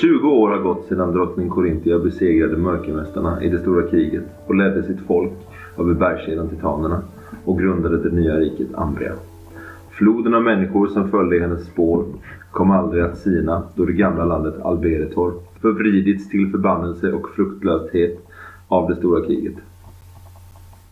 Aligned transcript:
20 0.00 0.28
år 0.28 0.50
har 0.50 0.58
gått 0.58 0.88
sedan 0.88 1.12
drottning 1.12 1.48
Korintia 1.48 1.98
besegrade 1.98 2.56
mörkermästarna 2.56 3.42
i 3.42 3.48
det 3.48 3.58
stora 3.58 3.88
kriget 3.88 4.24
och 4.46 4.54
ledde 4.54 4.82
sitt 4.82 5.00
folk 5.00 5.32
över 5.78 5.94
bergskedjan 5.94 6.48
Titanerna 6.48 7.02
och 7.44 7.58
grundade 7.58 8.02
det 8.02 8.16
nya 8.16 8.36
riket 8.36 8.74
Ambria. 8.74 9.12
Floden 9.90 10.34
av 10.34 10.42
människor 10.42 10.86
som 10.86 11.10
följde 11.10 11.36
i 11.36 11.40
hennes 11.40 11.66
spår 11.66 12.04
kom 12.50 12.70
aldrig 12.70 13.02
att 13.02 13.18
sina 13.18 13.62
då 13.74 13.84
det 13.84 13.92
gamla 13.92 14.24
landet 14.24 14.60
Alberetor 14.62 15.32
förvridits 15.60 16.28
till 16.28 16.50
förbannelse 16.50 17.12
och 17.12 17.28
fruktlöshet 17.28 18.18
av 18.68 18.88
det 18.88 18.96
stora 18.96 19.26
kriget. 19.26 19.54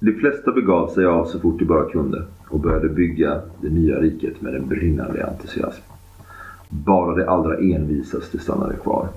De 0.01 0.13
flesta 0.13 0.53
begav 0.53 0.89
sig 0.89 1.07
av 1.07 1.25
så 1.25 1.39
fort 1.41 1.59
de 1.59 1.65
bara 1.65 1.91
kunde 1.91 2.23
och 2.49 2.61
började 2.61 2.89
bygga 2.89 3.41
det 3.61 3.71
nya 3.71 4.01
riket 4.01 4.43
med 4.43 4.55
en 4.55 4.69
brinnande 4.69 5.27
entusiasm. 5.27 5.96
Bara 6.85 7.15
de 7.15 7.25
allra 7.25 7.59
envisaste 7.59 8.39
stannade 8.39 8.77
kvar. 8.77 9.09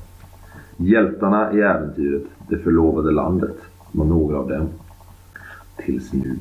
Hjältarna 0.78 1.54
i 1.54 1.62
äventyret, 1.62 2.24
det 2.50 2.58
förlovade 2.58 3.12
landet, 3.12 3.58
var 3.92 4.06
några 4.06 4.38
av 4.38 4.50
dem. 4.50 4.68
Tills 5.78 6.14
nu. 6.14 6.36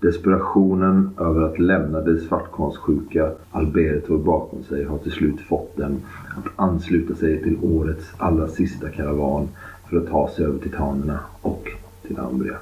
Desperationen 0.00 1.10
över 1.18 1.42
att 1.42 1.58
lämna 1.58 2.00
det 2.00 2.20
svartkonstsjuka 2.20 3.30
Alberto 3.50 4.18
bakom 4.18 4.62
sig 4.62 4.84
har 4.84 4.98
till 4.98 5.12
slut 5.12 5.40
fått 5.40 5.76
dem 5.76 5.96
att 6.36 6.52
ansluta 6.56 7.14
sig 7.14 7.42
till 7.42 7.58
årets 7.62 8.12
allra 8.16 8.48
sista 8.48 8.88
karavan 8.88 9.48
för 9.90 9.96
att 9.96 10.08
ta 10.08 10.28
sig 10.28 10.44
över 10.44 10.58
Titanerna 10.58 11.18
och 11.42 11.68
till 12.06 12.18
Ambria. 12.18 12.56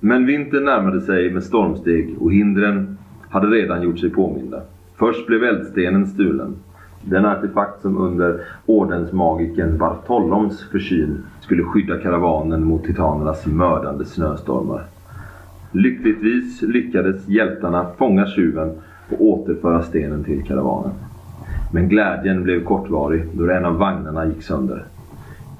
Men 0.00 0.26
vintern 0.26 0.64
närmade 0.64 1.00
sig 1.00 1.30
med 1.30 1.44
stormsteg 1.44 2.16
och 2.20 2.32
hindren 2.32 2.98
hade 3.28 3.46
redan 3.46 3.82
gjort 3.82 3.98
sig 3.98 4.10
påminda. 4.10 4.62
Först 4.96 5.26
blev 5.26 5.44
eldstenen 5.44 6.06
stulen. 6.06 6.56
Den 7.02 7.24
artefakt 7.24 7.82
som 7.82 7.98
under 7.98 8.40
ordensmagiken 8.66 9.78
Bartoloms 9.78 10.62
försyn 10.70 11.24
skulle 11.40 11.62
skydda 11.62 12.00
karavanen 12.00 12.64
mot 12.64 12.84
titanernas 12.84 13.46
mördande 13.46 14.04
snöstormar. 14.04 14.84
Lyckligtvis 15.72 16.62
lyckades 16.62 17.28
hjältarna 17.28 17.86
fånga 17.98 18.26
tjuven 18.26 18.72
och 19.10 19.24
återföra 19.24 19.82
stenen 19.82 20.24
till 20.24 20.44
karavanen. 20.44 20.92
Men 21.72 21.88
glädjen 21.88 22.42
blev 22.42 22.64
kortvarig 22.64 23.24
då 23.32 23.50
en 23.50 23.64
av 23.64 23.76
vagnarna 23.76 24.26
gick 24.26 24.42
sönder. 24.42 24.84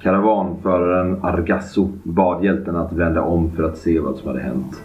Karavanföraren 0.03 1.25
Argasso 1.25 1.89
bad 2.03 2.45
hjältarna 2.45 2.81
att 2.81 2.93
vända 2.93 3.23
om 3.23 3.51
för 3.51 3.63
att 3.63 3.79
se 3.79 4.01
vad 4.01 4.17
som 4.17 4.29
hade 4.29 4.41
hänt. 4.41 4.83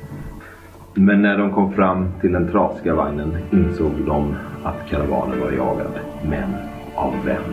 Men 1.01 1.21
när 1.21 1.37
de 1.37 1.53
kom 1.53 1.73
fram 1.73 2.07
till 2.21 2.31
den 2.31 2.51
trasiga 2.51 2.95
vagnen 2.95 3.37
insåg 3.51 3.91
de 4.05 4.35
att 4.63 4.89
karavanen 4.89 5.39
var 5.39 5.51
jagad. 5.51 5.99
Men 6.23 6.55
av 6.95 7.13
vem? 7.25 7.43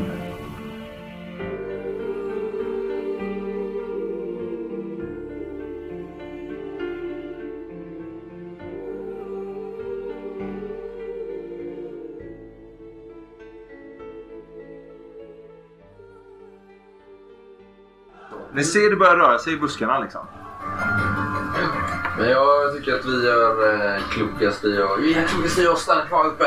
Ni 18.55 18.65
ser 18.65 18.91
det 18.91 18.97
börjar 18.97 19.17
röra 19.17 19.39
sig 19.39 19.53
i 19.53 19.57
buskarna 19.57 19.99
liksom. 19.99 20.21
Men 22.19 22.29
jag 22.31 22.77
tycker 22.77 22.95
att 22.95 23.05
vi 23.05 23.25
gör 23.27 23.75
eh, 23.75 24.03
klokast 24.11 24.65
i 24.65 24.83
att... 24.83 24.99
Vi 24.99 25.15
är 25.15 25.27
klokast 25.27 25.59
i 25.59 25.67
att 25.67 25.79
stanna 25.79 26.07
kvar 26.07 26.27
uppe. 26.27 26.45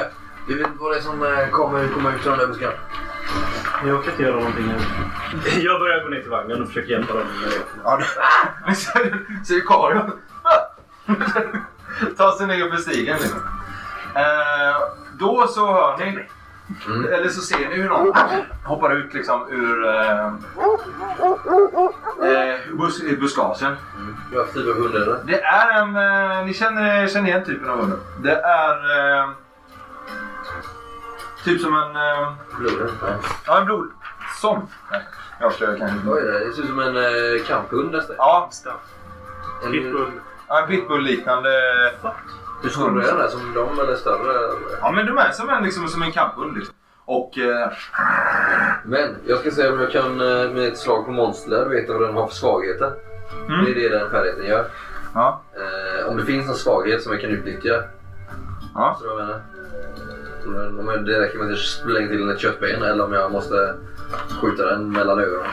Vi 0.47 0.53
vet 0.53 0.67
inte 0.67 0.79
vad 0.79 0.91
det 0.91 0.97
är 0.97 1.01
som 1.01 1.23
eh, 1.23 1.49
kommer 1.49 1.87
komma 1.87 2.15
ut 2.15 2.21
från 2.21 2.37
den 2.37 2.39
där 2.39 2.47
busken. 2.47 2.71
Jag 3.85 4.03
kan 4.03 4.11
inte 4.11 4.23
göra 4.23 4.35
någonting 4.35 4.65
nu. 4.65 4.75
Jag 5.61 5.79
börjar 5.79 6.03
gå 6.03 6.09
ner 6.09 6.21
till 6.21 6.29
vagnen 6.29 6.61
och 6.61 6.67
försöka 6.67 6.91
hjälpa 6.91 7.13
dem 7.13 7.23
med 7.41 7.49
det. 7.51 7.55
Ja, 7.83 7.99
Ni 8.67 8.75
ser, 8.75 9.25
ser 9.45 9.67
Karin 9.67 10.11
ta 12.17 12.37
sig 12.37 12.47
ner 12.47 12.69
för 12.69 12.77
stigen. 12.77 13.17
Liksom. 13.21 13.39
Eh, 14.15 14.81
då 15.19 15.47
så 15.47 15.65
hör 15.73 15.97
ni, 15.97 16.27
Mm. 16.87 17.13
eller 17.13 17.29
så 17.29 17.41
ser 17.41 17.69
ni 17.69 17.75
hur 17.75 17.89
någon 17.89 18.13
hoppar 18.65 18.95
ut 18.95 19.13
liksom 19.13 19.47
ur 19.49 19.85
eh, 19.87 20.25
eh, 22.21 22.59
bus, 22.73 23.01
buskagen. 23.19 23.75
Jag 24.33 24.39
har 24.39 24.45
typ 24.47 24.67
av 24.67 24.81
hund 24.81 24.95
eller? 24.95 25.19
Det 25.25 25.41
är 25.41 25.81
en, 25.81 25.95
eh, 25.95 26.45
ni 26.45 26.53
känner, 26.53 27.07
känner 27.07 27.29
igen 27.29 27.45
typen 27.45 27.69
av 27.69 27.77
hund. 27.79 27.93
Det 28.23 28.35
är 28.41 28.75
eh, 29.19 29.29
typ 31.43 31.61
som 31.61 31.73
en, 31.73 31.95
eh? 31.95 32.33
Nej. 32.59 33.11
ja 33.45 33.59
en 33.59 33.65
blod, 33.65 33.89
som. 34.41 34.67
Nej, 34.91 35.01
jag 35.39 35.53
ska 35.53 35.65
kanske 35.65 36.09
är 36.19 36.31
det? 36.47 36.53
Ser 36.53 36.61
ut 36.61 36.67
som 36.67 36.79
en 36.79 36.97
eh, 36.97 37.43
kamphund 37.47 37.91
nästan. 37.91 38.15
Ja, 38.17 38.49
En, 39.65 39.71
Pitbull. 39.71 40.11
ja, 40.47 40.61
en 40.61 40.67
pitbull-liknande 40.67 41.49
Hur 42.61 42.69
stor 42.69 43.03
är 43.03 43.17
den? 43.17 43.29
Som 43.29 43.53
de 43.53 43.79
eller 43.79 43.95
större? 43.95 44.31
eller? 44.37 44.49
Ja 44.81 44.91
men 44.91 45.05
de 45.05 45.17
är 45.17 45.31
som 45.31 45.49
en, 45.49 45.63
liksom, 45.63 45.87
som 45.87 46.01
en 46.03 46.11
kamphund. 46.11 46.57
Liksom. 46.57 46.75
Och 47.05 47.37
eh, 47.37 47.71
Men 48.85 49.15
jag 49.25 49.39
ska 49.39 49.51
se 49.51 49.69
om 49.69 49.79
jag 49.79 49.91
kan 49.91 50.05
eh, 50.21 50.49
med 50.51 50.67
ett 50.67 50.77
slag 50.77 51.05
på 51.05 51.11
monster 51.11 51.65
veta 51.69 51.93
vad 51.93 52.01
den 52.01 52.13
har 52.15 52.27
för 52.27 52.35
svagheter. 52.35 52.91
Mm. 53.47 53.65
Det 53.65 53.71
är 53.71 53.75
det 53.89 53.97
den 53.99 54.09
färdigheten 54.11 54.45
gör. 54.45 54.65
ja, 55.13 55.41
Eh, 55.55 56.07
om 56.09 56.17
det 56.17 56.25
finns 56.25 56.47
någon 56.47 56.55
svaghet 56.55 57.01
som 57.03 57.11
jag 57.11 57.21
kan 57.21 57.29
utnyttja. 57.29 57.83
ja. 58.75 58.97
Så 59.01 59.07
jag 59.07 59.17
menar. 59.17 59.41
Om 60.79 60.87
jag- 60.87 61.05
det 61.05 61.19
räcker 61.19 61.37
med 61.37 61.45
att 61.45 61.51
jag 61.51 61.59
slänger 61.59 62.07
till 62.07 62.19
den 62.19 62.29
ett 62.29 62.39
köttben 62.39 62.83
eller 62.83 63.03
om 63.05 63.13
jag 63.13 63.31
måste 63.31 63.75
skjuta 64.41 64.65
den 64.65 64.91
mellan 64.91 65.19
ögonen. 65.19 65.47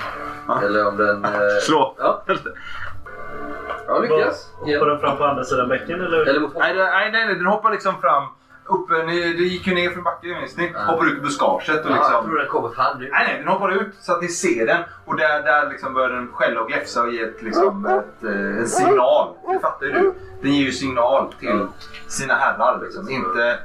Ja. 0.48 0.62
Eller 0.62 0.86
om 0.88 0.96
den... 0.96 1.24
Eh, 1.24 1.30
Slå. 1.62 1.94
Ja, 1.98 2.24
ja 3.86 3.98
lyckas. 3.98 4.52
Hoppar 4.60 4.86
den 4.86 5.00
fram 5.00 5.16
på 5.16 5.24
andra 5.24 5.44
sidan 5.44 5.68
bäcken 5.68 6.00
eller? 6.00 6.26
Eller 6.28 6.40
mot 6.40 6.54
Nej, 6.54 6.74
nej, 6.76 7.10
nej, 7.12 7.26
nej, 7.26 7.34
den 7.34 7.46
hoppar 7.46 7.70
liksom 7.70 7.94
fram. 8.00 8.24
Uppe, 8.68 9.02
ni, 9.02 9.20
det 9.20 9.42
gick 9.42 9.66
ju 9.66 9.74
ner 9.74 9.90
för 9.90 10.00
backen 10.00 10.30
minns 10.30 10.56
ni. 10.56 10.72
Ja. 10.74 10.80
Hoppar 10.92 11.06
ut 11.06 11.18
i 11.18 11.20
buskaget 11.20 11.84
och 11.84 11.90
Ja, 11.90 11.94
jag 11.94 11.96
liksom... 11.96 12.24
tror 12.24 12.38
den 12.38 12.48
kommer 12.48 12.68
fram 12.68 12.98
nu. 12.98 13.08
Nej, 13.12 13.24
nej, 13.28 13.38
den 13.38 13.48
hoppar 13.48 13.70
ut 13.72 13.94
så 14.00 14.12
att 14.12 14.22
ni 14.22 14.28
ser 14.28 14.66
den. 14.66 14.82
Och 15.04 15.16
där, 15.16 15.42
där 15.42 15.70
liksom 15.70 15.94
börjar 15.94 16.08
den 16.10 16.28
skälla 16.32 16.60
och 16.60 16.68
gläfsa 16.68 17.02
och 17.02 17.10
ge 17.12 17.22
ett, 17.22 17.42
liksom, 17.42 17.86
ett, 17.86 18.24
eh, 18.24 18.58
en 18.58 18.68
signal. 18.68 19.28
Det 19.52 19.58
fattar 19.60 19.86
ju 19.86 19.92
du. 19.92 20.12
Den 20.42 20.52
ger 20.54 20.64
ju 20.64 20.72
signal 20.72 21.32
till 21.40 21.66
sina 22.08 22.34
herrar. 22.34 22.80
Liksom. 22.82 23.08
Inte... 23.10 23.58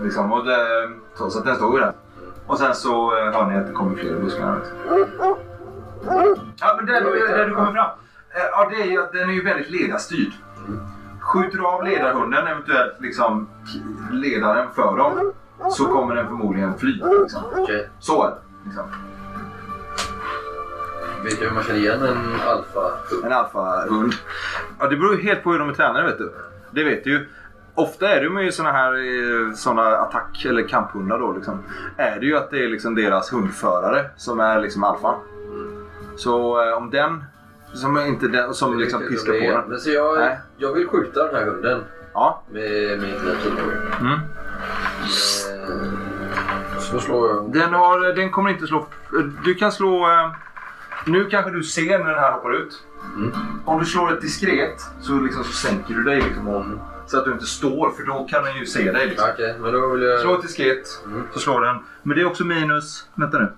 Liksom, 0.00 0.32
och 0.32 0.44
det, 0.44 0.90
så, 1.14 1.30
så 1.30 1.38
att 1.38 1.44
den 1.44 1.56
står 1.56 1.74
ju 1.74 1.80
där. 1.80 1.92
Och 2.46 2.58
sen 2.58 2.74
så 2.74 3.16
eh, 3.18 3.24
hör 3.32 3.44
ni 3.46 3.56
att 3.58 3.66
det 3.66 3.72
kommer 3.72 3.96
fler. 3.96 4.22
Liksom. 4.22 4.60
Ja, 6.60 6.74
men 6.76 6.86
där, 6.86 7.00
du- 7.00 7.26
där 7.26 7.46
du 7.48 7.54
kommer 7.54 7.72
fram. 7.72 7.90
Eh, 8.34 8.40
Ja, 8.52 8.68
det 8.70 8.82
är 8.82 8.86
ju 8.86 9.06
den 9.12 9.28
är 9.30 9.34
ju 9.34 9.44
väldigt 9.44 9.70
ledarstyrd. 9.70 10.32
Skjuter 11.20 11.58
du 11.58 11.66
av 11.66 11.84
ledarhunden, 11.84 12.46
eventuellt 12.46 13.00
liksom 13.00 13.48
ledaren 14.12 14.68
för 14.74 14.96
dem, 14.96 15.32
så 15.70 15.84
kommer 15.84 16.14
den 16.14 16.26
förmodligen 16.26 16.78
fly. 16.78 16.92
Liksom. 17.20 17.42
Okej. 17.56 17.88
Så 17.98 18.24
är 18.24 18.28
det. 18.30 18.36
Liksom. 18.64 18.84
Vet 21.24 21.40
jag 21.40 21.48
hur 21.48 21.54
man 21.54 21.64
känner 21.64 21.78
igen 21.78 22.02
en 22.02 22.40
alfa 22.48 22.92
En 23.24 23.32
alfahund. 23.32 24.12
Ja, 24.78 24.86
det 24.88 24.96
beror 24.96 25.14
ju 25.16 25.22
helt 25.22 25.42
på 25.42 25.52
hur 25.52 25.58
de 25.58 25.68
är 25.68 25.74
tränade 25.74 26.06
vet 26.06 26.18
du. 26.18 26.32
Det 26.70 26.84
vet 26.84 27.04
du 27.04 27.10
ju. 27.10 27.28
Ofta 27.74 28.08
är 28.08 28.20
det 28.20 28.42
ju 28.44 28.52
såna 28.52 28.72
här 28.72 28.92
eh, 28.92 29.52
såna 29.54 29.82
attack 29.82 30.44
eller 30.44 30.68
kamphundar 30.68 31.18
då 31.18 31.32
liksom. 31.32 31.62
Är 31.96 32.20
det 32.20 32.26
ju 32.26 32.36
att 32.36 32.50
det 32.50 32.64
är 32.64 32.68
liksom 32.68 32.94
deras 32.94 33.32
hundförare 33.32 34.10
som 34.16 34.40
är 34.40 34.60
liksom 34.60 34.84
alfa. 34.84 35.14
Så 36.16 36.64
eh, 36.68 36.76
om 36.76 36.90
den 36.90 37.24
som 37.74 37.96
är 37.96 38.06
inte 38.06 38.28
den 38.28 38.54
som 38.54 38.78
liksom 38.78 39.00
piskar 39.08 39.32
på 39.32 39.38
den. 39.60 39.68
Men 39.68 39.80
så 39.80 39.90
jag, 39.90 40.18
Nej. 40.18 40.38
jag 40.56 40.72
vill 40.72 40.88
skjuta 40.88 41.24
den 41.26 41.34
här 41.34 41.44
hunden 41.46 41.84
Ja. 42.14 42.42
med 42.50 42.98
min 43.00 43.14
pilbåge. 43.42 43.76
Mm. 44.00 44.12
Eh, 44.12 44.18
Så 46.80 47.00
slår 47.00 47.28
jag... 47.30 47.52
Den, 47.52 47.74
har, 47.74 48.12
den 48.14 48.30
kommer 48.30 48.50
inte 48.50 48.66
slå... 48.66 48.86
Du 49.44 49.54
kan 49.54 49.72
slå... 49.72 50.08
eh, 50.10 50.30
Nu 51.06 51.24
kanske 51.24 51.50
du 51.50 51.62
ser 51.62 51.98
när 51.98 52.06
den 52.10 52.18
här 52.18 52.32
hoppar 52.32 52.52
ut. 52.54 52.82
Mm. 53.16 53.32
Om 53.64 53.78
du 53.80 53.86
slår 53.86 54.12
ett 54.12 54.20
diskret 54.20 54.80
så, 55.00 55.12
liksom, 55.12 55.44
så 55.44 55.52
sänker 55.52 55.94
du 55.94 56.02
dig 56.02 56.20
liksom 56.20 56.48
om, 56.48 56.80
så 57.06 57.18
att 57.18 57.24
du 57.24 57.32
inte 57.32 57.46
står 57.46 57.90
för 57.90 58.02
då 58.02 58.26
kan 58.30 58.44
den 58.44 58.56
ju 58.56 58.66
se 58.66 58.92
dig. 58.92 59.06
Liksom. 59.06 59.28
Okej, 59.34 59.56
men 59.60 59.72
då 59.72 59.88
vill 59.88 60.02
jag... 60.02 60.20
Slå 60.20 60.34
ett 60.34 60.42
diskret 60.42 61.02
Mm. 61.06 61.22
så 61.32 61.38
slår 61.38 61.60
den. 61.60 61.76
Men 62.02 62.16
det 62.16 62.22
är 62.22 62.26
också 62.26 62.44
minus... 62.44 63.08
Vänta 63.14 63.38
nu. 63.38 63.52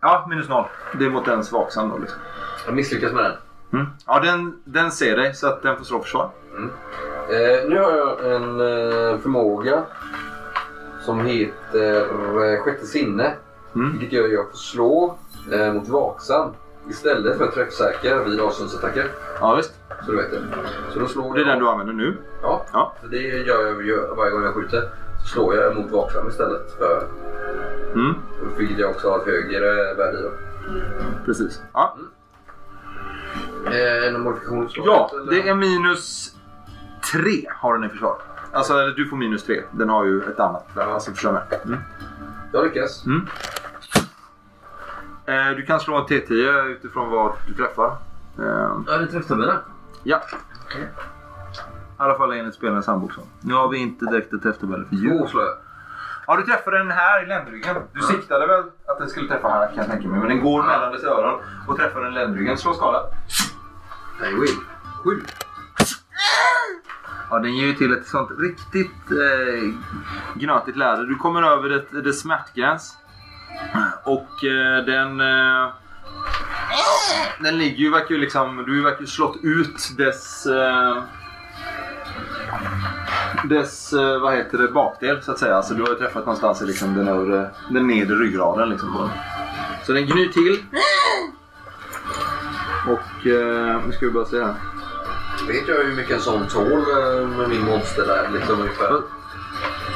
Ja, 0.00 0.26
minus 0.30 0.48
noll. 0.48 0.66
Det 0.98 1.04
är 1.04 1.10
mot 1.10 1.24
den 1.24 1.42
vaksam 1.52 1.88
då. 1.88 1.98
Liksom. 1.98 2.18
Jag 2.70 2.76
misslyckas 2.76 3.12
med 3.12 3.24
den. 3.24 3.32
Mm. 3.80 3.86
Ja, 4.06 4.20
den, 4.20 4.60
den 4.64 4.90
ser 4.90 5.16
dig 5.16 5.34
så 5.34 5.46
att 5.46 5.62
den 5.62 5.76
får 5.76 5.84
slå 5.84 6.00
försvar. 6.02 6.30
Eh, 7.30 7.68
nu 7.68 7.78
har 7.78 7.92
jag 7.96 8.32
en 8.34 8.60
eh, 8.60 9.18
förmåga 9.18 9.82
som 11.00 11.20
heter 11.20 12.00
eh, 12.52 12.60
sjätte 12.62 12.86
sinne. 12.86 13.32
Mm. 13.74 13.90
Vilket 13.98 14.12
gör 14.12 14.24
att 14.24 14.32
jag 14.32 14.50
får 14.50 14.56
slå 14.56 15.18
eh, 15.52 15.72
mot 15.72 15.88
vaksam 15.88 16.50
istället 16.90 17.38
för 17.38 17.46
träffsäker 17.46 18.24
vid 18.24 18.40
avståndsattacker. 18.40 19.06
Ja, 19.40 19.54
visst. 19.54 19.74
Så 20.06 20.10
du 20.10 20.16
vet 20.16 20.30
det. 20.30 20.40
Så 20.92 20.98
då 20.98 21.06
slår 21.06 21.34
det 21.34 21.40
är 21.40 21.44
den 21.44 21.58
du 21.58 21.68
använder 21.68 21.92
nu. 21.94 22.16
Ja, 22.42 22.66
Ja. 22.72 22.92
så 23.02 23.06
det 23.06 23.16
gör 23.16 23.66
jag 23.66 23.86
gör 23.86 24.14
varje 24.16 24.30
gång 24.30 24.42
jag 24.44 24.54
skjuter. 24.54 24.88
Så 25.22 25.28
slår 25.28 25.56
jag 25.56 25.76
mot 25.76 25.90
vaksam 25.90 26.28
istället 26.28 26.72
för 26.78 27.06
Mm, 27.94 28.14
Vilket 28.58 28.78
jag 28.78 28.90
också 28.90 29.10
har 29.10 29.18
ett 29.18 29.26
högre 29.26 29.94
värde 29.94 30.18
i. 30.18 30.30
precis. 31.24 31.62
Ja. 31.72 31.96
Eh, 33.66 34.08
en 34.14 34.20
modifikationsslag? 34.20 34.86
ja, 34.86 35.10
eller? 35.12 35.30
det 35.32 35.48
är 35.48 35.54
minus 35.54 36.34
tre 37.12 37.46
har 37.56 37.74
den 37.74 37.84
i 37.84 37.88
försvar. 37.88 38.16
Alltså, 38.52 38.72
eller 38.72 38.92
du 38.94 39.08
får 39.08 39.16
minus 39.16 39.44
tre. 39.44 39.62
Den 39.70 39.88
har 39.88 40.04
ju 40.04 40.22
ett 40.22 40.40
annat. 40.40 40.78
Alltså, 40.78 41.10
förstår 41.10 41.32
med. 41.32 41.42
Mm. 41.64 41.78
Jag 42.52 42.64
lyckas. 42.64 43.06
Mm. 43.06 43.26
Eh, 45.26 45.56
du 45.56 45.66
kan 45.66 45.80
slå 45.80 45.96
en 45.96 46.04
T10 46.06 46.64
utifrån 46.66 47.10
vad 47.10 47.32
du 47.46 47.54
träffar. 47.54 47.96
Eh, 48.38 48.78
Ja, 48.86 48.98
det 48.98 49.06
träffade 49.06 49.46
mig 49.46 49.54
ja. 50.02 50.20
I 50.76 50.82
alla 51.96 52.14
fall 52.14 52.32
enligt 52.32 52.54
spelarens 52.54 52.86
handbok. 52.86 53.12
så. 53.12 53.20
Nu 53.40 53.54
har 53.54 53.68
vi 53.68 53.78
inte 53.78 54.04
direkt 54.04 54.32
ett 54.32 54.42
träfftabell 54.42 54.84
för 54.84 54.96
djur. 54.96 55.18
Två 55.18 55.26
slår 55.26 55.42
jag. 55.42 55.52
Ja, 56.30 56.36
du 56.36 56.42
träffade 56.42 56.78
den 56.78 56.90
här 56.90 57.22
i 57.22 57.26
ländryggen. 57.26 57.76
Du 57.92 58.00
siktade 58.00 58.46
väl 58.46 58.64
att 58.86 58.98
den 58.98 59.08
skulle 59.08 59.28
träffa 59.28 59.48
här 59.48 59.66
kan 59.66 59.76
jag 59.76 59.86
tänka 59.86 60.08
mig. 60.08 60.20
Men 60.20 60.28
den 60.28 60.40
går 60.40 60.62
mellan 60.62 60.92
dess 60.92 61.04
öron 61.04 61.40
och 61.68 61.76
träffar 61.76 62.00
den 62.00 62.12
i 62.12 62.14
ländryggen. 62.14 62.58
Slå 62.58 62.74
skala. 62.74 63.02
Nej, 64.20 64.34
Will. 64.34 64.56
Sju. 65.04 65.20
Ja, 67.30 67.38
den 67.38 67.56
ger 67.56 67.66
ju 67.66 67.74
till 67.74 67.92
ett 67.92 68.06
sånt 68.06 68.30
riktigt 68.38 69.10
eh, 69.10 69.74
gnatigt 70.34 70.76
läder. 70.76 71.02
Du 71.02 71.14
kommer 71.14 71.42
över 71.42 71.68
det, 71.68 72.00
det 72.00 72.12
smärtgräns. 72.12 72.96
Och 74.04 74.44
eh, 74.44 74.84
den... 74.84 75.20
Eh, 75.20 75.68
den 77.40 77.58
ligger 77.58 77.78
ju, 77.78 77.90
verkar 77.90 78.14
ju 78.14 78.20
liksom... 78.20 78.64
Du 78.66 78.82
verkar 78.82 79.00
ju 79.00 79.06
slått 79.06 79.36
ut 79.42 79.96
dess... 79.96 80.46
Eh, 80.46 81.02
dess, 83.44 83.92
eh, 83.92 84.20
vad 84.20 84.34
heter 84.34 84.58
det, 84.58 84.68
bakdel 84.68 85.22
så 85.22 85.32
att 85.32 85.38
säga. 85.38 85.56
Alltså 85.56 85.74
du 85.74 85.82
har 85.82 85.88
ju 85.88 85.94
träffat 85.94 86.26
någonstans 86.26 86.62
i 86.62 86.66
liksom 86.66 86.94
den, 86.94 87.08
övre, 87.08 87.50
den 87.70 87.86
nedre 87.86 88.16
ryggraden 88.16 88.68
liksom 88.68 88.92
på 88.92 88.98
den. 88.98 89.10
Så 89.86 89.92
den 89.92 90.06
gnyr 90.06 90.28
till. 90.28 90.64
Och 92.86 93.26
eh, 93.26 93.80
nu 93.86 93.92
ska 93.92 94.06
vi 94.06 94.12
bara 94.12 94.24
se 94.24 94.42
här. 94.42 94.54
Vet 95.48 95.68
jag 95.68 95.76
hur 95.76 95.96
mycket 95.96 96.16
en 96.16 96.20
sån 96.20 96.48
tål 96.48 96.72
eh, 96.72 97.28
med 97.28 97.48
min 97.48 97.64
monster 97.64 98.06
där 98.06 98.30
liksom 98.32 98.60
ungefär? 98.60 99.02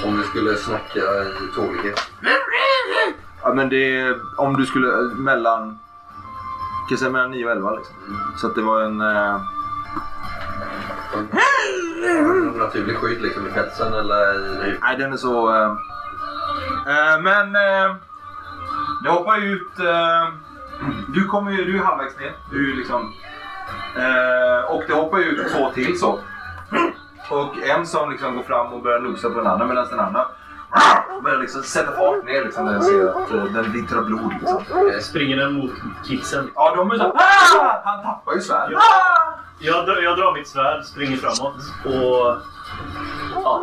Om 0.07 0.19
vi 0.19 0.25
skulle 0.25 0.57
snacka 0.57 1.01
i 1.01 1.55
tålighet. 1.55 2.01
Ja 3.43 3.55
men 3.55 3.69
det 3.69 3.97
är 3.97 4.21
om 4.37 4.57
du 4.57 4.67
skulle 4.67 4.89
mellan... 5.17 5.79
Kan 6.89 6.99
säga 6.99 7.11
mellan 7.11 7.31
9 7.31 7.45
och 7.45 7.53
11 7.53 7.71
liksom. 7.71 7.95
Så 8.37 8.47
att 8.47 8.55
det 8.55 8.63
var 8.63 8.81
en... 8.83 9.01
Eh, 9.01 9.41
En 12.09 12.59
naturlig 12.59 12.97
skydd 12.97 13.23
liksom 13.23 13.47
i 13.47 13.51
pälsen 13.51 13.95
eller 13.95 14.35
i... 14.67 14.79
nej 14.83 14.97
den 14.99 15.13
är 15.13 15.17
så... 15.17 15.55
Eh, 15.55 15.71
eh, 16.87 17.21
men... 17.23 17.57
Eh, 17.57 17.97
det 19.05 19.11
hoppar 19.11 19.45
ut... 19.45 19.79
Eh, 19.79 20.29
du 21.09 21.25
kommer 21.25 21.51
ju... 21.51 21.65
Du 21.65 21.79
är 21.79 21.83
halvvägs 21.83 22.19
ner. 22.19 22.33
Du 22.51 22.73
är 22.73 22.77
liksom... 22.77 23.13
Eh, 23.97 24.71
och 24.71 24.83
det 24.87 24.95
hoppar 24.95 25.19
ju 25.19 25.25
ut 25.25 25.53
två 25.53 25.71
till 25.71 25.99
så. 25.99 26.19
Och 27.31 27.59
en 27.59 27.87
som 27.87 28.11
liksom 28.11 28.37
går 28.37 28.43
fram 28.43 28.73
och 28.73 28.83
börjar 28.83 29.01
nosa 29.01 29.31
på 29.31 29.39
den 29.39 29.47
andra 29.47 29.67
medan 29.67 29.87
den 29.91 30.01
andra 30.01 30.27
börjar 31.23 31.39
liksom 31.39 31.63
sätta 31.63 31.93
fart 31.93 32.25
ner 32.25 32.45
liksom 32.45 32.65
när 32.65 32.73
den 32.73 32.83
ser 32.83 33.09
att 33.09 33.31
eh, 33.31 33.45
den 33.45 33.73
vittrar 33.73 34.03
blod 34.03 34.33
liksom. 34.41 34.65
Springer 35.01 35.37
den 35.37 35.53
mot 35.53 35.73
kidsen? 36.05 36.51
Ja, 36.55 36.75
de 36.77 36.91
är 36.91 36.97
så 36.97 37.05
ah! 37.05 37.83
Han 37.85 38.03
tappar 38.03 38.35
ju 38.35 38.41
svärd. 38.41 38.73
Ja. 39.65 39.73
Jag, 39.77 39.87
drar- 39.87 40.03
jag 40.03 40.17
drar 40.19 40.33
mitt 40.35 40.49
svärd, 40.49 40.85
springer 40.85 41.17
framåt 41.17 41.55
och... 41.85 42.37
Ja, 43.35 43.63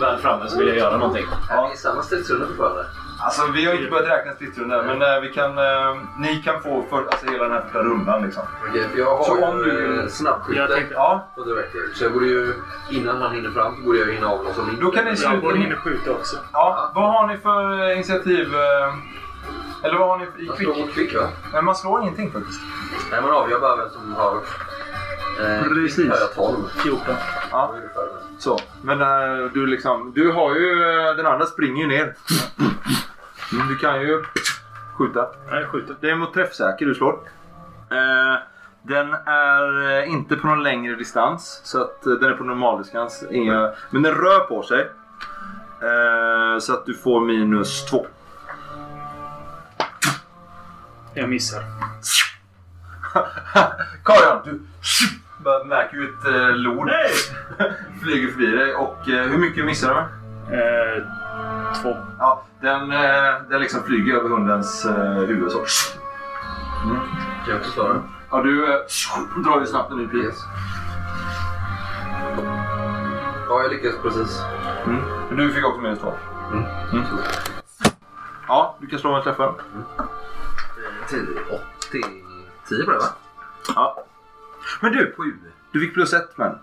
väl 0.00 0.18
framme 0.18 0.48
så 0.48 0.58
vill 0.58 0.68
jag 0.68 0.76
göra 0.76 0.96
någonting. 0.96 1.26
Är 1.50 1.68
vi 1.68 1.74
i 1.74 1.76
samma 1.76 2.02
stridsrunda 2.02 2.46
fortfarande? 2.46 2.84
Alltså 3.22 3.46
vi 3.54 3.64
har 3.64 3.74
inte 3.74 3.90
börjat 3.90 4.08
räkna 4.08 4.32
stridsrundor 4.32 4.82
men 4.82 5.02
eh, 5.02 5.20
vi 5.20 5.32
kan, 5.32 5.58
eh, 5.58 5.96
ni 6.18 6.42
kan 6.42 6.62
få 6.62 6.84
för, 6.90 6.96
alltså, 7.10 7.26
hela 7.30 7.42
den 7.44 7.52
här 7.52 7.60
första 7.62 7.78
rundan 7.78 8.22
liksom. 8.22 8.42
Okej, 8.68 8.88
för 8.92 8.98
jag 8.98 9.16
har 9.16 9.24
Så 9.24 9.36
ju 9.36 9.42
om 9.42 9.58
du- 9.58 10.00
eh, 10.02 10.06
snabbskytte 10.08 10.60
Jag 10.60 10.70
tänkte- 10.70 10.94
Ja, 10.94 11.28
på 11.34 11.42
director. 11.44 11.80
Så 11.94 12.04
jag 12.04 12.12
borde 12.12 12.26
ju, 12.26 12.54
innan 12.90 13.22
han 13.22 13.34
hinner 13.34 13.50
fram 13.50 13.76
så 13.76 13.82
borde 13.82 13.98
jag 13.98 14.06
hinna 14.12 14.26
avlossa 14.28 14.62
min. 14.62 14.80
då 14.80 14.90
kan 14.90 15.04
ni 15.04 15.16
sluta. 15.16 15.30
Brandborn 15.30 15.56
hinner 15.62 15.76
skjuta 15.76 16.10
också. 16.10 16.36
Ja, 16.52 16.90
vad 16.94 17.12
har 17.12 17.26
ni 17.26 17.36
för 17.38 17.88
eh, 17.88 17.94
initiativ? 17.94 18.54
eh, 18.54 18.94
Eller 19.82 19.98
vad 19.98 20.08
har 20.08 20.18
ni 20.18 20.24
i 20.24 20.46
Jag 20.46 20.56
slår 20.56 20.74
mot 20.76 20.92
kvick 20.94 21.14
va? 21.16 21.28
Nej, 21.52 21.62
man 21.62 21.74
slår 21.74 22.02
ingenting 22.02 22.32
faktiskt. 22.32 22.60
Nej, 23.10 23.20
man 23.22 23.30
avgör 23.30 23.60
bara 23.60 23.76
vem 23.76 23.90
som 23.90 24.14
har... 24.14 24.38
Eh, 25.40 25.62
Precis. 25.64 25.94
kvick 25.96 26.10
har 26.10 26.18
jag 26.18 26.34
12. 26.34 26.56
14. 26.82 27.14
Ja, 27.50 27.74
så. 28.38 28.58
Men 28.82 29.00
eh, 29.00 29.50
du 29.54 29.66
liksom, 29.66 30.12
du 30.14 30.32
har 30.32 30.54
ju, 30.54 30.72
eh, 30.82 31.16
den 31.16 31.26
andra 31.26 31.46
springer 31.46 31.82
ju 31.82 31.88
ner. 31.88 32.14
Mm, 33.52 33.68
du 33.68 33.76
kan 33.76 34.00
ju 34.00 34.24
skjuta. 34.98 35.28
Nej, 35.50 35.64
skjuter. 35.64 35.96
Det 36.00 36.10
är 36.10 36.14
mot 36.14 36.34
träffsäker 36.34 36.86
du 36.86 36.94
slår. 36.94 37.12
Eh, 37.90 38.38
den 38.82 39.12
är 39.26 39.98
eh, 39.98 40.12
inte 40.12 40.36
på 40.36 40.46
någon 40.46 40.62
längre 40.62 40.94
distans. 40.96 41.60
Så 41.64 41.82
att 41.82 42.06
eh, 42.06 42.12
den 42.12 42.32
är 42.32 42.36
på 42.36 42.44
normaldistans. 42.44 43.24
Inga, 43.30 43.72
men 43.90 44.02
den 44.02 44.14
rör 44.14 44.40
på 44.40 44.62
sig. 44.62 44.80
Eh, 45.82 46.58
så 46.58 46.72
att 46.72 46.86
du 46.86 46.94
får 46.94 47.20
minus 47.20 47.86
två. 47.86 48.06
Jag 51.14 51.28
missar. 51.28 51.62
Karin, 54.04 54.40
du 54.44 54.60
bara 55.44 55.64
märker 55.64 55.96
ju 55.96 56.04
ett 56.04 56.26
eh, 56.26 56.56
lod 56.56 56.86
Nej! 56.86 57.10
flyger 58.02 58.28
förbi 58.28 58.46
dig. 58.46 58.74
Och 58.74 59.08
eh, 59.08 59.28
hur 59.28 59.38
mycket 59.38 59.64
missar 59.64 59.88
du 59.88 59.94
med? 59.94 60.08
Eh, 60.60 61.04
två. 61.82 61.96
Ja, 62.18 62.44
den, 62.60 62.92
eh, 62.92 63.42
den 63.50 63.60
liksom 63.60 63.82
flyger 63.82 64.14
över 64.14 64.28
hundens 64.28 64.84
eh, 64.84 65.12
huvud 65.12 65.52
så. 65.52 65.58
Kan 67.44 67.48
jag 67.48 67.56
också 67.56 67.70
slå 67.70 67.88
den? 67.88 68.02
Ja, 68.30 68.42
du 68.42 68.64
eh, 68.74 68.80
drar 69.44 69.60
ju 69.60 69.66
snabbt 69.66 69.90
en 69.90 69.98
ny 69.98 70.06
pil. 70.08 70.24
Yes. 70.24 70.44
Ja, 73.48 73.62
jag 73.62 73.70
lyckas 73.70 73.94
precis. 74.02 74.42
Mm. 74.86 75.00
Men 75.28 75.36
Du 75.36 75.50
fick 75.52 75.64
också 75.66 75.80
minus 75.80 75.98
två. 75.98 76.12
Mm. 76.52 76.64
Mm. 76.92 77.04
Ja, 78.48 78.76
du 78.80 78.86
kan 78.86 78.98
slå 78.98 79.14
en 79.14 79.22
träffare. 79.22 79.52
10, 81.08 81.20
80, 81.88 82.02
10 82.70 82.84
på 82.84 82.90
det 82.90 82.98
va? 82.98 83.08
Ja. 83.74 84.04
Men 84.80 84.92
du! 84.92 85.14
Sju. 85.16 85.34
Du 85.72 85.80
fick 85.80 85.94
plus 85.94 86.12
ett 86.12 86.38
men. 86.38 86.58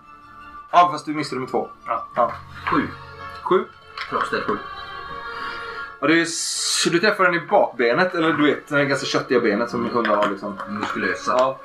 Ja, 0.70 0.88
fast 0.92 1.06
du 1.06 1.14
missade 1.14 1.40
med 1.40 1.50
två. 1.50 1.68
Ja. 1.86 2.08
ja. 2.14 2.32
Sju. 2.70 2.88
Sju. 3.42 3.64
Trots 4.10 4.30
det, 4.30 4.42
sju. 4.42 4.56
Ja, 6.00 6.06
det 6.06 6.20
är, 6.20 6.24
så 6.24 6.90
du 6.90 6.98
träffar 6.98 7.24
den 7.24 7.34
i 7.34 7.40
bakbenet, 7.40 8.14
eller 8.14 8.32
du 8.32 8.46
vet, 8.46 8.68
det 8.68 8.84
ganska 8.84 9.06
köttiga 9.06 9.40
benet 9.40 9.70
som 9.70 9.90
hundar 9.90 10.16
har 10.16 10.30
liksom. 10.30 10.58
Muskulösa. 10.68 11.32
Ja. 11.32 11.58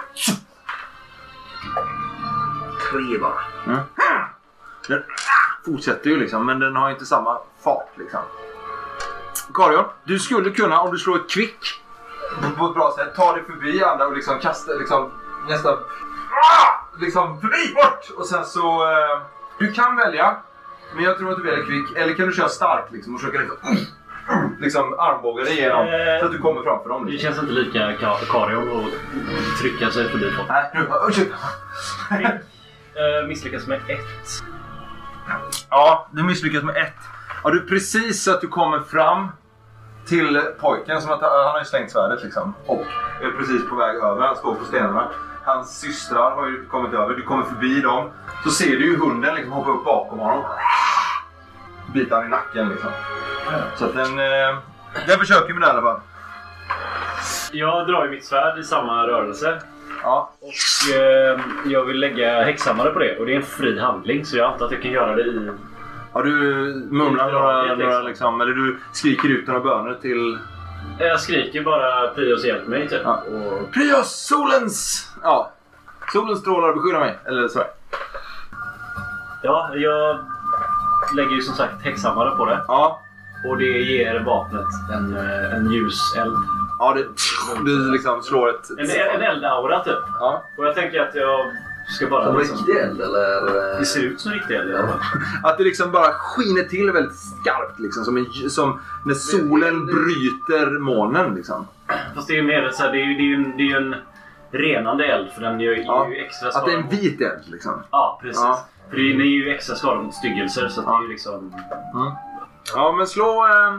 Tre 2.92 3.18
bara. 3.22 3.40
Mm. 3.66 3.80
Den 4.88 5.04
fortsätter 5.66 6.10
ju 6.10 6.18
liksom, 6.18 6.46
men 6.46 6.60
den 6.60 6.76
har 6.76 6.92
inte 6.92 7.06
samma 7.06 7.40
fart 7.64 7.90
liksom. 7.98 8.22
Karion, 9.54 9.86
du 10.04 10.20
skulle 10.20 10.52
kunna, 10.52 10.82
om 10.82 10.92
du 10.92 10.98
slår 10.98 11.16
ett 11.16 11.30
kvick 11.30 11.83
på 12.58 12.66
ett 12.66 12.74
bra 12.74 12.94
sätt, 12.98 13.16
ta 13.16 13.34
dig 13.34 13.44
förbi 13.46 13.84
andra 13.84 14.06
och 14.08 14.16
liksom 14.16 14.40
kasta 14.40 14.74
liksom 14.74 15.12
nästan 15.50 15.78
liksom 17.00 17.42
förbi, 17.42 17.74
bort! 17.74 18.10
Och 18.18 18.26
sen 18.26 18.46
så... 18.46 18.84
Eh, 18.92 19.22
du 19.60 19.72
kan 19.74 19.96
välja, 19.96 20.38
men 20.96 21.04
jag 21.04 21.18
tror 21.18 21.32
att 21.32 21.38
du 21.38 21.44
väljer 21.44 21.66
kvick. 21.66 21.98
Eller 21.98 22.14
kan 22.14 22.26
du 22.28 22.34
köra 22.34 22.50
stark 22.50 22.86
liksom 22.92 23.16
och 23.16 23.22
försöka 23.22 23.40
liksom, 23.40 23.78
liksom 24.60 24.94
armbåga 25.00 25.44
dig 25.44 25.54
igenom 25.60 25.88
Eh, 25.88 26.20
så 26.20 26.26
att 26.26 26.32
du 26.32 26.38
kommer 26.38 26.62
framför 26.64 26.90
dem. 26.90 27.06
Det 27.06 27.12
Liksom. 27.12 27.28
känns 27.28 27.42
inte 27.42 27.54
lika 27.54 27.80
ka- 27.80 28.26
Karion 28.32 28.86
att 28.86 29.60
trycka 29.62 29.92
sig 29.92 30.10
förbi 30.10 30.32
folk. 30.32 30.50
Nej, 30.50 30.72
nu, 30.74 30.88
ursäkta. 31.10 31.36
Eh, 32.96 33.28
misslyckas 33.28 33.68
med 33.68 33.78
ett. 33.88 34.44
Ja, 35.70 36.08
du 36.12 36.24
misslyckas 36.24 36.64
med 36.64 36.78
ett. 36.78 36.94
Ja, 37.44 37.50
du 37.50 37.62
precis 37.68 38.24
så 38.24 38.32
att 38.32 38.42
du 38.42 38.48
kommer 38.48 38.80
fram 38.80 39.28
till 40.08 40.42
pojken 40.60 41.02
som 41.02 41.12
att 41.12 41.22
han 41.22 41.32
har 41.32 41.60
ju 41.60 41.66
slängt 41.66 41.92
svärdet 41.92 42.24
liksom. 42.24 42.54
Och 42.66 42.86
är 43.22 43.32
precis 43.38 43.70
på 43.70 43.76
väg 43.76 43.96
över. 43.96 44.28
Han 44.28 44.36
står 44.36 44.56
på 44.56 44.66
stenarna. 44.66 45.10
Hans 45.44 45.80
systrar 45.80 46.32
har 46.32 46.48
ju 46.48 46.66
kommit 46.66 46.94
över. 46.94 47.16
Du 47.16 47.22
kommer 47.22 47.44
förbi 47.44 47.82
dem. 47.82 48.10
Så 48.44 48.50
ser 48.50 48.78
du 48.78 48.86
ju 48.86 48.98
hunden 48.98 49.36
liksom 49.36 49.52
hoppa 49.52 49.72
upp 49.72 49.86
bakom 49.86 50.20
honom. 50.20 50.44
Bita 51.94 52.16
han 52.16 52.26
i 52.26 52.30
nacken 52.30 52.70
liksom. 52.70 52.90
Så 53.76 53.86
att 53.86 53.94
den... 53.94 54.20
Eh, 54.20 54.58
den 55.08 55.20
försöker 55.20 55.54
med 55.54 55.62
det 55.62 55.68
i 55.68 55.70
alla 55.70 55.82
fall. 55.82 56.00
Jag 57.52 57.88
drar 57.88 58.06
ju 58.06 58.12
mitt 58.12 58.26
svärd 58.26 58.60
i 58.60 58.64
samma 58.64 59.08
rörelse. 59.08 59.60
Ja. 60.04 60.32
Och 60.40 60.96
eh, 60.96 61.40
jag 61.66 61.86
vill 61.86 62.00
lägga 62.00 62.44
häxhammare 62.44 62.90
på 62.90 63.00
det. 63.00 63.18
Och 63.20 63.26
det 63.26 63.34
är 63.34 63.38
en 63.38 63.44
fri 63.44 63.80
handling 63.80 64.26
så 64.26 64.38
jag 64.38 64.52
antar 64.52 64.66
att 64.66 64.72
jag 64.72 64.82
kan 64.82 64.92
göra 64.92 65.16
det 65.16 65.22
i... 65.22 65.52
ja 66.14 66.22
du 66.22 66.32
mumlar 66.92 67.32
några, 67.32 67.76
några 67.76 68.02
liksom. 68.02 68.42
eller 68.42 68.54
du 68.54 68.80
skriker 68.92 69.30
ut 69.30 69.48
några 69.48 69.60
böner 69.60 69.94
till... 69.94 70.38
Jag 71.00 71.20
skriker 71.20 71.64
bara 71.64 72.08
Prios 72.08 72.46
hjälp 72.46 72.68
mig 72.68 72.88
typ. 72.88 73.02
Ja. 73.04 73.24
Och, 73.28 73.72
Prios, 73.72 74.28
solens! 74.28 75.10
Ja. 75.24 75.52
Solens 76.14 76.40
strålar 76.40 76.74
beskyddar 76.74 77.00
mig. 77.00 77.20
Eller 77.26 77.48
så. 77.48 77.64
ja, 79.44 79.72
jag 79.76 80.20
lägger 81.16 81.32
ju 81.36 81.42
som 81.42 81.56
sagt 81.56 81.82
häxhammare 81.82 82.36
på 82.36 82.46
det. 82.46 82.62
Ja. 82.68 83.02
Och 83.48 83.58
det 83.58 83.80
ger 83.80 84.20
vapnet 84.20 84.68
en, 84.94 85.18
eh, 85.18 85.56
en 85.56 85.72
ljus 85.72 86.16
eld. 86.18 86.38
Ja, 86.80 86.94
det, 86.94 87.06
du 87.66 87.92
liksom 87.92 88.22
slår 88.22 88.50
ett... 88.50 88.70
En, 88.70 88.90
en 89.16 89.22
eldaura 89.22 89.84
typ. 89.84 90.00
Ja. 90.20 90.44
Och 90.58 90.66
jag 90.66 90.76
tänker 90.76 91.02
att 91.02 91.16
jag 91.16 91.52
ska 91.94 92.08
bara... 92.08 92.26
Som 92.26 92.38
Liksom, 92.38 92.58
riktig 92.58 92.76
eld 92.76 93.02
eller? 93.02 93.48
eh, 93.74 93.80
det 93.80 93.86
ser 93.86 94.02
ut 94.04 94.20
som 94.22 94.32
riktig 94.32 94.56
eld 94.56 94.70
i 94.72 94.76
alla 94.76 94.88
fall. 94.88 95.00
Att 95.44 95.58
det 95.58 95.64
liksom 95.64 95.92
bara 95.92 96.12
skiner 96.14 96.64
till 96.64 96.92
väldigt 96.92 97.16
skarpt. 97.20 97.80
Liksom, 97.80 98.04
som, 98.06 98.18
en, 98.18 98.50
som 98.50 98.80
när 99.06 99.14
solen 99.14 99.86
bryter 99.86 100.80
molnen. 100.80 101.36
Liksom. 101.36 101.68
Fast 102.16 102.28
det 102.28 102.34
är 102.34 102.38
ju 102.38 102.44
mer 102.44 102.70
så 102.74 102.84
här, 102.84 102.92
det 102.92 102.98
är 102.98 103.06
ju 103.06 103.14
det 103.18 103.24
är 103.24 103.28
ju 103.28 103.36
en, 103.36 103.58
det 103.58 103.64
är 103.72 103.78
en 103.78 103.96
renande 104.52 105.06
eld 105.06 105.32
för 105.32 105.42
den 105.42 105.60
gör, 105.60 105.74
Ja. 105.74 106.08
ju 106.10 106.16
extra 106.16 106.48
Att 106.48 106.54
skada. 106.54 106.68
det 106.68 106.74
är 106.74 106.78
en 106.78 106.90
vit 106.90 107.22
eld. 107.22 107.44
Liksom. 107.46 107.84
Ja, 107.92 108.20
precis. 108.22 108.42
Ja. 108.42 108.66
För 108.90 108.96
det 108.98 109.02
är, 109.04 109.26
ju 109.26 109.50
extra 109.50 109.76
skada 109.76 110.02
mot 110.02 110.14
styggelser 110.14 110.68
så 110.68 110.80
att 110.82 110.88
det 110.88 110.94
är 110.94 111.02
ju 111.02 111.08
liksom... 111.08 111.54
Ja, 112.76 112.96
men 112.98 113.08
slå... 113.08 113.46
Eh, 113.48 113.78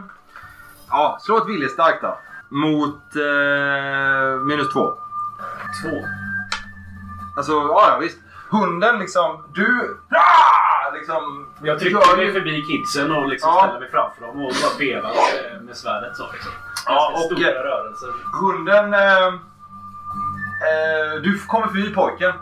ja, 0.89 1.17
slå 1.21 1.37
ett 1.37 1.47
viljestarkt 1.49 2.01
då. 2.01 2.17
Mot 2.49 3.15
eh, 3.15 4.39
minus 4.45 4.73
två. 4.73 4.93
Två. 5.83 5.89
Alltså, 7.37 7.51
ja, 7.51 7.87
ja 7.91 7.97
visst. 8.01 8.17
Hunden 8.49 8.99
liksom... 8.99 9.43
Du... 9.53 9.97
Ah! 10.09 10.91
Liksom, 10.93 11.47
Jag 11.63 11.79
trycker 11.79 12.15
mig 12.17 12.25
ju- 12.25 12.33
förbi 12.33 12.61
kidsen 12.61 13.11
och 13.11 13.27
liksom 13.27 13.49
Ja. 13.55 13.61
ställer 13.63 13.79
mig 13.79 13.91
framför 13.91 14.21
dem 14.21 14.29
och 14.45 14.53
bara 14.63 14.77
vevar 14.79 15.11
med, 15.11 15.61
med 15.65 15.77
svärdet 15.77 16.17
så 16.17 16.31
liksom. 16.33 16.51
Ja, 16.85 17.11
och- 17.13 17.19
stora 17.21 17.49
rörelser. 17.63 18.09
Hunden... 18.41 18.93
Eh, 18.93 19.27
eh, 20.69 21.21
du 21.23 21.39
kommer 21.47 21.67
förbi 21.67 21.93
pojken. 21.93 22.33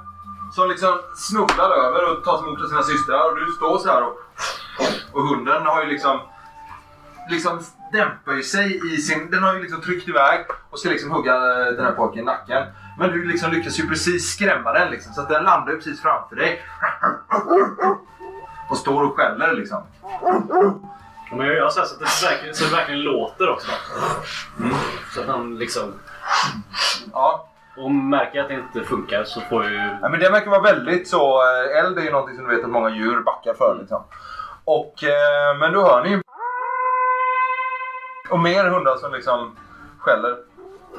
Som 0.55 0.69
liksom 0.69 0.99
snubblar 1.15 1.69
över 1.69 2.11
och 2.11 2.23
tas 2.23 2.41
emot 2.43 2.61
av 2.61 2.67
sina 2.67 2.83
systrar. 2.83 3.31
Och 3.31 3.35
du 3.39 3.51
står 3.51 3.77
så 3.77 3.89
här 3.91 4.03
och... 4.03 4.19
Och 5.13 5.21
hunden 5.27 5.65
har 5.65 5.83
ju 5.83 5.89
liksom... 5.89 6.19
Liksom 7.29 7.59
dämpar 7.93 8.33
ju 8.33 8.43
sig 8.43 8.93
i 8.93 8.97
sin... 8.97 9.31
Den 9.31 9.43
har 9.43 9.53
ju 9.53 9.61
liksom 9.61 9.81
tryckt 9.81 10.07
iväg 10.09 10.45
och 10.69 10.79
ska 10.79 10.89
liksom 10.89 11.11
hugga 11.11 11.35
eh, 11.35 11.65
den 11.73 11.85
här 11.85 11.91
pojken 11.91 12.19
i 12.19 12.25
nacken. 12.25 12.63
Men 12.99 13.09
du 13.11 13.25
liksom 13.25 13.51
lyckas 13.51 13.79
ju 13.79 13.87
precis 13.87 14.33
skrämma 14.33 14.71
den 14.73 14.91
liksom. 14.91 15.13
Så 15.13 15.21
att 15.21 15.29
den 15.29 15.43
landar 15.43 15.71
ju 15.71 15.77
precis 15.77 16.01
framför 16.01 16.35
dig. 16.35 16.61
Och 18.69 18.77
står 18.77 19.03
och 19.03 19.15
skäller 19.17 19.53
liksom. 19.53 19.83
Ja, 20.01 20.41
Men 21.31 21.47
jag 21.47 21.55
gör 21.55 21.69
så 21.69 21.79
här 21.79 21.87
så 21.87 21.93
att 21.95 21.99
det 21.99 22.27
verkligen, 22.29 22.55
så 22.55 22.63
det 22.65 22.71
verkligen 22.75 23.01
låter 23.01 23.49
också. 23.49 23.71
Så 25.15 25.21
att 25.21 25.27
han 25.27 25.55
liksom... 25.57 25.93
Ja. 27.13 27.49
Och 27.77 27.91
märker 27.91 28.41
att 28.41 28.47
det 28.47 28.53
inte 28.53 28.83
funkar 28.83 29.23
så 29.23 29.41
får 29.41 29.63
jag 29.63 29.71
ju... 29.71 29.97
Ja, 30.01 30.09
men 30.09 30.19
det 30.19 30.29
verkar 30.29 30.51
vara 30.51 30.61
väldigt 30.61 31.07
så. 31.07 31.41
eh, 31.41 31.77
Eld 31.85 31.97
är 31.97 32.01
ju 32.01 32.11
någonting 32.11 32.35
som 32.35 32.45
du 32.47 32.55
vet 32.55 32.63
att 32.65 32.69
många 32.71 32.89
djur 32.89 33.19
backar 33.19 33.53
för. 33.53 33.77
Liksom. 33.79 34.03
Och, 34.65 35.03
eh, 35.03 35.57
men 35.59 35.73
då 35.73 35.81
hör 35.81 36.03
ni 36.03 36.09
ju... 36.09 36.21
Och 38.29 38.39
mer 38.39 38.65
hundar 38.65 38.97
som 38.97 39.13
liksom 39.13 39.55
skäller. 39.99 40.37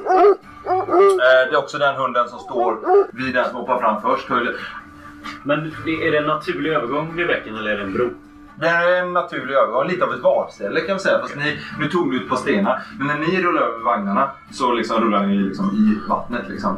Eh, 0.05 1.49
det 1.49 1.55
är 1.55 1.57
också 1.57 1.77
den 1.77 1.95
hunden 1.95 2.29
som 2.29 2.39
står 2.39 2.77
vid 3.13 3.33
den 3.33 3.45
som 3.45 3.55
hoppar 3.55 3.79
fram 3.79 4.01
först. 4.01 4.29
Men 5.43 5.59
är 5.85 6.11
det 6.11 6.17
en 6.17 6.25
naturlig 6.25 6.71
övergång 6.71 7.15
vid 7.15 7.27
bäcken 7.27 7.55
eller 7.55 7.71
är 7.71 7.77
det 7.77 7.83
en 7.83 7.93
bro? 7.93 8.09
Det 8.59 8.67
är 8.67 9.01
en 9.01 9.13
naturlig 9.13 9.53
övergång. 9.55 9.87
Lite 9.87 10.05
av 10.05 10.13
ett 10.13 10.21
vadställe 10.21 10.81
kan 10.81 10.95
vi 10.95 10.99
säga. 10.99 11.19
Fast 11.19 11.35
ni, 11.35 11.59
nu 11.79 11.89
tog 11.89 12.11
du 12.11 12.17
ut 12.17 12.29
på 12.29 12.35
stenar. 12.35 12.81
Men 12.97 13.07
när 13.07 13.17
ni 13.17 13.41
rullar 13.41 13.61
över 13.61 13.83
vagnarna 13.83 14.31
så 14.51 14.73
liksom 14.73 15.01
rullar 15.01 15.25
ni 15.25 15.37
liksom 15.37 15.71
i 15.71 16.09
vattnet. 16.09 16.49
Liksom. 16.49 16.77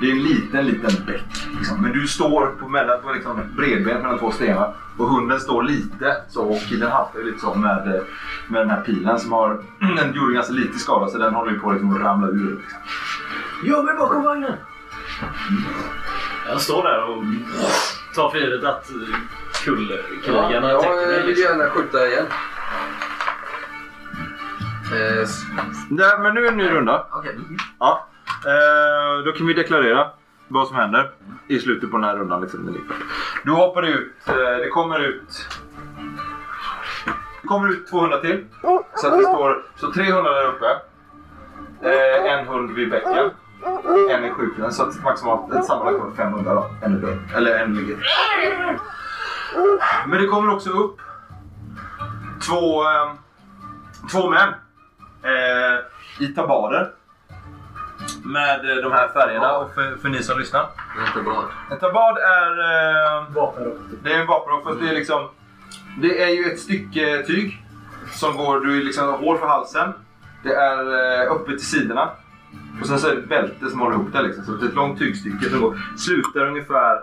Det 0.00 0.06
är 0.06 0.10
en 0.10 0.22
liten, 0.22 0.66
liten 0.66 1.06
bäck. 1.06 1.24
Liksom. 1.58 1.82
Men 1.82 1.92
du 1.92 2.06
står 2.06 2.46
på, 2.46 2.68
mellan, 2.68 3.02
på 3.02 3.12
liksom 3.12 3.40
bredbent 3.56 4.02
mellan 4.02 4.18
två 4.18 4.30
stenar. 4.30 4.74
Och 4.98 5.06
hunden 5.06 5.40
står 5.40 5.62
lite 5.62 6.16
så 6.28 6.42
och 6.42 6.62
den 6.70 6.90
haltar 6.90 7.24
lite 7.24 7.38
så 7.38 7.54
med, 7.54 7.94
eh, 7.94 8.02
med 8.48 8.60
den 8.60 8.70
här 8.70 8.80
pilen 8.80 9.18
som 9.18 9.32
har... 9.32 9.62
Den 9.96 10.14
gjorde 10.14 10.34
ganska 10.34 10.52
lite 10.52 10.78
skada 10.78 11.08
så 11.08 11.18
den 11.18 11.34
håller 11.34 11.52
ju 11.52 11.58
på 11.58 11.72
liksom 11.72 11.94
att 11.94 12.00
ramla 12.02 12.28
ur. 12.28 12.60
Liksom. 12.60 12.78
Jag 13.64 13.84
mig 13.84 13.94
bakom 13.94 14.22
vagnen! 14.22 14.52
Jag 16.48 16.60
står 16.60 16.82
där 16.82 17.10
och 17.10 17.24
tar 18.14 18.30
för 18.30 18.38
givet 18.38 18.64
att 18.64 18.90
kullkrigarna 19.64 20.68
jag 20.68 20.80
täcker 20.80 21.02
eh, 21.02 21.06
mig. 21.08 21.16
vill 21.18 21.26
Liksom. 21.26 21.58
gärna 21.58 21.70
skjuta 21.70 22.06
igen. 22.06 22.26
Eh, 24.92 25.28
Nej, 25.90 26.18
men 26.18 26.34
nu 26.34 26.40
är 26.40 26.42
det 26.44 26.48
en 26.48 26.56
ny 26.56 26.70
runda. 26.70 27.06
Okej. 27.10 27.38
Ja. 27.78 28.06
Eh, 28.46 29.24
då 29.24 29.32
kan 29.32 29.46
vi 29.46 29.54
deklarera 29.54 30.10
vad 30.48 30.68
som 30.68 30.76
händer 30.76 31.10
i 31.48 31.58
slutet 31.58 31.90
på 31.90 31.96
den 31.96 32.04
här 32.04 32.16
rundan. 32.16 32.40
Liksom, 32.40 32.76
du 33.44 33.50
hoppar 33.52 33.82
ut. 33.82 34.12
Eh, 34.26 34.34
det 34.34 34.68
kommer 34.68 35.00
ut... 35.00 35.48
Det 37.42 37.48
kommer 37.48 37.68
ut 37.68 37.86
200 37.90 38.18
till. 38.18 38.44
Så 38.94 39.06
att 39.06 39.18
det 39.18 39.24
står 39.24 39.64
så 39.76 39.92
300 39.92 40.30
där 40.32 40.48
uppe. 40.48 40.66
Eh, 41.82 42.32
en 42.32 42.46
hund 42.46 42.70
vid 42.70 42.90
bäcken. 42.90 43.30
En 44.10 44.24
i 44.24 44.30
sjukhuset. 44.30 44.74
Så 44.74 44.82
att 44.82 45.02
maximalt 45.04 45.52
ett 45.54 45.64
sammanlagt 45.64 45.98
kommer 45.98 46.16
500 46.16 46.54
då. 46.54 46.70
En. 46.82 47.20
Eller 47.36 47.58
en 47.58 47.74
ligger. 47.74 47.96
Men 50.06 50.22
det 50.22 50.26
kommer 50.26 50.54
också 50.54 50.70
upp 50.70 51.00
två, 52.46 52.82
eh, 52.82 53.12
två 54.10 54.30
män. 54.30 54.48
Eh, 55.22 56.24
I 56.24 56.28
tabader. 56.34 56.90
Med 58.24 58.70
eh, 58.70 58.76
de 58.76 58.92
här 58.92 59.08
färgerna 59.08 59.56
och 59.58 59.74
för, 59.74 59.96
för 59.96 60.08
ni 60.08 60.22
som 60.22 60.38
lyssnar. 60.38 60.66
Inte 61.06 61.22
bra. 61.22 61.44
En 61.70 61.78
tabad 61.78 62.18
är... 62.18 62.50
Eh, 62.60 63.34
Vapenrock. 63.34 63.78
det 64.02 64.12
är 64.12 64.20
en 64.20 64.26
vapenrock 64.26 64.64
fast 64.64 64.80
det 64.80 64.88
är 64.88 64.94
liksom... 64.94 65.28
Det 66.02 66.22
är 66.22 66.28
ju 66.28 66.52
ett 66.52 66.60
stycke 66.60 67.22
tyg. 67.26 67.64
Som 68.12 68.36
går... 68.36 68.60
Du 68.60 68.80
är 68.80 68.84
liksom 68.84 69.14
hår 69.14 69.36
för 69.36 69.46
halsen. 69.46 69.92
Det 70.42 70.54
är 70.54 70.78
eh, 71.22 71.32
öppet 71.32 71.58
till 71.58 71.66
sidorna. 71.66 72.10
Och 72.80 72.86
sen 72.86 72.98
så 72.98 73.08
är 73.08 73.14
det 73.14 73.20
ett 73.22 73.28
bälte 73.28 73.70
som 73.70 73.80
håller 73.80 73.94
ihop 73.94 74.12
det 74.12 74.22
liksom. 74.22 74.44
Så 74.44 74.52
det 74.52 74.64
är 74.64 74.68
ett 74.68 74.74
långt 74.74 74.98
tygstycke 74.98 75.50
som 75.50 75.60
går, 75.60 75.78
slutar 75.98 76.46
ungefär 76.46 77.00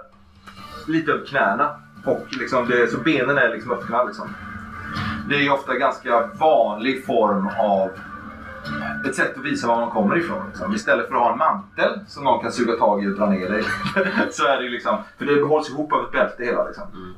lite 0.87 1.11
upp 1.11 1.27
knäna. 1.27 1.75
Och 2.05 2.27
liksom 2.29 2.69
det, 2.69 2.91
så 2.91 2.97
benen 2.97 3.37
är 3.37 3.49
liksom 3.49 3.71
öppna 3.71 4.03
liksom. 4.03 4.35
Det 5.29 5.35
är 5.35 5.39
ju 5.39 5.49
ofta 5.49 5.75
ganska 5.75 6.29
vanlig 6.39 7.05
form 7.05 7.49
av 7.59 7.89
ett 9.09 9.15
sätt 9.15 9.37
att 9.37 9.45
visa 9.45 9.67
var 9.67 9.75
man 9.75 9.89
kommer 9.89 10.17
ifrån. 10.17 10.47
Liksom. 10.47 10.75
Istället 10.75 11.07
för 11.07 11.15
att 11.15 11.21
ha 11.21 11.31
en 11.31 11.37
mantel 11.37 11.99
som 12.07 12.23
någon 12.23 12.41
kan 12.41 12.51
suga 12.51 12.73
tag 12.73 13.03
i 13.03 13.07
och 13.07 13.11
dra 13.11 13.29
ner 13.29 13.49
dig. 13.49 13.63
så 14.31 14.45
är 14.45 14.57
det 14.57 14.63
ju 14.63 14.69
liksom, 14.69 14.97
för 15.17 15.25
det 15.25 15.41
hålls 15.41 15.69
ihop 15.69 15.93
av 15.93 16.05
ett 16.05 16.11
bälte 16.11 16.43
hela. 16.43 16.67
Liksom. 16.67 16.83
Mm. 16.93 17.13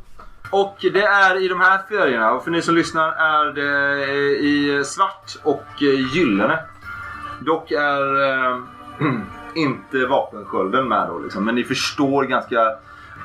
Och 0.52 0.78
det 0.82 1.04
är 1.04 1.46
i 1.46 1.48
de 1.48 1.60
här 1.60 1.80
färgerna, 1.90 2.32
och 2.32 2.44
för 2.44 2.52
ni 2.52 2.62
som 2.62 2.76
lyssnar 2.76 3.12
är 3.12 3.54
det 3.54 4.38
i 4.38 4.84
svart 4.86 5.38
och 5.44 5.82
gyllene. 6.14 6.60
Dock 7.42 7.72
är 7.72 8.22
äh, 8.24 8.58
inte 9.56 10.06
vapenskölden 10.06 10.88
med 10.88 11.08
då 11.08 11.20
liksom, 11.20 11.46
men 11.46 11.56
ni 11.56 11.64
förstår 11.64 12.24
ganska 12.24 12.60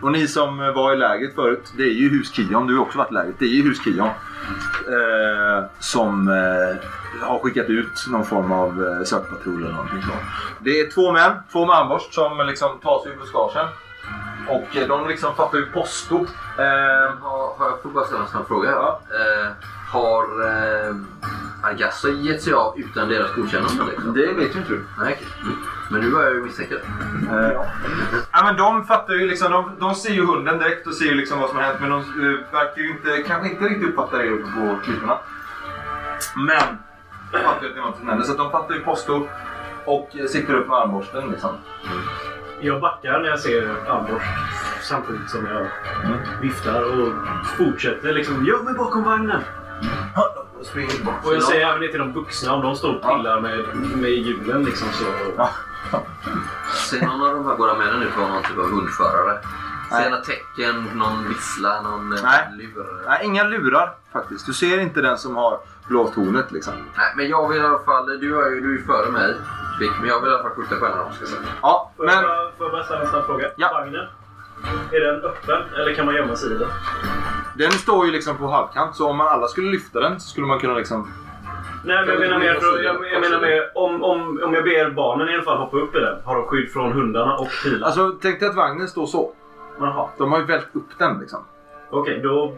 och 0.03 0.13
ni 0.13 0.29
som 0.29 0.59
var 0.59 0.93
i 0.93 0.97
lägret 0.97 1.35
förut, 1.35 1.73
det 1.77 1.83
är 1.83 1.95
ju 1.95 2.09
hus 2.09 2.33
Kion. 2.35 2.67
Du 2.67 2.75
har 2.77 2.83
också 2.83 2.99
varit 2.99 3.11
i 3.11 3.15
lägret. 3.15 3.35
Det 3.39 3.45
är 3.45 3.49
ju 3.49 3.63
hus 3.63 3.85
Kion. 3.85 4.07
Eh, 4.89 5.65
som 5.79 6.29
eh, 6.29 7.27
har 7.29 7.39
skickat 7.39 7.67
ut 7.69 8.07
någon 8.11 8.25
form 8.25 8.53
av 8.53 8.87
eh, 8.87 9.05
sökpatrull 9.05 9.63
eller 9.65 9.73
någonting 9.75 10.03
så. 10.03 10.13
Det 10.61 10.81
är 10.81 10.91
två 10.91 11.13
män, 11.13 11.33
två 11.53 11.67
med 11.67 11.77
armborst 11.77 12.15
som 12.15 12.47
liksom 12.47 12.79
tar 12.83 13.03
sig 13.03 13.13
ur 13.13 13.17
buskagen. 13.17 13.67
Och 14.49 14.77
eh, 14.77 14.89
de 14.89 15.09
liksom 15.09 15.35
fattar 15.35 15.59
ju 15.59 15.67
posto. 15.67 16.17
Eh, 16.59 16.65
Har, 17.23 17.59
har 17.59 17.67
jag 17.71 17.83
får 17.83 17.91
bara 17.91 18.05
ställa 18.05 18.23
en 18.23 18.29
snabb 18.29 18.47
fråga? 18.49 18.71
Ja. 18.71 19.01
Eh, 19.11 19.53
har 19.93 20.25
Argassa 21.67 22.09
gett 22.09 22.43
sig 22.43 22.53
av 22.53 22.79
utan 22.79 23.09
deras 23.09 23.35
godkännande? 23.35 23.85
Liksom? 23.91 24.15
det 24.15 24.27
vet 24.33 24.55
ju 24.55 24.59
inte 24.59 24.73
du. 24.73 24.85
Nej, 24.99 25.13
okej. 25.19 25.27
Mm. 25.43 25.57
Men 25.91 26.01
nu 26.01 26.11
börjar 26.11 26.27
jag 26.29 26.37
ju 26.37 26.43
misstänka 26.43 26.75
det. 26.75 26.83
Eh, 27.37 27.63
ja, 28.33 28.45
men 28.45 28.57
de 28.57 28.85
fattar 28.87 29.15
ju 29.15 29.27
liksom, 29.27 29.53
de, 29.53 29.71
de 29.79 29.95
ser 29.95 30.11
ju 30.13 30.27
hunden 30.27 30.59
direkt 30.59 30.87
och 30.87 30.95
ser 30.95 31.05
ju 31.05 31.15
liksom 31.15 31.41
vad 31.41 31.49
som 31.49 31.59
har 31.59 31.65
hänt 31.65 31.81
men 31.81 31.91
de 31.91 31.99
eh, 32.01 32.53
verkar 32.53 32.83
ju 32.83 32.91
inte, 32.91 33.23
kanske 33.29 33.49
inte 33.51 33.65
riktigt 33.65 33.89
uppfatta 33.89 34.19
det 34.19 34.29
uppe 34.31 34.51
på 34.53 34.77
klipporna. 34.85 35.19
Men 36.37 36.79
de 37.33 37.39
fattar 37.39 37.63
ju 37.63 37.69
att 37.69 37.75
det 37.75 37.81
är 37.81 37.85
något 37.85 37.99
som 37.99 38.09
händer 38.09 38.25
så 38.25 38.33
att 38.33 38.39
de 38.39 38.51
fattar 38.51 38.75
ju 38.75 38.81
posto 38.81 39.29
och 39.85 40.11
sitter 40.29 40.55
upp 40.55 40.69
med 40.69 40.77
armborsten 40.77 41.29
liksom. 41.31 41.51
Jag 42.61 42.81
backar 42.81 43.21
när 43.21 43.29
jag 43.29 43.41
ser 43.41 43.69
armborst 43.89 44.27
samtidigt 44.83 45.31
som 45.31 45.47
jag 45.47 45.67
Mm. 46.05 46.19
viftar 46.41 46.83
och 46.83 47.13
fortsätter 47.59 48.13
liksom 48.13 48.45
göm 48.47 48.65
mig 48.65 48.75
bakom 48.75 49.05
vagnen. 49.05 49.41
Tillbaka. 50.73 51.29
Och 51.29 51.35
jag 51.35 51.43
säger 51.43 51.67
även 51.69 51.81
det 51.81 51.89
till 51.89 51.99
de 51.99 52.13
vuxna 52.13 52.53
om 52.55 52.63
de 52.63 52.77
står 52.77 52.95
och 52.95 53.03
pillar 53.03 53.41
med, 53.41 53.65
med 53.97 54.11
hjulen 54.11 54.65
liksom 54.65 54.89
så... 54.93 55.05
Ser 56.91 57.07
någon 57.07 57.29
av 57.29 57.35
de 57.35 57.47
här 57.47 57.57
båda 57.57 57.75
männen 57.75 58.03
ut 58.03 58.17
vara 58.17 58.29
någon 58.29 58.43
typ 58.43 58.59
av 58.59 58.65
hundförare? 58.71 59.39
Nej. 59.91 60.03
Ser 60.03 60.11
några 60.11 60.23
tecken, 60.25 60.91
någon 60.95 61.29
vissla, 61.29 61.81
någon 61.83 62.13
eh, 62.13 62.23
Nej. 62.23 62.49
lur? 62.59 62.87
Nej, 63.07 63.21
inga 63.25 63.45
lurar 63.45 63.95
faktiskt. 64.13 64.47
Du 64.47 64.53
ser 64.55 64.79
inte 64.79 65.01
den 65.01 65.19
som 65.19 65.37
har 65.37 65.59
blåst 65.89 66.15
hornet 66.15 66.53
liksom. 66.53 66.73
Nej, 66.97 67.13
men 67.17 67.29
jag 67.29 67.49
vill 67.49 67.63
i 67.63 67.65
alla 67.65 67.79
fall... 67.79 68.07
Du 68.07 68.43
är 68.47 68.51
ju 68.51 68.61
du 68.61 68.69
är 68.75 68.79
ju 68.79 68.85
före 68.85 69.11
mig, 69.11 69.35
Vic, 69.81 69.91
men 70.01 70.09
jag 70.09 70.21
vill 70.21 70.31
i 70.31 70.35
alla 70.35 70.43
fall 70.43 70.53
skjuta 70.53 70.77
på 70.77 70.87
en 70.87 70.93
av 70.93 70.99
dem. 70.99 71.13
Ska 71.13 71.23
jag 71.23 71.29
säga. 71.29 71.41
Ja, 71.63 71.93
Får, 71.97 72.07
jag, 72.07 72.15
men 72.15 72.25
bara- 72.25 72.53
får 72.59 72.67
jag 72.67 72.73
bara 72.73 72.85
ställa 72.85 73.01
en 73.01 73.07
snabb 73.09 73.27
fråga? 73.27 73.47
Ja. 73.57 73.71
Vagnen, 73.73 74.07
är 74.93 75.01
den 75.01 75.25
öppen 75.25 75.63
eller 75.81 75.95
kan 75.95 76.07
man 76.07 76.15
gömma 76.15 76.37
sig 76.37 76.53
i 76.53 76.59
den? 76.59 76.69
den 77.59 77.71
står 77.71 78.07
ju 78.07 78.13
liksom 78.13 78.37
på 78.37 78.47
halvkant 78.47 78.97
så 78.97 79.09
om 79.09 79.17
man 79.17 79.27
alla 79.27 79.47
skulle 79.47 79.71
lyfta 79.71 80.01
den 80.01 80.21
så 80.21 80.29
skulle 80.29 80.47
man 80.47 80.59
kunna 80.59 80.75
liksom 80.75 81.09
Nej, 81.85 82.07
men 82.07 82.09
jag 82.09 82.21
menar 82.21 82.39
mer, 82.39 82.55
för, 82.55 82.83
jag, 82.83 82.95
jag 83.13 83.21
menar 83.21 83.41
mer 83.41 83.71
om, 83.75 84.03
om, 84.05 84.41
om 84.45 84.55
jag 84.55 84.65
ber 84.65 84.91
barnen 84.91 85.29
i 85.29 85.35
alla 85.35 85.43
fall 85.43 85.59
hoppa 85.59 85.77
upp 85.77 85.97
i 85.97 85.99
den. 85.99 86.19
Har 86.25 86.37
de 86.37 86.47
skydd 86.47 86.73
från 86.73 86.93
hundarna 86.93 87.37
och 87.37 87.49
pilar? 87.65 87.87
Alltså 87.87 88.19
tänk 88.23 88.41
dig 88.41 88.49
att 88.49 88.57
vagnen 88.57 88.89
står 88.89 89.07
så. 89.07 89.33
Jaha. 89.81 90.09
De 90.19 90.33
har 90.33 90.39
ju 90.39 90.45
vält 90.45 90.69
upp 90.73 90.99
den 90.99 91.21
liksom. 91.21 91.39
Okej, 91.91 92.21
då... 92.23 92.53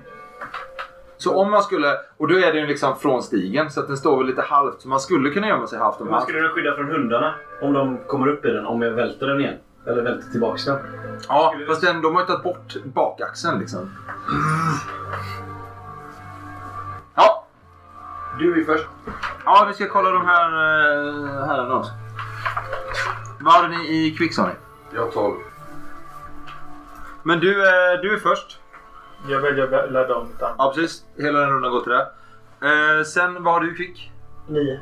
Så 1.17 1.37
om 1.37 1.51
man 1.51 1.63
skulle, 1.63 1.93
och 2.17 2.29
då 2.29 2.35
är 2.39 2.53
den 2.53 2.61
ju 2.61 2.67
liksom 2.67 2.97
från 2.97 3.23
stigen 3.23 3.71
så 3.71 3.81
att 3.81 3.87
den 3.87 3.97
står 3.97 4.19
väl 4.19 4.27
lite 4.27 4.43
halvt. 4.43 4.81
Så 4.81 4.89
man 4.89 5.01
skulle 5.01 5.31
kunna 5.31 5.49
gömma 5.49 5.67
sig 5.67 5.79
halvt 5.79 6.01
om 6.01 6.07
Hur 6.07 6.15
halvt. 6.15 6.25
skulle 6.25 6.41
den 6.41 6.51
skydda 6.51 6.75
från 6.77 6.91
hundarna? 6.91 7.35
Om 7.63 7.73
de 7.73 7.99
kommer 8.07 8.29
upp 8.29 8.45
i 8.45 8.49
den, 8.49 8.67
om 8.67 8.83
jag 8.83 8.91
välter 8.91 9.27
den 9.27 9.41
igen? 9.41 9.55
Eller 9.87 10.03
välter 10.03 10.31
tillbaks 10.31 10.65
den? 10.65 10.79
Ja, 11.29 11.55
fast 11.69 11.81
den, 11.83 12.03
de 12.03 12.15
har 12.15 12.23
ju 12.23 12.27
tagit 12.27 12.43
bort 12.43 12.77
bakaxeln 12.85 13.59
liksom. 13.59 13.91
Ja, 17.15 17.47
Du 18.39 18.61
är 18.61 18.65
först. 18.65 18.87
ja 19.45 19.65
vi 19.69 19.75
ska 19.75 19.89
kolla 19.89 20.11
de 20.11 20.27
här 20.27 20.49
uh, 20.53 21.47
herrarna 21.47 21.75
också. 21.75 21.91
Vad 23.41 23.53
hade 23.55 23.69
ni 23.69 24.07
i 24.07 24.11
kvick 24.17 24.35
sa 24.35 24.47
ni? 24.47 24.53
Jag 24.95 25.03
har 25.05 25.11
12. 25.11 25.37
Men 27.23 27.41
du, 27.41 27.51
eh, 27.69 28.01
du 28.03 28.15
är 28.15 28.19
först. 28.19 28.61
Jag 29.29 29.41
väljer 29.41 29.75
att 29.85 29.93
ladda 29.93 30.15
om 30.15 30.27
mitt. 30.29 30.37
Ja 30.41 30.73
precis, 30.75 31.05
hela 31.17 31.39
den 31.39 31.51
rundan 31.51 31.71
går 31.73 31.81
till 31.81 31.93
det. 31.93 32.09
Eh, 32.99 33.05
sen 33.05 33.43
vad 33.45 33.55
har 33.55 33.61
du 33.61 33.73
i 33.73 33.77
kvick? 33.77 34.13
Nio. 34.47 34.75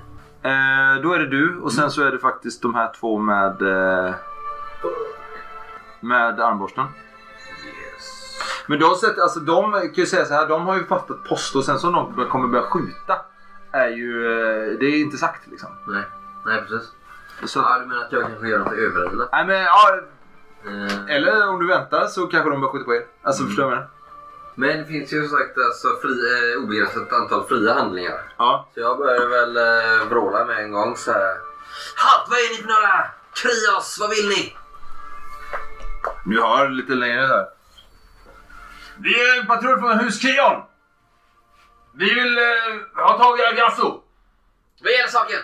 Eh, 0.43 1.03
då 1.03 1.13
är 1.13 1.19
det 1.19 1.27
du 1.27 1.59
och 1.61 1.73
sen 1.73 1.91
så 1.91 2.03
är 2.03 2.11
det 2.11 2.19
faktiskt 2.19 2.63
de 2.63 2.75
här 2.75 2.91
två 3.01 3.19
med 3.19 3.63
eh, 3.63 4.15
med 6.01 6.41
armborsten. 6.41 6.87
Men 8.67 8.81
de, 8.81 8.95
sett, 8.95 9.19
alltså, 9.19 9.41
de 9.41 9.73
kan 9.73 9.91
ju 9.95 10.07
säga 10.07 10.25
så 10.25 10.35
här, 10.35 10.49
de 10.49 10.67
har 10.67 10.77
ju 10.77 10.87
fattat 10.87 11.25
post 11.25 11.57
och 11.57 11.65
sen 11.65 11.79
så 11.79 11.91
de 11.91 12.29
kommer 12.31 12.49
börja 12.49 12.65
skjuta 12.65 13.17
är 13.73 13.89
ju, 13.89 14.27
eh, 14.27 14.79
det 14.79 14.87
är 14.87 15.01
inte 15.01 15.17
sagt 15.17 15.47
liksom. 15.47 15.69
Nej, 15.87 16.03
nej 16.47 16.63
precis. 16.69 16.91
Så, 17.45 17.59
Ja, 17.59 17.79
du 17.79 17.87
menar 17.87 18.03
att 18.05 18.13
jag 18.13 18.23
kanske 18.23 18.49
gör 18.49 18.59
något 18.59 18.73
överraskande? 18.73 19.25
nej, 19.33 19.47
men, 19.47 19.63
ja, 19.63 20.01
Eh, 20.67 21.17
eller 21.17 21.49
om 21.49 21.61
du 21.61 21.67
väntar 21.67 22.07
så 22.07 22.27
kanske 22.27 22.51
de 22.51 22.61
börjar 22.61 22.73
skjuta 22.73 22.85
på 22.85 22.95
er. 22.95 23.07
Alltså 23.23 23.45
förstår 23.45 23.63
du 23.63 23.69
vad 23.69 23.77
jag 23.77 23.81
menar? 23.81 23.91
Men 24.55 24.79
det 24.79 24.85
finns 24.85 25.13
ju 25.13 25.29
som 25.29 25.39
sagt 25.39 25.59
alltså, 25.59 25.89
fri, 26.03 26.15
eh, 26.33 26.63
obegränsat 26.63 27.13
antal 27.13 27.49
fria 27.49 27.75
handlingar. 27.75 28.35
Ja. 28.39 28.69
Så 28.75 28.81
jag 28.81 28.99
börjar 28.99 29.27
väl 29.27 29.57
eh, 29.57 30.09
vråla 30.09 30.45
med 30.45 30.59
en 30.59 30.73
gång 30.73 30.97
så 30.97 31.13
här. 31.13 31.35
Halt! 31.97 32.29
Vad 32.29 32.39
är 32.39 32.57
ni 32.57 32.63
för 32.63 32.69
några? 32.69 33.05
Krios, 33.35 33.99
vad 34.01 34.11
vill 34.11 34.29
ni? 34.29 34.57
Nu 36.27 36.41
hör 36.41 36.69
lite 36.69 36.95
längre 36.95 37.27
där. 37.27 37.47
Vi 38.99 39.15
är 39.21 39.41
en 39.41 39.47
patrull 39.47 39.81
från 39.81 39.99
hus 39.99 40.21
Kion. 40.21 40.63
Vi 41.95 42.15
vill 42.15 42.39
eh, 42.39 43.05
ha 43.05 43.19
tag 43.19 43.39
i 43.39 43.43
Agasso. 43.43 44.03
Vad 44.83 44.93
gäller 44.93 45.09
saken? 45.09 45.41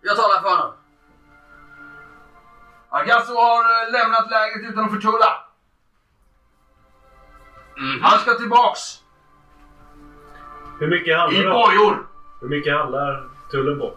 Jag 0.00 0.16
talar 0.16 0.40
för 0.42 0.50
honom. 0.50 0.72
Agasso 2.88 3.34
har 3.34 3.84
eh, 3.86 3.92
lämnat 3.92 4.30
lägret 4.30 4.70
utan 4.70 4.84
att 4.84 4.90
förtulla. 4.90 5.42
Han 8.02 8.18
ska 8.18 8.34
tillbaks 8.34 8.80
Hur 10.80 10.88
mycket 10.88 11.18
handlar 11.18 11.40
i 11.40 11.44
bojor. 11.44 12.06
Hur 12.40 12.48
mycket 12.48 12.74
handlar 12.74 13.28
tullen 13.50 13.78
på? 13.78 13.94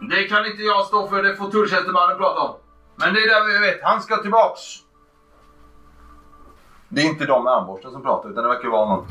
Det 0.00 0.24
kan 0.24 0.46
inte 0.46 0.62
jag 0.62 0.86
stå 0.86 1.08
för, 1.08 1.22
det 1.22 1.36
får 1.36 1.50
tulltjänstemannen 1.50 2.18
prata 2.18 2.40
om. 2.40 2.56
Men 2.98 3.14
det 3.14 3.20
är 3.20 3.46
det 3.46 3.52
vi 3.52 3.66
vet, 3.66 3.82
han 3.82 4.02
ska 4.02 4.16
tillbaks. 4.16 4.60
Det 6.88 7.00
är 7.00 7.04
inte 7.04 7.26
de 7.26 7.44
med 7.44 7.52
armborsten 7.52 7.92
som 7.92 8.02
pratar 8.02 8.30
utan 8.30 8.42
det 8.42 8.48
verkar 8.48 8.68
vara 8.68 8.88
någon 8.88 9.06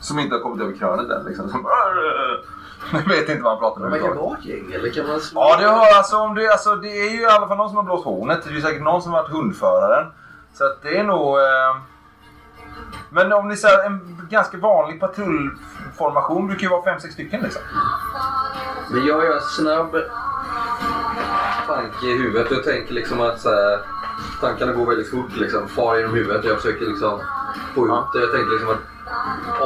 som 0.00 0.18
inte 0.18 0.34
har 0.34 0.42
kommit 0.42 0.60
över 0.60 0.72
krönet 0.72 1.10
än. 1.10 1.24
Liksom. 1.24 1.48
Som 1.48 1.66
Jag 2.92 3.08
vet 3.08 3.28
inte 3.28 3.42
vad 3.42 3.52
han 3.52 3.60
pratar 3.60 3.84
om. 3.84 3.90
Man 3.90 4.00
kan 4.00 4.08
överhuvudtaget. 4.08 4.30
vara 4.30 4.38
ett 4.38 4.44
gäng 4.44 4.72
eller 4.72 4.90
kan 4.90 5.06
man 5.06 5.20
slå? 5.20 5.40
Ja, 5.40 5.56
det, 5.56 5.66
har, 5.66 5.96
alltså, 5.96 6.16
om 6.16 6.34
det, 6.34 6.52
alltså, 6.52 6.76
det 6.76 6.88
är 6.88 7.10
ju 7.10 7.20
i 7.20 7.26
alla 7.26 7.48
fall 7.48 7.56
någon 7.56 7.68
som 7.68 7.76
har 7.76 7.84
blåst 7.84 8.04
hornet. 8.04 8.44
Det 8.44 8.56
är 8.56 8.60
säkert 8.60 8.82
någon 8.82 9.02
som 9.02 9.12
har 9.12 9.22
varit 9.22 9.32
hundföraren. 9.32 10.12
Så 10.54 10.64
att 10.64 10.82
det 10.82 10.98
är 10.98 11.04
nog... 11.04 11.38
Eh... 11.38 11.76
Men 13.10 13.32
om 13.32 13.48
ni 13.48 13.56
säger 13.56 13.86
en 13.86 14.26
ganska 14.30 14.58
vanlig 14.58 15.00
patrullformation 15.00 16.46
brukar 16.46 16.62
ju 16.62 16.68
vara 16.68 16.82
fem 16.82 17.00
sex 17.00 17.14
stycken 17.14 17.40
liksom. 17.40 17.62
Men 18.90 19.06
jag 19.06 19.24
gör 19.24 19.40
snabb 19.40 19.94
tanke 21.74 22.06
i 22.06 22.18
huvudet. 22.18 22.50
Jag 22.50 22.64
tänker 22.64 22.94
liksom 22.94 23.20
att 23.20 23.40
så 23.40 23.48
här, 23.50 23.78
tankarna 24.40 24.72
går 24.72 24.86
väldigt 24.86 25.10
fort. 25.10 25.36
Liksom, 25.36 25.68
far 25.68 25.96
genom 25.96 26.14
huvudet. 26.14 26.44
Jag 26.44 26.56
försöker 26.56 26.86
liksom 26.86 27.20
få 27.74 27.86
ihop 27.86 28.12
det. 28.12 28.20
Jag 28.20 28.32
tänker 28.32 28.50
liksom 28.50 28.68
att 28.70 28.82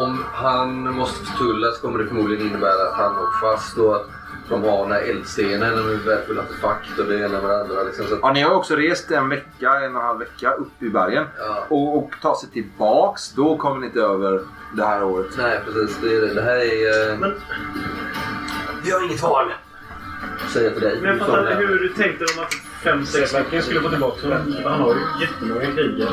om 0.03 0.25
han 0.33 0.95
måste 0.95 1.25
förtullas 1.27 1.79
kommer 1.81 1.99
det 1.99 2.07
förmodligen 2.07 2.47
innebära 2.47 2.89
att 2.89 2.95
han 2.95 3.13
åker 3.17 3.41
fast 3.41 3.79
och 3.79 3.97
att 3.97 4.07
de 4.49 4.63
har 4.65 4.83
den 4.83 4.93
här 4.93 5.01
eldstenen 5.11 5.87
med 5.87 5.99
värdefull 5.99 6.39
artefakt 6.39 6.99
och 6.99 7.05
det 7.05 7.17
ena 7.19 7.29
med 7.41 7.51
det 7.51 7.61
andra. 7.61 7.83
Liksom, 7.83 8.07
så 8.07 8.15
att, 8.15 8.21
Ja, 8.23 8.33
ni 8.33 8.41
har 8.43 8.55
också 8.55 8.75
rest 8.77 9.11
en 9.11 9.29
vecka, 9.29 9.71
en 9.81 9.97
och 9.97 10.01
en 10.01 10.07
halv 10.07 10.19
vecka 10.19 10.53
upp 10.53 10.83
i 10.83 10.89
bergen. 10.91 11.25
ja. 11.39 11.65
Och, 11.69 11.97
och 11.99 12.11
ta 12.23 12.37
sig 12.37 12.49
tillbaks, 12.51 13.33
då 13.33 13.57
kommer 13.57 13.81
ni 13.81 13.87
inte 13.87 14.01
över 14.01 14.41
det 14.77 14.85
här 14.85 15.03
året. 15.05 15.27
Nej 15.39 15.61
precis, 15.65 15.99
det, 16.03 16.17
är 16.17 16.21
det. 16.21 16.35
det 16.35 16.43
här 16.43 16.57
är... 16.57 17.13
eh, 17.13 17.19
Men- 17.19 17.35
Vi 18.85 18.91
har 18.91 19.05
inget 19.05 19.23
val. 19.23 19.53
Säger 20.53 20.67
jag 20.67 20.75
till 20.75 20.83
dig. 20.85 20.99
Men 21.01 21.09
jag 21.09 21.15
Du 21.15 21.21
fattar 21.21 21.41
inte 21.41 21.55
det. 21.55 21.67
hur 21.67 21.89
tänkte 21.97 22.25
de 22.35 22.41
att 22.43 22.55
fem, 22.85 23.07
sex 23.07 23.35
verkligen 23.35 23.65
skulle 23.65 23.81
få 23.81 23.89
tillbaka 23.89 24.27
honom? 24.27 24.55
Han 24.65 24.81
har 24.81 24.95
ju 24.95 25.01
jättemånga 25.21 25.61
krigare. 25.77 26.11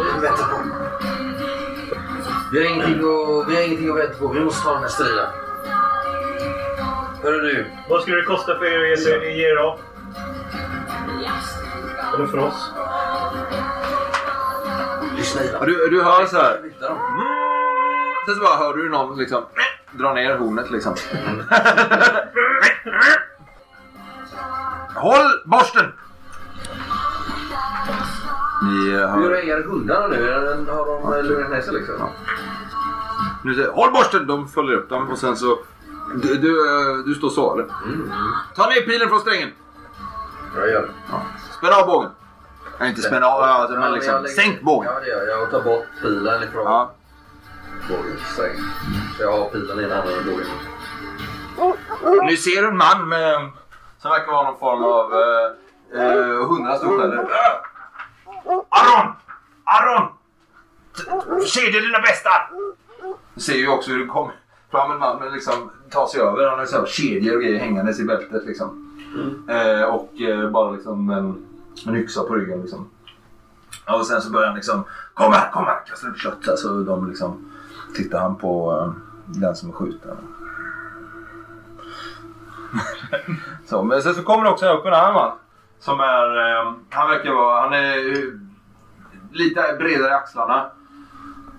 Vi 2.51 2.59
har, 2.59 2.65
ingenting 2.75 2.95
att, 2.95 3.49
vi 3.49 3.55
har 3.55 3.61
ingenting 3.63 3.89
att 3.89 3.97
vänta 3.97 4.17
på. 4.19 4.27
Vi 4.27 4.39
måste 4.39 4.63
ta 4.63 4.73
den 4.73 4.81
här 4.81 4.89
striden. 4.89 5.25
Hörru 7.23 7.41
nu. 7.41 7.65
Vad 7.89 8.01
skulle 8.01 8.17
det 8.17 8.23
kosta 8.23 8.57
för 8.57 8.65
er 8.65 8.93
att 8.93 9.35
ge 9.37 9.49
er 9.51 9.55
av? 9.55 9.79
Eller 12.15 12.27
för 12.27 12.37
oss? 12.37 12.71
Lyssna 15.17 15.43
Ivar. 15.43 15.59
Ja, 15.59 15.65
du, 15.65 15.87
du 15.89 16.03
hör 16.03 16.25
så 16.25 16.37
här. 16.37 16.59
Dem. 16.81 16.97
Sen 18.27 18.35
så 18.35 18.41
bara 18.41 18.55
hör 18.57 18.73
du 18.77 18.89
någon 18.89 19.17
liksom 19.17 19.43
dra 19.91 20.13
ner 20.13 20.37
hornet 20.37 20.71
liksom. 20.71 20.95
Håll 24.95 25.41
borsten! 25.45 25.85
Ni 28.63 28.89
eh, 28.93 29.13
Hur 29.15 29.21
hör... 29.23 29.29
reagerar 29.29 29.63
hundarna 29.63 30.07
nu? 30.07 30.29
Är 30.29 30.41
den- 30.41 30.67
Har 30.67 30.85
de 30.85 31.13
eh, 31.17 31.23
lugnat 31.23 31.49
ner 31.51 31.61
sig 31.61 31.73
liksom? 31.73 31.95
Ja. 31.99 32.09
Nu 33.43 33.55
säger 33.55 33.69
håll 33.71 33.91
borsten! 33.91 34.27
De 34.27 34.47
följer 34.47 34.77
upp 34.77 34.89
dem 34.89 35.09
och 35.09 35.17
sen 35.17 35.37
så... 35.37 35.59
Du, 36.15 36.35
du, 36.35 36.49
eh, 36.69 36.97
du 37.05 37.13
står 37.15 37.29
så 37.29 37.53
eller? 37.53 37.63
Mm. 37.85 38.11
Ta 38.55 38.69
ner 38.69 38.81
pilen 38.81 39.09
från 39.09 39.19
strängen! 39.19 39.49
Jag 40.55 40.69
gör 40.69 40.81
det. 40.81 40.93
Spänn 41.57 41.73
av 41.81 41.87
bågen! 41.87 42.09
Nej, 42.79 42.89
inte 42.89 43.01
spänn 43.01 43.23
av, 43.23 43.41
ja, 43.41 43.45
alltså, 43.47 43.73
men 43.73 43.83
jag 43.83 43.93
liksom 43.93 44.23
lägger- 44.23 44.35
sänk 44.35 44.61
bågen. 44.61 44.91
Ja, 44.93 44.99
det 44.99 45.07
gör 45.07 45.27
jag. 45.27 45.41
Jag 45.41 45.51
tar 45.51 45.61
bort 45.61 45.85
pilen 46.01 46.43
ifrån 46.43 46.63
Ja. 46.65 46.93
bågens 47.89 48.21
sträng. 48.33 48.55
Så 49.17 49.23
jag 49.23 49.31
har 49.31 49.49
pilen 49.49 49.79
i 49.79 49.93
handen 49.93 50.13
och 50.19 50.25
bågen. 50.25 50.47
Nu 52.29 52.37
ser 52.37 52.61
du 52.61 52.67
en 52.67 52.77
man 52.77 53.09
med, 53.09 53.51
som 54.03 54.11
verkar 54.11 54.31
vara 54.31 54.49
någon 54.49 54.59
form 54.59 54.83
av 54.83 55.13
eh, 55.13 56.01
eh, 56.01 56.47
hundra 56.47 56.77
storskällor. 56.77 57.27
Aron! 58.69 59.13
Aron! 59.63 60.07
Kedja 61.45 61.81
dina 61.81 61.99
bästar! 61.99 62.49
Du 63.33 63.41
ser 63.41 63.53
ju 63.53 63.67
också 63.67 63.91
hur 63.91 63.99
det 63.99 64.05
kommer 64.05 64.33
fram 64.71 64.91
en 64.91 64.99
man 64.99 65.19
med 65.19 65.33
liksom 65.33 65.71
tar 65.89 66.07
sig 66.07 66.21
över. 66.21 66.49
Han 66.49 66.59
har 66.59 66.65
så 66.65 66.79
här 66.79 66.85
kedjor 66.85 67.35
och 67.35 67.41
grejer 67.41 67.59
hängandes 67.59 67.99
i 67.99 68.05
bältet 68.05 68.45
liksom. 68.45 68.99
Eh, 69.49 69.83
och 69.83 70.21
eh, 70.21 70.49
bara 70.49 70.71
liksom 70.71 71.09
en, 71.09 71.45
en 71.87 71.95
yxa 71.95 72.23
på 72.23 72.33
ryggen 72.33 72.61
liksom. 72.61 72.89
Ja, 73.85 73.95
Och 73.95 74.07
sen 74.07 74.21
så 74.21 74.31
börjar 74.31 74.47
han 74.47 74.55
liksom 74.55 74.83
Kom 75.13 75.33
här, 75.33 75.51
kom 75.51 75.65
här! 75.65 75.85
Kastar 75.85 76.09
upp 76.09 76.17
kött. 76.17 76.37
Så 76.41 76.51
alltså, 76.51 76.83
de 76.83 77.09
liksom 77.09 77.51
tittar 77.95 78.19
han 78.19 78.35
på 78.35 78.71
eh, 78.71 78.91
den 79.25 79.55
som 79.55 79.69
är 79.69 79.73
skjuten. 79.73 80.17
Så, 83.65 83.83
men 83.83 84.01
sen 84.01 84.13
så 84.13 84.23
kommer 84.23 84.43
det 84.43 84.49
också 84.49 84.65
upp 84.65 84.85
en 84.85 84.93
annan 84.93 85.13
man. 85.13 85.31
Som 85.79 85.99
är, 85.99 86.37
eh, 86.37 86.73
han 86.89 87.09
verkar 87.09 87.33
vara, 87.33 87.61
han 87.61 87.73
är 87.73 88.11
eh, 88.11 88.33
lite 89.31 89.75
bredare 89.79 90.11
i 90.11 90.13
axlarna. 90.13 90.65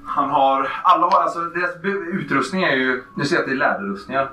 Han 0.07 0.31
har, 0.31 0.69
alla 0.83 1.07
har, 1.07 1.23
alltså 1.23 1.41
deras 1.41 1.71
utrustning 2.13 2.63
är 2.63 2.77
ju, 2.77 3.03
nu 3.15 3.25
ser 3.25 3.37
jag 3.37 3.43
att 3.43 3.49
det 3.49 3.55
är 3.55 3.57
läderrustningar 3.57 4.31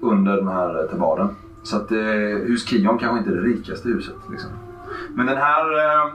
under 0.00 0.36
den 0.36 0.48
här 0.48 0.82
eh, 0.82 0.90
tabaden. 0.90 1.36
Så 1.62 1.76
att 1.76 1.92
eh, 1.92 1.98
hus 1.98 2.68
Kion 2.68 2.98
kanske 2.98 3.18
inte 3.18 3.30
är 3.30 3.34
det 3.34 3.48
rikaste 3.48 3.88
huset. 3.88 4.16
Liksom. 4.30 4.50
Men 5.14 5.26
den 5.26 5.36
här 5.36 5.84
eh, 5.84 6.12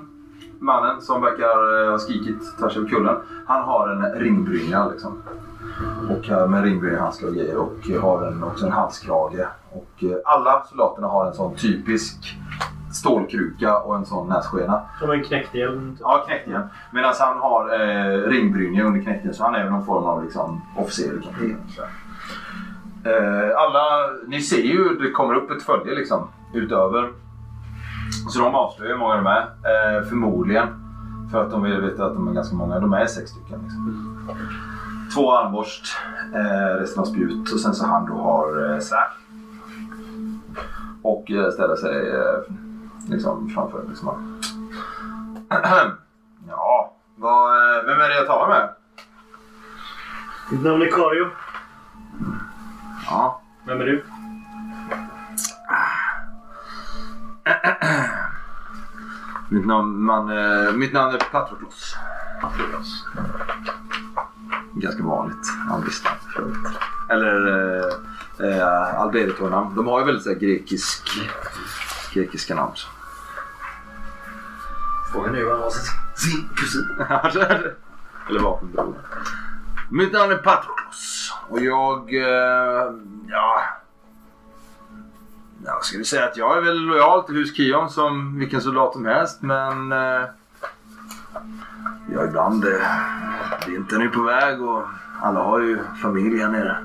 mannen 0.62 1.02
som 1.02 1.22
verkar 1.22 1.86
eh, 1.86 1.92
ha 1.92 2.00
skrikit 2.00 2.58
tvärs 2.60 2.78
över 2.78 2.90
kullen. 2.90 3.16
Han 3.48 3.64
har 3.64 3.90
en 3.90 4.20
ringbrynja 4.22 4.90
liksom. 4.90 5.22
Och 6.10 6.30
eh, 6.30 6.48
med 6.48 6.64
ringbrynjahandskar 6.64 7.28
och 7.28 7.34
grejer 7.34 7.58
och 7.58 8.02
har 8.02 8.28
en, 8.28 8.44
också 8.44 8.66
en 8.66 8.72
halskrage. 8.72 9.48
Och 9.72 10.04
eh, 10.04 10.18
alla 10.26 10.64
soldaterna 10.70 11.08
har 11.08 11.26
en 11.26 11.34
sån 11.34 11.56
typisk 11.56 12.38
stålkruka 12.94 13.78
och 13.78 13.96
en 13.96 14.06
sån 14.06 14.30
nässkena. 14.30 14.82
Som 15.00 15.12
en 15.12 15.24
knäckt 15.24 15.56
hjälm. 15.56 15.98
Ja, 16.00 16.24
knäckten. 16.28 16.62
Medan 16.92 17.14
han 17.20 17.38
har 17.38 17.74
eh, 17.74 18.30
ringbrynja 18.30 18.84
under 18.84 19.02
knäckten 19.02 19.34
så 19.34 19.44
han 19.44 19.56
är 19.56 19.70
någon 19.70 19.86
form 19.86 20.04
av 20.04 20.24
liksom, 20.24 20.62
officer 20.78 21.10
eller 21.10 21.22
kapten. 21.22 21.58
Eh, 23.06 23.58
alla, 23.58 24.10
ni 24.28 24.42
ser 24.42 24.62
ju, 24.62 24.90
det 24.90 25.12
kommer 25.12 25.34
upp 25.34 25.52
ett 25.52 25.64
följe 25.64 25.96
liksom 25.96 26.28
utöver. 26.54 27.10
Så 28.30 28.40
de 28.40 28.56
avslöjar 28.56 28.92
hur 28.92 29.00
många 29.00 29.16
de 29.16 29.26
är. 29.28 29.42
Eh, 29.42 30.04
förmodligen. 30.04 30.68
För 31.32 31.44
att 31.44 31.52
de 31.52 31.64
vill 31.64 31.82
veta 31.82 32.06
att 32.06 32.14
de 32.14 32.28
är 32.28 32.34
ganska 32.34 32.56
många. 32.56 32.80
De 32.80 32.94
är 32.94 33.06
sex 33.06 33.32
stycken. 33.32 33.60
Liksom. 33.64 34.08
Två 35.16 35.38
armborst, 35.38 35.98
eh, 36.36 36.80
resten 36.80 37.00
har 37.00 37.06
spjut 37.06 37.54
och 37.54 37.60
sen 37.60 37.74
så 37.74 37.86
han 37.88 38.06
då 38.06 38.14
har 38.14 38.74
eh, 38.74 38.80
svärd. 38.80 39.12
Och 41.02 41.32
eh, 41.32 41.52
ställer 41.52 41.76
sig 41.76 42.10
eh, 42.10 42.54
liksom 43.10 43.50
framför. 43.50 43.84
Liksom. 43.90 44.40
ja, 46.50 46.94
vad, 47.16 47.78
eh, 47.78 47.86
vem 47.86 48.00
är 48.00 48.10
det 48.10 48.16
jag 48.16 48.28
talar 48.28 48.50
med? 48.50 48.70
Mitt 50.52 50.64
namn 50.64 50.82
är 50.82 50.92
Kario. 50.92 51.28
Ja, 53.06 53.42
Vem 53.66 53.82
är 53.82 53.86
du? 53.86 54.04
mitt 59.50 59.66
namn, 59.66 60.02
man, 60.02 60.30
eh, 60.30 60.74
mitt 60.74 60.94
namn 60.94 61.16
är 61.16 61.20
Patroklos. 61.32 61.96
Patroklos. 62.42 63.06
Ganska 64.74 65.04
vanligt 65.04 65.48
för 66.34 66.42
övrigt. 66.42 66.68
Eller 67.10 67.48
eh, 67.48 67.86
eh, 68.58 69.02
Alberto-namn. 69.02 69.76
De 69.76 69.88
har 69.88 70.00
ju 70.00 70.06
väldigt 70.06 70.24
så 70.24 70.30
här, 70.30 70.38
grekisk, 70.38 71.10
grekiska 72.14 72.56
namn. 72.56 72.72
Så. 72.76 72.88
Frågan 75.12 75.36
är 75.36 75.44
vad 75.44 75.54
han 75.54 75.62
har 75.62 75.72
sin 76.16 76.50
kusin. 76.56 76.88
Eller 78.30 78.40
vapenbror. 78.40 78.96
Mitt 79.90 80.14
namn 80.14 80.32
är 80.32 80.38
Patroklos. 80.38 81.34
Och 81.50 81.62
jag... 81.62 82.14
Eh, 82.14 82.94
ja... 83.28 83.64
Ja, 85.66 85.80
ska 85.82 85.98
vi 85.98 86.06
säga 86.06 86.26
att 86.26 86.38
jag 86.38 86.58
är 86.58 86.62
väl 86.62 86.80
lojal 86.80 87.24
till 87.24 87.36
hus 87.36 87.56
Kion 87.56 87.90
som 87.90 88.40
vilken 88.40 88.62
soldat 88.62 88.94
som 88.94 89.06
helst 89.06 89.42
men... 89.42 89.92
Eh, 89.92 90.24
ja, 92.14 92.26
ibland... 92.28 92.66
Eh, 92.66 93.68
vintern 93.68 94.02
är 94.02 94.08
på 94.08 94.22
väg 94.22 94.62
och 94.62 94.84
alla 95.22 95.44
har 95.44 95.60
ju 95.60 95.80
familj 96.02 96.40
här 96.40 96.50
nere. 96.50 96.78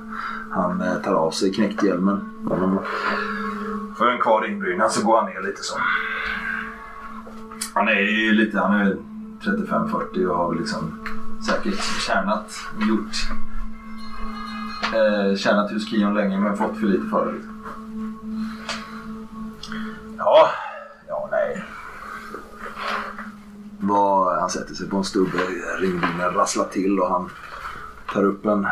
Han 0.51 0.81
eh, 0.81 0.95
tar 0.95 1.15
av 1.15 1.31
sig 1.31 1.53
knäckhjälmen. 1.53 2.21
Får 3.99 4.11
en 4.11 4.21
kvar 4.21 4.47
inbrynad 4.47 4.93
så 4.93 5.07
går 5.07 5.17
han 5.21 5.31
ner 5.31 5.43
lite 5.43 5.63
så. 5.63 5.79
Han 7.75 7.89
är 7.89 8.01
ju 8.01 8.33
lite, 8.33 8.59
han 8.59 8.81
är 8.81 8.97
35-40 9.43 10.27
och 10.27 10.37
har 10.37 10.49
väl 10.49 10.59
liksom 10.59 11.01
säkert 11.47 11.81
tjänat, 12.07 12.53
gjort, 12.89 13.15
eh, 14.95 15.37
tjänat 15.37 15.73
hus 15.73 15.89
Kion 15.89 16.15
länge 16.15 16.41
men 16.41 16.57
fått 16.57 16.77
för 16.77 16.87
lite 16.87 17.07
för 17.07 17.27
det. 17.27 17.33
Liksom. 17.33 17.56
Ja, 20.19 20.51
ja 21.09 21.29
nej. 21.31 21.65
Vad, 23.81 24.41
han 24.41 24.51
sätter 24.51 24.75
sig 24.75 24.89
på 24.89 24.97
en 24.97 25.05
stubbe, 25.05 25.39
ringbilen 25.81 26.35
rasslar 26.35 26.65
till 26.65 27.01
och 27.01 27.09
han 27.09 27.31
tar 28.13 28.25
upp 28.25 28.47
en, 28.47 28.67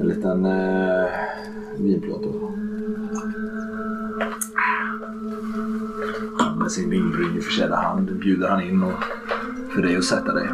en 0.00 0.06
liten 0.08 0.46
eh, 0.46 1.10
vinplåt. 1.78 2.22
då. 2.22 2.50
Med 6.58 6.72
sin 6.72 6.90
ringbrynjeförsedda 6.90 7.76
hand 7.76 8.18
bjuder 8.18 8.48
han 8.48 8.62
in 8.62 8.82
och 8.82 9.04
för 9.74 9.82
dig 9.82 9.96
att 9.96 10.04
sätta 10.04 10.32
dig 10.32 10.48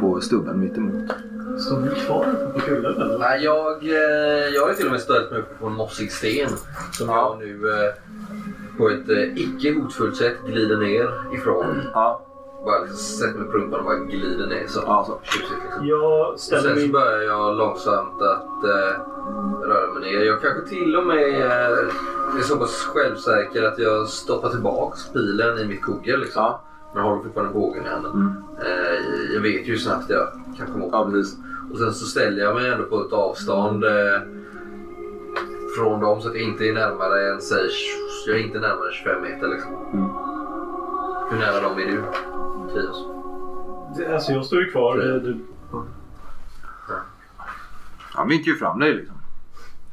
på 0.00 0.20
stubben 0.20 0.60
mittemot. 0.60 1.10
Står 1.58 1.80
ni 1.80 2.00
kvar 2.00 2.26
uppe 2.32 2.52
på 2.60 2.66
kullen 2.66 3.00
eller? 3.00 3.18
Nej, 3.18 3.44
jag, 3.44 3.82
eh, 3.84 4.48
jag 4.54 4.66
har 4.66 4.74
till 4.74 4.86
och 4.86 4.92
med 4.92 5.00
ställt 5.00 5.30
mig 5.30 5.40
uppe 5.40 5.54
på 5.60 5.66
en 5.66 5.72
mossig 5.72 6.12
sten 6.12 6.48
som 6.92 7.08
jag 7.08 7.38
nu 7.38 7.68
eh, 7.72 7.92
på 8.78 8.88
ett 8.90 9.08
eh, 9.08 9.36
icke 9.38 9.72
hotfullt 9.80 10.16
sätt 10.16 10.36
glider 10.46 10.76
ner 10.76 11.34
ifrån. 11.34 11.80
Ja, 11.94 12.26
Bara 12.64 12.78
liksom 12.80 12.96
sätter 12.98 13.38
mig 13.38 13.46
på 13.50 13.52
rumpan 13.58 13.78
och 13.80 13.84
bara 13.84 13.96
glider 13.98 14.46
ner 14.46 14.66
så. 14.68 14.80
ja 14.86 15.04
så. 15.06 15.20
Tjusigt 15.22 15.50
liksom. 15.64 15.86
Jag 15.86 16.32
Och 16.32 16.40
ställer 16.40 16.62
sen 16.62 16.74
så 16.74 16.80
min... 16.80 16.92
börjar 16.92 17.22
jag 17.22 17.56
långsamt 17.56 18.22
att 18.22 18.64
eh, 18.64 19.00
röra 19.68 19.92
mig 19.94 20.12
ner. 20.12 20.24
Jag 20.24 20.40
kanske 20.42 20.68
till 20.68 20.96
och 20.96 21.06
med 21.06 21.40
eh, 21.40 21.78
är 22.38 22.42
så 22.42 22.56
pass 22.56 22.82
självsäker 22.94 23.62
att 23.62 23.78
jag 23.78 24.08
stoppar 24.08 24.48
tillbaks 24.48 25.08
pilen 25.12 25.58
i 25.58 25.64
mitt 25.66 25.82
kugge. 25.82 26.16
Liksom. 26.16 26.42
Ja. 26.42 26.62
Men 26.94 27.02
jag 27.02 27.10
håller 27.10 27.22
fortfarande 27.22 27.52
bågen 27.54 27.84
i 27.86 27.88
handen. 27.88 28.12
Mm. 28.12 28.32
Eh, 28.62 29.34
jag 29.34 29.40
vet 29.40 29.66
ju 29.68 29.70
hur 29.72 29.76
snabbt 29.78 30.04
jag 30.10 30.28
kan 30.58 30.66
komma 30.66 30.84
åt. 30.84 30.92
Ja, 30.92 31.10
precis. 31.10 31.38
Och 31.72 31.78
sen 31.78 31.92
så 31.94 32.04
ställer 32.06 32.42
jag 32.42 32.54
mig 32.54 32.70
ändå 32.70 32.84
på 32.84 33.00
ett 33.00 33.12
avstånd 33.12 33.84
eh, 33.84 34.20
från 35.78 36.00
dem 36.00 36.20
så 36.22 36.28
att 36.28 36.34
jag 36.34 36.42
inte 36.44 36.64
är 36.68 36.72
närmare 36.72 37.30
än 37.34 37.40
säg, 37.40 37.68
jag 38.26 38.36
är 38.36 38.42
inte 38.42 38.58
närmare 38.58 38.92
25 38.92 39.22
meter 39.22 39.48
liksom. 39.48 39.72
Mm. 39.92 40.10
Hur 41.30 41.38
nära 41.38 41.60
dem 41.60 41.78
är 41.78 41.86
du? 41.86 42.02
Det- 42.74 44.14
Alltså 44.14 44.32
jag 44.32 44.44
står 44.44 44.58
ju 44.60 44.70
kvar. 44.70 44.96
Du... 44.96 45.36
Han 48.12 48.28
vinkar 48.28 48.52
ju 48.52 48.56
fram 48.58 48.78
dig 48.78 48.94
liksom. 48.94 49.16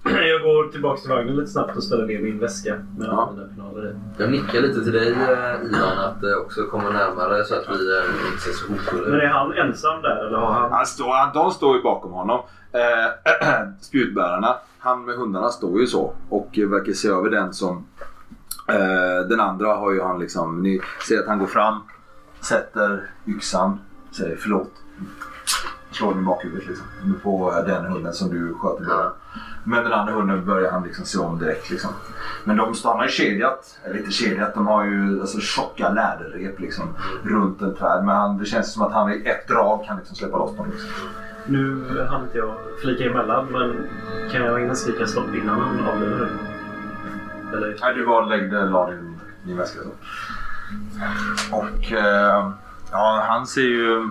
Jag 0.31 0.41
går 0.41 0.71
tillbaka 0.71 1.01
till 1.01 1.09
vagnen 1.09 1.35
lite 1.35 1.51
snabbt 1.51 1.77
och 1.77 1.83
ställer 1.83 2.05
ner 2.05 2.19
min 2.19 2.39
väska 2.39 2.75
med 2.97 3.07
Ja. 3.07 3.33
mina 3.35 3.87
i. 3.89 3.95
Jag 4.17 4.31
nickar 4.31 4.61
lite 4.61 4.83
till 4.83 4.91
dig 4.93 5.11
eh, 5.11 5.65
Ivan 5.65 5.97
att 5.99 6.23
eh, 6.23 6.33
också 6.45 6.63
komma 6.63 6.89
närmare 6.89 7.43
så 7.45 7.55
att 7.55 7.65
vi 7.69 7.97
eh, 7.97 8.27
inte 8.31 8.41
ser 8.41 8.51
så 8.51 8.73
hotfulla 8.73 9.09
Men 9.09 9.19
är 9.19 9.27
han 9.27 9.53
ensam 9.53 10.01
där 10.01 10.27
eller 10.27 10.37
har 10.37 10.53
han... 10.53 10.71
Han 10.71 10.85
står, 10.85 11.33
de 11.33 11.51
står 11.51 11.77
ju 11.77 11.83
bakom 11.83 12.11
honom. 12.11 12.39
Eh, 12.71 13.69
spjutbärarna, 13.81 14.55
han 14.79 15.05
med 15.05 15.15
hundarna 15.15 15.49
står 15.49 15.79
ju 15.79 15.87
så 15.87 16.13
och 16.29 16.49
verkar 16.57 16.93
se 16.93 17.07
över 17.07 17.29
den 17.29 17.53
som... 17.53 17.85
Eh, 18.69 19.27
den 19.29 19.39
andra 19.39 19.73
har 19.73 19.91
ju 19.91 20.01
han 20.01 20.19
liksom, 20.19 20.61
ni 20.63 20.81
ser 21.07 21.19
att 21.19 21.27
han 21.27 21.39
går 21.39 21.47
fram, 21.47 21.81
sätter 22.41 23.09
yxan, 23.27 23.79
säger 24.11 24.35
förlåt. 24.35 24.71
Slår 25.97 26.13
den 26.13 26.23
i 26.23 26.25
bakhuvudet 26.25 26.67
liksom. 26.67 26.85
På 27.23 27.63
den 27.67 27.85
hunden 27.85 28.13
som 28.13 28.29
du 28.29 28.53
sköt 28.53 28.81
i 28.81 28.85
början. 28.85 29.11
Men 29.63 29.83
den 29.83 29.93
andra 29.93 30.13
hunden 30.13 30.45
börjar 30.45 30.71
han 30.71 30.83
liksom 30.83 31.05
se 31.05 31.19
om 31.19 31.39
direkt. 31.39 31.69
Liksom. 31.69 31.89
Men 32.43 32.57
de 32.57 32.75
stannar 32.75 33.03
ju 33.03 33.09
kedjat. 33.09 33.79
Eller 33.83 33.97
inte 33.97 34.11
kedjat, 34.11 34.53
de 34.53 34.67
har 34.67 34.85
ju 34.85 35.21
alltså, 35.21 35.39
tjocka 35.39 35.89
läderrep 35.89 36.59
liksom, 36.59 36.95
runt 37.23 37.61
en 37.61 37.75
träd. 37.75 38.05
Men 38.05 38.15
han, 38.15 38.37
det 38.37 38.45
känns 38.45 38.73
som 38.73 38.81
att 38.81 38.93
han 38.93 39.11
i 39.11 39.23
ett 39.25 39.47
drag 39.47 39.85
kan 39.85 39.97
liksom 39.97 40.15
släppa 40.15 40.37
loss 40.37 40.55
dem. 40.57 40.67
Liksom. 40.71 40.89
Nu 41.45 41.83
hann 42.09 42.23
inte 42.23 42.37
jag 42.37 42.55
flika 42.81 43.03
emellan 43.03 43.45
men 43.45 43.75
kan 44.31 44.41
jag 44.41 44.59
hinna 44.59 44.75
skrika 44.75 45.07
stopp 45.07 45.35
innan 45.35 45.59
han 45.59 45.87
avlivar 45.87 46.19
den? 46.19 46.39
Eller? 47.53 47.77
Nej, 47.81 47.93
du 47.95 48.05
bara 48.05 48.25
läggde, 48.25 48.65
la 48.65 48.89
din, 48.89 49.19
din 49.43 49.57
väska 49.57 49.79
så. 49.83 49.89
Och 51.55 51.91
eh, 51.91 52.51
ja, 52.91 53.25
han 53.27 53.47
ser 53.47 53.61
ju 53.61 54.09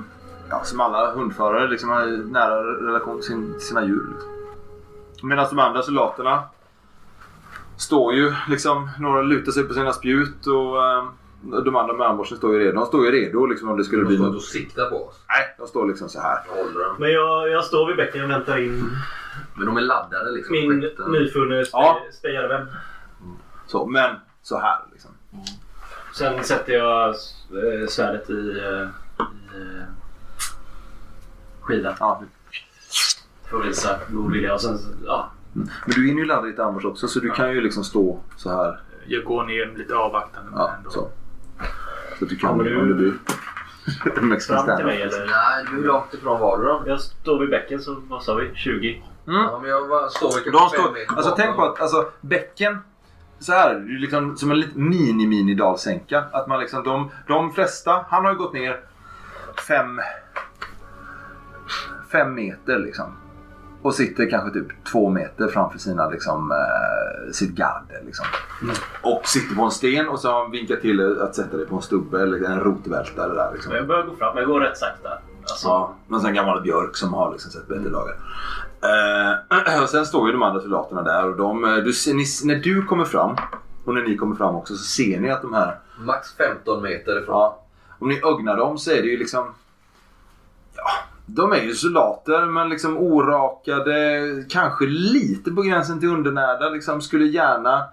ja, 0.51 0.65
som 0.65 0.81
alla 0.81 1.13
hundförare 1.15 1.69
liksom, 1.69 1.91
har 1.91 2.07
nära 2.33 2.63
relation 2.63 3.17
till 3.17 3.27
sin, 3.27 3.61
sina 3.61 3.85
djur. 3.85 4.07
Liksom. 4.13 5.29
Medan 5.29 5.47
de 5.51 5.59
andra 5.59 5.83
soldaterna 5.83 6.43
står 7.77 8.15
ju 8.15 8.33
liksom, 8.49 8.89
några 8.99 9.23
lutar 9.23 9.53
sig 9.53 9.65
på 9.65 9.75
sina 9.75 9.93
spjut 9.93 10.47
och 10.47 10.85
eh, 10.87 11.05
de 11.65 11.77
andra 11.77 11.95
med 11.95 12.07
armborsten 12.07 12.39
står 12.39 12.55
ju 12.55 12.61
redo. 12.61 12.73
De 12.81 12.87
står 12.87 13.05
ju 13.07 13.11
redo 13.13 13.47
liksom, 13.47 13.69
om 13.71 13.77
det 13.77 13.85
skulle 13.85 14.03
De 14.03 14.07
bli 14.07 14.17
står 14.17 14.27
inte 14.27 14.35
något. 14.35 14.43
och 14.43 14.49
siktar 14.49 14.91
på 14.91 15.05
oss. 15.07 15.21
Nej, 15.29 15.55
de 15.59 15.67
står 15.67 15.87
liksom 15.87 16.09
så 16.09 16.21
här. 16.21 16.39
Jag. 16.57 17.01
Men 17.01 17.13
jag, 17.13 17.49
jag 17.49 17.65
står 17.65 17.87
vid 17.87 17.97
bäcken 17.97 18.25
och 18.25 18.31
väntar 18.31 18.59
in 18.59 18.91
Men 19.55 19.67
de 19.67 19.77
är 19.77 19.81
laddade 19.81 20.31
liksom. 20.31 20.53
min 20.53 20.79
nyfunne 21.13 21.65
spe, 21.65 21.79
Ja. 21.79 21.99
spejärvän. 22.13 22.67
Så, 23.67 23.87
men 23.87 24.15
så 24.43 24.59
här 24.59 24.79
liksom. 24.93 25.11
Sen 26.15 26.45
sätter 26.45 26.73
jag 26.73 27.09
eh, 27.09 27.87
svärdet 27.89 28.31
i, 28.31 28.33
eh, 28.59 28.89
i 29.55 29.79
eh, 29.79 29.85
skidan 31.67 31.95
Ja. 32.01 32.23
för 33.51 33.61
att 33.61 33.67
visa 33.67 33.99
god 34.09 34.33
vilja. 34.33 34.55
Och 34.55 34.61
sen, 34.61 34.79
ja, 35.07 35.31
Men 35.53 35.69
du 35.87 36.07
hinner 36.07 36.21
ju 36.21 36.25
ladda 36.27 36.43
ditt 36.47 36.59
armbors 36.59 36.85
också 36.85 37.09
så 37.09 37.21
du 37.21 37.31
kan 37.31 37.53
ju 37.53 37.61
liksom 37.61 37.85
stå 37.85 38.21
så 38.37 38.51
här. 38.51 38.81
Jag 39.07 39.25
går 39.25 39.45
ner 39.45 39.75
lite 39.79 39.95
avvaktande. 39.97 40.51
Ja, 40.55 40.73
ändå. 40.79 40.91
så. 40.91 41.09
Så 42.19 42.25
att 42.25 42.31
du 42.31 42.37
kan, 42.37 42.51
Kommer 42.51 42.65
du 42.65 42.81
om 42.81 42.89
du 42.89 42.95
blir... 42.95 43.13
Fram 44.41 44.77
till 44.77 44.85
mig 44.87 45.03
eller? 45.03 45.27
Nej, 45.27 45.65
hur 45.71 45.85
långt 45.85 46.15
ifrån 46.15 46.41
var 46.41 46.59
du 46.59 46.65
då? 46.65 46.83
Jag 46.87 47.01
står 47.01 47.39
vid 47.41 47.51
bäcken 47.51 47.81
så 47.83 47.97
vad 48.09 48.23
sa 48.23 48.35
vi? 48.35 48.51
20? 48.55 49.03
Mm. 49.27 49.41
Ja, 49.43 49.59
men 49.63 49.71
jag 49.71 49.89
var, 49.89 50.09
står 50.09 50.35
väl 50.35 50.45
De 50.45 50.59
kanske 50.59 50.79
står, 50.79 51.17
alltså 51.17 51.35
tänk 51.37 51.57
på 51.57 51.65
att 51.65 51.81
alltså, 51.81 52.09
bäcken 52.21 52.79
så 53.39 53.53
här, 53.53 53.75
det 53.75 53.95
är 53.95 53.99
liksom 53.99 54.37
som 54.37 54.51
en 54.51 54.61
liten 54.61 54.89
mini-mini 54.93 55.55
dalsänka. 55.55 56.25
Att 56.33 56.47
man 56.47 56.61
liksom, 56.61 56.83
de, 56.85 57.11
de 57.29 57.53
flesta, 57.53 58.05
han 58.09 58.25
har 58.25 58.33
ju 58.33 58.39
gått 58.39 58.53
ner 58.53 58.81
fem, 59.69 60.01
fem 62.17 62.35
meter 62.35 62.79
liksom. 62.79 63.07
Och 63.83 63.95
sitter 63.95 64.31
kanske 64.31 64.51
typ 64.51 64.85
två 64.93 65.11
meter 65.11 65.49
framför 65.49 65.79
sina, 65.79 66.11
liksom, 66.11 66.53
eh, 66.53 67.33
sitt 67.33 67.51
garde. 67.51 68.03
Liksom. 68.07 68.27
Och 69.03 69.21
sitter 69.25 69.55
på 69.55 69.63
en 69.63 69.71
sten 69.71 70.09
och 70.09 70.21
så 70.21 70.33
har 70.33 70.43
han 70.43 70.51
vinkat 70.51 70.81
till 70.81 71.21
att 71.23 71.35
sätta 71.35 71.57
dig 71.57 71.67
på 71.67 71.77
en 71.77 71.83
stubbe 71.83 72.23
eller 72.23 72.45
en 72.45 72.61
rotvältare 72.61 73.35
där. 73.35 73.53
Liksom. 73.53 73.73
Jag 73.75 73.87
börjar 73.87 74.03
gå 74.03 74.17
fram. 74.17 74.37
Jag 74.37 74.47
går 74.47 74.61
rätt 74.61 74.79
sakta. 74.79 75.09
Alltså, 75.41 75.69
Ja, 75.69 75.95
någon 76.09 76.21
sån 76.21 76.35
gammal 76.35 76.63
björk 76.63 76.97
som 76.97 77.15
har 77.15 77.33
liksom 77.33 77.51
sett 77.51 77.69
bättre 77.69 77.89
dagar. 77.91 78.15
Eh, 78.83 79.83
och 79.83 79.89
sen 79.89 80.07
står 80.07 80.27
ju 80.27 80.33
de 80.33 80.43
andra 80.43 80.61
soldaterna 80.61 81.03
där 81.03 81.31
och 81.31 81.37
de, 81.37 81.65
eh, 81.65 81.77
du, 81.77 81.93
ni, 82.15 82.25
när 82.45 82.57
du 82.57 82.83
kommer 82.83 83.05
fram 83.05 83.37
och 83.85 83.95
när 83.95 84.03
ni 84.03 84.17
kommer 84.17 84.37
fram 84.37 84.57
också 84.57 84.75
så 84.75 84.85
ser 84.85 85.21
ni 85.21 85.31
att 85.31 85.43
de 85.43 85.55
här 85.55 85.79
Max 85.99 86.37
15 86.37 86.83
meter 86.83 87.23
ifrån. 87.23 87.35
Ja, 87.35 87.63
om 87.99 88.09
ni 88.09 88.21
ögnar 88.25 88.57
dem 88.57 88.79
så 88.79 88.91
är 88.91 89.03
det 89.03 89.09
ju 89.09 89.17
liksom... 89.17 89.55
Ja, 90.77 90.91
de 91.27 91.53
är 91.53 91.63
ju 91.63 91.75
soldater 91.75 92.47
men 92.47 92.69
liksom 92.69 92.97
orakade, 92.97 94.21
kanske 94.49 94.87
lite 94.87 95.51
på 95.51 95.63
gränsen 95.63 96.01
till 96.01 96.09
undernärda. 96.09 96.69
Liksom, 96.69 97.01
skulle 97.01 97.25
gärna 97.25 97.85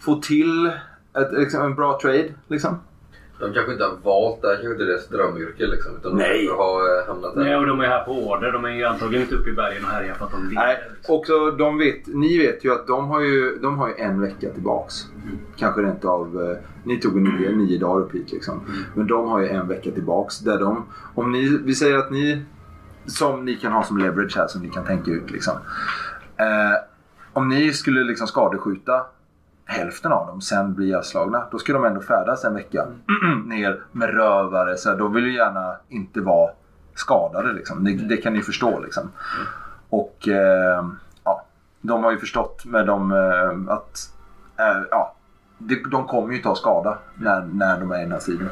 få 0.00 0.14
till 0.14 0.66
ett, 1.16 1.32
liksom, 1.32 1.62
en 1.62 1.74
bra 1.74 1.98
trade. 2.02 2.34
Liksom. 2.48 2.78
De 3.40 3.52
kanske 3.52 3.72
inte 3.72 3.84
har 3.84 3.96
valt 4.02 4.42
det 4.42 4.48
här, 4.48 4.54
kanske 4.54 4.72
inte 4.72 4.84
är 4.84 4.86
deras 4.86 5.08
drömyrke 5.08 5.66
liksom. 5.66 5.96
Utan 5.96 6.16
Nej. 6.16 6.46
de 6.46 6.56
har 6.56 6.80
eh, 6.80 7.06
hamnat 7.06 7.34
där. 7.34 7.44
Nej, 7.44 7.56
och 7.56 7.66
de 7.66 7.80
är 7.80 7.86
här 7.86 8.04
på 8.04 8.12
order. 8.12 8.52
De 8.52 8.64
är 8.64 8.70
ju 8.70 8.84
antagligen 8.84 9.22
inte 9.22 9.34
uppe 9.34 9.50
i 9.50 9.52
bergen 9.52 9.84
och 9.84 9.90
härjar 9.90 10.14
för 10.14 10.24
att 10.24 10.30
de 10.30 10.48
vill. 10.48 10.54
Nej, 10.54 10.78
liksom. 10.96 11.14
också 11.14 11.50
de 11.50 11.78
vet, 11.78 12.06
ni 12.06 12.38
vet 12.38 12.64
ju 12.64 12.72
att 12.72 12.86
de 12.86 13.08
har 13.08 13.20
ju, 13.20 13.58
de 13.62 13.78
har 13.78 13.88
ju 13.88 13.94
en 13.94 14.20
vecka 14.20 14.50
tillbaks. 14.50 14.94
Kanske 15.56 15.82
rent 15.82 16.04
av, 16.04 16.50
eh, 16.50 16.56
ni 16.84 17.00
tog 17.00 17.22
nio, 17.22 17.50
nio 17.50 17.78
dagar 17.78 18.00
upp 18.00 18.14
hit 18.14 18.32
liksom. 18.32 18.60
Men 18.94 19.06
de 19.06 19.28
har 19.28 19.40
ju 19.40 19.48
en 19.48 19.68
vecka 19.68 19.90
tillbaks. 19.90 20.38
Där 20.38 20.58
de, 20.58 20.86
om 21.14 21.32
ni, 21.32 21.58
vi 21.64 21.74
säger 21.74 21.96
att 21.96 22.10
ni, 22.10 22.42
som 23.08 23.44
ni 23.44 23.56
kan 23.56 23.72
ha 23.72 23.82
som 23.82 23.98
leverage 23.98 24.36
här 24.36 24.46
som 24.46 24.62
ni 24.62 24.68
kan 24.70 24.84
tänka 24.84 25.10
ut 25.10 25.30
liksom. 25.30 25.54
Eh, 26.36 26.78
om 27.32 27.48
ni 27.48 27.72
skulle 27.72 28.04
liksom 28.04 28.26
skadeskjuta 28.26 29.06
hälften 29.64 30.12
av 30.12 30.26
dem 30.26 30.40
sen 30.40 30.74
bli 30.74 30.86
ihjälslagna. 30.86 31.44
Då 31.50 31.58
ska 31.58 31.72
de 31.72 31.84
ändå 31.84 32.00
färdas 32.00 32.44
en 32.44 32.54
vecka 32.54 32.86
ner 33.46 33.82
med 33.92 34.10
rövare. 34.10 34.76
Så 34.76 34.90
här, 34.90 34.96
de 34.96 35.12
vill 35.12 35.24
ju 35.24 35.34
gärna 35.34 35.76
inte 35.88 36.20
vara 36.20 36.50
skadade 36.94 37.52
liksom. 37.52 37.84
Det, 37.84 37.92
det 37.92 38.16
kan 38.16 38.32
ni 38.32 38.42
förstå 38.42 38.80
liksom. 38.80 39.12
Och 39.88 40.28
eh, 40.28 40.84
ja, 41.24 41.44
de 41.80 42.04
har 42.04 42.10
ju 42.10 42.18
förstått 42.18 42.64
med 42.64 42.86
dem 42.86 43.12
eh, 43.12 43.74
att 43.74 43.98
eh, 44.56 44.82
ja, 44.90 45.14
de, 45.58 45.74
de 45.90 46.06
kommer 46.06 46.34
ju 46.34 46.42
ta 46.42 46.54
skada 46.54 46.98
när, 47.14 47.40
när 47.40 47.80
de 47.80 47.90
är 47.90 47.98
i 47.98 48.02
den 48.02 48.12
här 48.12 48.18
sidan. 48.18 48.48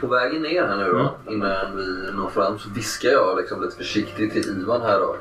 På 0.00 0.06
vägen 0.06 0.42
ner 0.42 0.66
här 0.66 0.76
nu 0.76 0.84
då, 0.92 1.16
innan 1.32 1.76
vi 1.76 2.12
når 2.12 2.28
fram, 2.28 2.58
så 2.58 2.70
viskar 2.70 3.08
jag 3.08 3.36
liksom 3.36 3.62
lite 3.62 3.76
försiktigt 3.76 4.32
till 4.32 4.60
Ivan 4.62 4.82
här 4.82 4.98
då. 4.98 5.16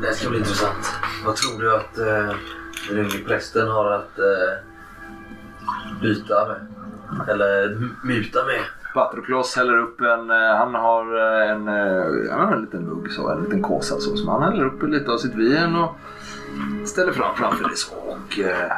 Det 0.00 0.06
här 0.06 0.14
ska 0.14 0.28
bli 0.28 0.38
intressant. 0.38 0.92
Vad 1.26 1.36
tror 1.36 1.60
du 1.60 1.74
att 1.76 1.98
eh, 1.98 2.36
den 2.88 2.98
unge 2.98 3.18
prästen 3.26 3.68
har 3.68 3.90
att 3.90 4.18
eh, 4.18 4.54
byta 6.02 6.48
med? 6.48 6.66
Eller 7.28 7.68
muta 8.04 8.44
med? 8.44 8.60
Patroklos 8.94 9.56
häller 9.56 9.78
upp 9.78 10.00
en, 10.00 10.30
eh, 10.30 10.56
han 10.56 10.74
har 10.74 11.16
eh, 11.16 11.50
en, 11.50 11.68
eh, 11.68 12.30
han 12.30 12.46
har 12.46 12.52
en 12.52 12.60
liten 12.60 12.84
mugg 12.84 13.12
så, 13.12 13.28
en 13.30 13.42
liten 13.42 13.62
kåsa 13.62 14.00
så, 14.00 14.16
som 14.16 14.28
han 14.28 14.42
häller 14.42 14.64
upp 14.64 14.82
lite 14.82 15.10
av 15.10 15.18
sitt 15.18 15.34
vin 15.34 15.76
och 15.76 15.96
ställer 16.88 17.12
fram 17.12 17.36
framför 17.36 17.64
dig 17.64 17.76
så. 17.76 17.94
Och, 17.94 18.38
eh, 18.38 18.72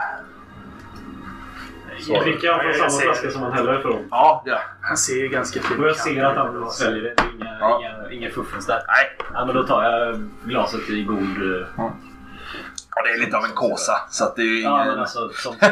Dricker 2.07 2.53
han 2.53 2.61
från 2.75 2.91
samma 2.91 3.03
flaska 3.03 3.31
som 3.31 3.43
han 3.43 3.53
häller 3.53 3.79
ifrån? 3.79 4.09
ja, 4.11 4.43
ja. 4.47 4.61
Han 4.81 4.97
ser 4.97 5.27
ganska 5.29 5.61
fin 5.63 5.81
Och 5.81 5.87
jag 5.89 5.97
ser 5.97 6.25
att 6.25 6.37
han 6.37 6.71
sväljer 6.71 7.03
det. 7.03 7.15
Det 7.17 7.23
är 7.23 7.35
Inga, 7.37 7.57
Ja. 7.61 7.81
inga, 7.81 8.11
inga 8.11 8.31
fuffens 8.31 8.67
där. 8.67 8.83
Nej. 8.87 9.29
Ja, 9.35 9.45
men 9.47 9.55
då 9.55 9.63
tar 9.67 9.83
jag 9.85 10.29
glaset 10.45 10.91
i 10.91 11.05
god... 11.05 11.23
eh, 11.23 11.67
ja, 11.77 13.03
det 13.05 13.11
är 13.11 13.19
lite 13.19 13.37
av 13.37 13.45
en 13.45 13.51
kåsa 13.55 13.93
så 14.11 14.25
att 14.25 14.37
det 14.37 14.43
är 14.43 14.47
ju 14.47 14.61
ingen... 14.61 14.73
Ja, 14.73 14.85
men 14.85 14.99
alltså... 15.01 15.29
Som, 15.35 15.55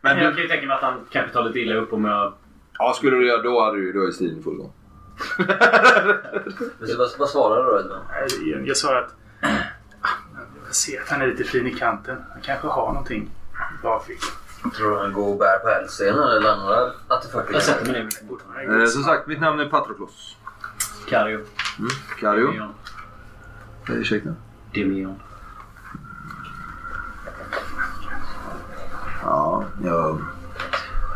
Men 0.00 0.18
jag 0.18 0.32
du, 0.32 0.34
kan 0.34 0.42
ju 0.42 0.48
tänka 0.48 0.66
mig 0.66 0.76
att 0.76 0.82
han 0.82 1.06
kanske 1.10 1.32
tar 1.32 1.42
lite 1.44 1.58
illa 1.60 1.74
upp 1.74 1.92
om 1.92 2.04
jag... 2.04 2.32
ja, 2.78 2.92
skulle 2.96 3.16
du 3.16 3.26
göra 3.28 3.42
då 3.42 3.64
hade 3.64 3.76
du, 3.78 3.92
då 3.92 4.06
är 4.06 4.10
striden 4.10 4.42
full 4.42 4.56
gång. 4.56 4.72
Vad, 6.98 7.08
vad 7.18 7.28
svarar 7.28 7.64
du 7.82 7.88
då 7.88 7.96
Jag, 8.50 8.68
jag 8.68 8.76
sa 8.76 8.98
att 8.98 9.14
jag 10.66 10.74
ser 10.74 11.00
att 11.02 11.08
han 11.08 11.22
är 11.22 11.26
lite 11.26 11.44
fin 11.44 11.66
i 11.66 11.74
kanten. 11.74 12.16
Han 12.32 12.42
kanske 12.42 12.66
har 12.68 12.86
någonting 12.92 13.22
i 13.80 13.82
bakfickan. 13.82 14.30
Tror 14.70 14.90
du 14.90 14.96
han 14.98 15.12
går 15.12 15.28
och 15.32 15.38
bär 15.38 15.58
på 15.58 15.68
eldstenen 15.68 16.28
eller 16.28 16.50
andra 16.50 16.92
artefakter? 17.08 17.54
Jag 17.54 17.62
sätter 17.62 17.92
mig 17.92 18.02
ner 18.02 18.28
bord. 18.28 18.40
Eh, 18.82 18.86
som 18.86 19.02
sagt, 19.02 19.26
mitt 19.26 19.40
namn 19.40 19.60
är 19.60 19.68
Patroklos. 19.68 20.36
Kario. 21.08 21.38
Mm. 21.78 21.90
Kario. 22.20 22.46
Demion. 22.46 22.74
Eh, 23.88 23.94
Ursäkta? 23.94 24.34
Demion. 24.74 25.20
Ja, 29.22 29.64
jag, 29.84 30.18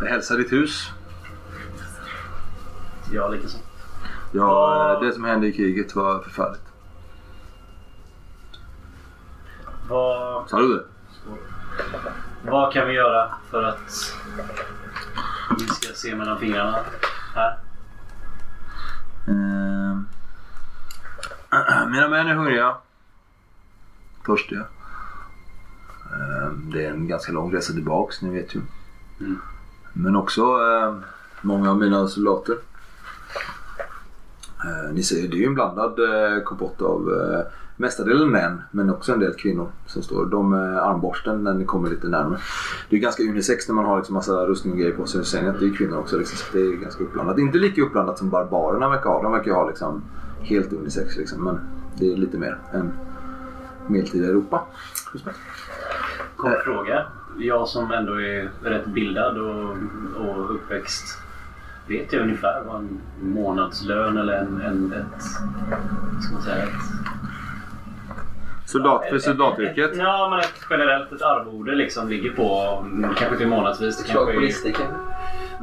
jag 0.01 0.07
hälsar 0.07 0.37
ditt 0.37 0.53
hus. 0.53 0.91
Ja, 3.13 3.29
likaså. 3.29 3.59
Ja, 4.33 4.93
eh, 4.95 5.01
det 5.01 5.13
som 5.13 5.25
hände 5.25 5.47
i 5.47 5.53
kriget 5.53 5.97
var 5.97 6.19
förfärligt. 6.23 6.63
Vad, 9.89 10.51
Sa 10.51 10.59
du 10.59 10.69
det? 10.75 10.85
Vad 12.43 12.73
kan 12.73 12.89
vi 12.89 12.95
göra 12.95 13.35
för 13.51 13.63
att 13.63 14.15
vi 15.59 15.67
ska 15.67 15.95
se 15.95 16.17
mellan 16.17 16.39
fingrarna 16.39 16.79
här? 17.35 17.59
Eh, 19.29 19.99
mina 21.91 22.09
män 22.09 22.27
är 22.27 22.35
hungriga. 22.35 22.77
Törstiga. 24.27 24.61
Eh, 26.13 26.51
det 26.53 26.87
är 26.87 26.91
en 26.91 27.09
ganska 27.09 27.33
lång 27.33 27.55
resa 27.55 27.73
tillbaks, 27.73 28.23
ni 28.23 28.31
vet 28.31 28.55
ju. 28.55 28.61
Mm. 29.21 29.41
Men 29.93 30.17
också 30.17 30.43
eh, 30.43 30.95
många 31.41 31.71
av 31.71 31.79
mina 31.79 32.09
soldater. 32.09 32.57
Eh, 34.65 34.93
ni 34.93 35.03
ser, 35.03 35.29
det 35.29 35.37
är 35.37 35.41
ju 35.41 35.47
en 35.47 35.55
blandad 35.55 35.99
eh, 35.99 36.43
kompott 36.43 36.83
av 36.83 37.11
mestadels 37.81 38.21
mestadelen 38.21 38.31
män 38.31 38.63
men 38.71 38.91
också 38.91 39.13
en 39.13 39.21
del 39.21 39.35
kvinnor 39.35 39.71
som 39.87 40.03
står. 40.03 40.27
De 40.27 40.51
med 40.51 40.79
armborsten 40.79 41.45
när 41.45 41.55
ni 41.55 41.65
kommer 41.65 41.91
lite 41.91 42.09
närmare. 42.09 42.41
Det 42.91 42.97
är 42.97 43.01
ganska 43.01 43.23
unisex 43.23 43.69
när 43.69 43.75
man 43.75 43.85
har 43.85 43.97
liksom 43.97 44.15
massa 44.15 44.47
rustning 44.47 44.73
och 44.73 44.79
grejer 44.79 44.93
på 44.93 45.07
sig. 45.07 45.25
Sen 45.25 45.49
att 45.49 45.61
det 45.61 45.67
är 45.67 45.75
kvinnor 45.75 45.99
också. 45.99 46.19
Liksom, 46.19 46.39
så 46.39 46.59
det 46.59 46.65
är 46.65 46.73
ganska 46.73 47.05
uppblandat. 47.05 47.39
Inte 47.39 47.59
lika 47.59 47.83
uppblandat 47.83 48.19
som 48.19 48.31
barbarerna 48.31 48.89
verkar 48.89 49.11
ha. 49.11 49.23
De 49.23 49.33
verkar 49.33 49.53
ha 49.53 49.69
liksom 49.69 50.03
helt 50.41 50.73
unisex 50.73 51.17
liksom. 51.17 51.45
Men 51.45 51.61
det 51.99 52.13
är 52.13 52.17
lite 52.17 52.39
mer 52.39 52.59
än 52.73 52.93
medeltida 53.87 54.27
Europa. 54.27 54.67
Kort 56.37 56.63
fråga. 56.65 57.07
Jag 57.39 57.69
som 57.69 57.93
ändå 57.93 58.21
är 58.21 58.51
rätt 58.63 58.87
bildad 58.87 59.39
och, 59.39 59.77
och 60.27 60.55
uppväxt. 60.55 61.19
Vet 61.89 62.13
jag 62.13 62.23
ungefär 62.23 62.63
vad 62.67 62.77
en 62.77 63.01
månadslön 63.21 64.17
eller 64.17 64.33
en, 64.33 64.61
en, 64.61 64.93
ett, 64.93 65.25
vad 66.15 66.23
ska 66.23 66.33
man 66.33 66.43
säga, 66.43 66.63
ett, 66.63 66.71
Soldat 68.71 69.09
för 69.09 69.17
ett- 69.17 69.23
soldatyrket. 69.23 69.91
ett- 69.93 69.97
Ja, 69.99 70.29
men 70.31 70.39
ett 70.41 70.53
generellt 70.71 71.13
ett 71.13 71.23
arvode 71.23 71.75
liksom 71.75 72.09
ligger 72.09 72.31
på 72.31 72.79
mm, 72.87 73.15
kanske 73.15 73.35
inte 73.35 73.47
månadsvis. 73.47 73.97
Det 73.99 74.03
Slag 74.05 74.17
kanske 74.17 74.35
på 74.35 74.41
är 74.41 74.45
listor 74.47 74.71
kanske? 74.71 74.95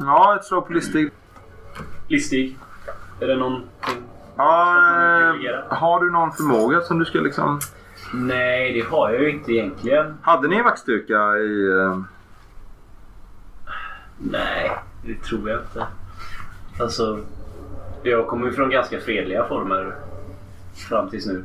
Ja, 0.00 0.36
ett 0.36 0.44
slag 0.44 0.66
på 0.66 0.72
listig. 0.72 1.10
listig. 2.08 2.58
Är 3.20 3.26
det 3.26 3.36
någonting? 3.36 3.68
Ja, 4.36 4.72
eh, 5.70 5.76
har 5.78 6.00
du 6.04 6.10
någon 6.10 6.32
förmåga 6.32 6.80
som 6.80 6.98
du 6.98 7.04
ska 7.04 7.18
liksom... 7.18 7.60
Nej, 8.14 8.72
det 8.72 8.88
har 8.96 9.10
jag 9.10 9.22
ju 9.22 9.30
inte 9.30 9.52
egentligen. 9.52 10.14
Hade 10.22 10.48
ni 10.48 10.62
vaktstyrka 10.62 11.36
i... 11.36 11.68
eh, 11.70 12.00
Nej, 14.18 14.70
det 15.06 15.14
tror 15.22 15.50
jag 15.50 15.60
inte. 15.60 15.86
Alltså, 16.80 17.18
jag 18.02 18.26
kommer 18.26 18.46
ju 18.46 18.52
från 18.52 18.70
ganska 18.70 19.00
fredliga 19.00 19.44
former 19.44 19.94
fram 20.88 21.10
tills 21.10 21.26
nu. 21.26 21.44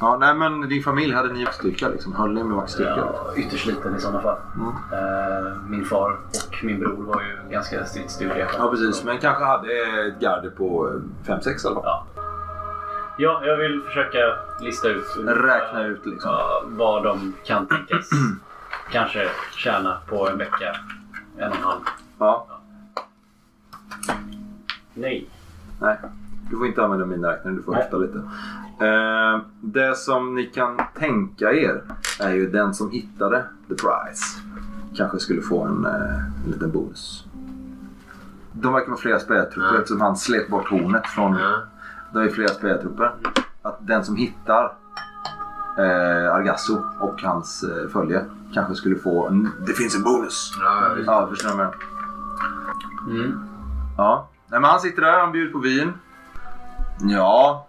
Ja, 0.00 0.16
nej 0.20 0.34
men 0.34 0.68
din 0.68 0.82
familj, 0.82 1.14
hade 1.14 1.32
ni 1.32 1.44
vaktstyrka 1.44 1.88
liksom? 1.88 2.14
Höll 2.14 2.32
ni 2.32 2.44
med 2.44 2.56
vaktstyrka? 2.56 2.96
Ja, 2.96 3.32
ytterst 3.36 3.66
liten 3.66 3.96
i 3.96 4.00
sådana 4.00 4.20
fall. 4.20 4.38
Mm. 4.54 4.68
Eh, 4.68 5.52
min 5.68 5.84
far 5.84 6.10
och 6.10 6.64
min 6.64 6.80
bror 6.80 7.04
var 7.04 7.22
ju 7.22 7.50
ganska 7.50 7.84
stridsdugliga. 7.84 8.48
Ja, 8.58 8.70
precis. 8.70 9.04
Men 9.04 9.18
kanske 9.18 9.44
hade 9.44 9.72
ett 10.08 10.20
garde 10.20 10.50
på 10.50 11.00
5-6 11.26 11.64
i 11.64 11.66
alla 11.66 11.74
fall. 11.74 11.84
Ja. 11.84 12.06
ja, 13.18 13.42
jag 13.44 13.56
vill 13.56 13.82
försöka 13.82 14.18
lista 14.60 14.88
ut 14.88 15.04
Räkna 15.26 15.86
ut 15.86 16.06
liksom. 16.06 16.30
ja, 16.30 16.62
vad 16.66 17.04
de 17.04 17.34
kan 17.44 17.66
tänkas 17.66 18.10
kanske 18.90 19.28
tjäna 19.56 19.98
på 20.08 20.28
en 20.28 20.38
vecka. 20.38 20.76
En 21.38 21.50
och 21.50 21.56
en 21.56 21.62
halv. 21.62 21.80
Ja. 22.18 22.46
Nej. 24.94 25.28
Nej, 25.80 25.98
du 26.50 26.56
får 26.56 26.66
inte 26.66 26.84
använda 26.84 27.06
miniräknaren. 27.06 27.56
Du 27.56 27.62
får 27.62 27.74
höfta 27.74 27.96
lite. 27.96 28.22
Eh, 28.80 29.40
det 29.60 29.96
som 29.96 30.34
ni 30.34 30.46
kan 30.46 30.80
tänka 30.98 31.52
er 31.52 31.82
är 32.20 32.30
ju 32.34 32.50
den 32.50 32.74
som 32.74 32.90
hittade 32.90 33.44
the 33.68 33.74
prize. 33.74 34.24
Kanske 34.96 35.18
skulle 35.18 35.42
få 35.42 35.64
en, 35.64 35.84
eh, 35.86 36.24
en 36.44 36.50
liten 36.52 36.70
bonus. 36.72 37.24
De 38.52 38.72
verkar 38.72 38.88
vara 38.88 39.00
flera 39.00 39.18
spelartrupper 39.18 39.74
Ja. 39.74 39.78
eftersom 39.78 40.00
han 40.00 40.16
slet 40.16 40.48
bort 40.48 40.68
hornet 40.68 41.06
från... 41.06 41.36
Ja. 41.36 41.58
Det 42.12 42.20
är 42.20 42.28
flera 42.28 42.48
spelartrupper. 42.48 43.12
Att 43.62 43.86
den 43.86 44.04
som 44.04 44.16
hittar 44.16 44.64
eh, 45.78 46.34
Argasso 46.34 46.78
och 47.00 47.22
hans 47.22 47.62
eh, 47.62 47.88
följe 47.88 48.24
kanske 48.54 48.74
skulle 48.74 48.96
få 48.96 49.26
en... 49.28 49.48
Det 49.66 49.72
finns 49.72 49.96
en 49.96 50.02
bonus! 50.02 50.52
Ja. 50.60 50.96
Ja, 51.06 51.26
förstår 51.30 51.50
du 51.50 51.56
vad 51.56 51.66
jag 51.66 51.72
menar? 53.08 53.20
Mm. 53.24 53.40
Ja. 53.96 54.28
Nej, 54.48 54.60
men 54.60 54.70
han 54.70 54.80
sitter 54.80 55.02
där, 55.02 55.20
han 55.20 55.32
bjuder 55.32 55.52
på 55.52 55.58
vin. 55.58 55.92
Ja, 57.00 57.66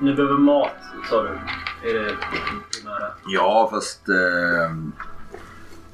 Ni 0.00 0.14
behöver 0.14 0.38
mat, 0.38 0.70
sa 1.10 1.22
du. 1.22 1.28
Är 1.90 1.94
det 1.94 2.16
primära? 2.72 3.06
ja 3.26 3.68
fast 3.72 4.08
eh, 4.08 4.76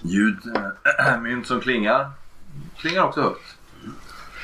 ljud, 0.02 0.38
äh, 1.06 1.20
mynt 1.22 1.46
som 1.46 1.60
klingar, 1.60 2.10
klingar 2.76 3.02
också 3.04 3.20
högt. 3.20 3.56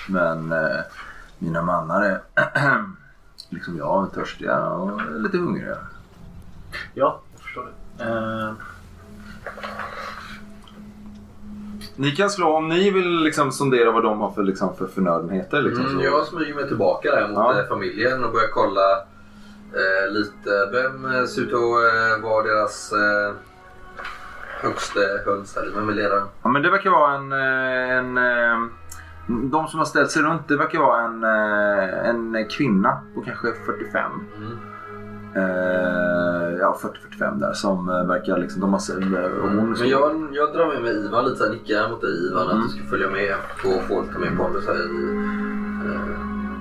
Men 0.09 0.53
eh, 0.53 0.81
mina 1.39 1.63
mannar 1.63 2.03
är 2.05 2.21
liksom 3.51 3.77
jag, 3.77 4.13
törstiga 4.15 4.67
och 4.67 5.21
lite 5.21 5.39
hungriga. 5.39 5.77
Ja, 6.95 7.21
jag 7.33 7.41
förstår 7.43 7.69
det. 7.99 8.05
Eh, 8.05 8.53
Ni 11.99 12.11
kan 12.11 12.31
slå 12.31 12.57
om 12.57 12.69
ni 12.69 12.91
vill 12.91 13.19
liksom 13.23 13.53
sondera 13.53 13.91
vad 13.91 14.03
de 14.03 14.21
har 14.21 14.31
för, 14.31 14.43
liksom, 14.43 14.77
för 14.77 14.87
förnödenheter. 14.87 15.63
Liksom, 15.63 15.85
Mm, 15.87 15.99
så. 15.99 16.05
jag 16.05 16.27
smyger 16.27 16.55
mig 16.55 16.69
tillbaka 16.69 17.11
där 17.11 17.29
mot 17.29 17.37
Ja. 17.37 17.61
eh, 17.61 17.69
familjen 17.69 18.25
och 18.25 18.33
börjar 18.33 18.49
kolla 18.49 18.81
lite. 20.11 20.51
Vem 20.73 21.05
eh, 21.05 21.25
ser 21.25 21.43
ut 21.43 21.49
att 21.49 22.19
eh, 22.19 22.23
vara 22.23 22.43
deras 22.43 22.93
eh, 22.93 23.35
högsta 24.63 25.01
höns? 25.27 25.57
Eller 25.57 25.75
vem 25.75 25.89
är 25.89 25.93
ledaren? 25.93 26.27
Ja, 26.43 26.49
men 26.49 26.63
det 26.63 26.71
verkar 26.71 26.91
vara 26.91 27.15
en, 27.15 27.33
eh, 27.33 27.97
en... 27.99 28.19
eh, 28.19 28.69
De 29.51 29.67
som 29.69 29.79
har 29.79 29.85
ställt 29.87 30.11
sig 30.11 30.23
runt, 30.23 30.49
det 30.49 30.57
verkar 30.57 30.79
vara 30.79 31.03
en, 31.03 31.25
eh, 31.25 32.09
en 32.09 32.49
kvinna 32.49 32.99
på 33.15 33.21
kanske 33.21 33.47
45. 33.67 34.11
Mm. 34.37 34.59
Eh, 35.37 36.59
ja, 36.61 36.79
40-45 37.19 37.41
där 37.41 37.53
som 37.53 37.89
eh, 37.89 38.07
verkar 38.07 38.39
liksom... 38.39 38.61
De 38.61 38.73
har, 38.73 38.81
eh, 39.25 39.31
och 39.31 39.49
hon 39.51 39.71
Men 39.71 39.89
jag, 39.89 40.29
jag 40.33 40.53
drar 40.55 40.67
med 40.67 40.83
mig 40.83 41.05
Ivan 41.07 41.25
lite 41.25 41.49
nickar 41.51 41.89
mot 41.91 42.01
dig 42.01 42.11
Ivan 42.31 42.47
Mm. 42.51 42.59
att 42.59 42.65
du 42.65 42.69
ska 42.79 42.91
följa 42.91 43.11
med 43.11 43.35
och 43.65 43.83
få 43.89 44.05
ta 44.13 44.19
med 44.19 44.37
Pontus 44.39 44.67
här 44.67 44.75
i... 44.75 45.15
Eh, 45.89 46.11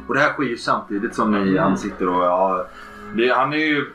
Och 0.08 0.14
det 0.14 0.20
här 0.20 0.34
sker 0.34 0.44
ju 0.44 0.58
samtidigt 0.58 1.16
som 1.16 1.32
ni 1.32 1.38
Mm. 1.52 1.64
han 1.64 1.78
sitter 1.78 2.08
och... 2.10 2.24
Ja, 2.26 2.68
det, 3.16 3.34
han 3.34 3.54
är 3.54 3.58
ju... 3.58 3.86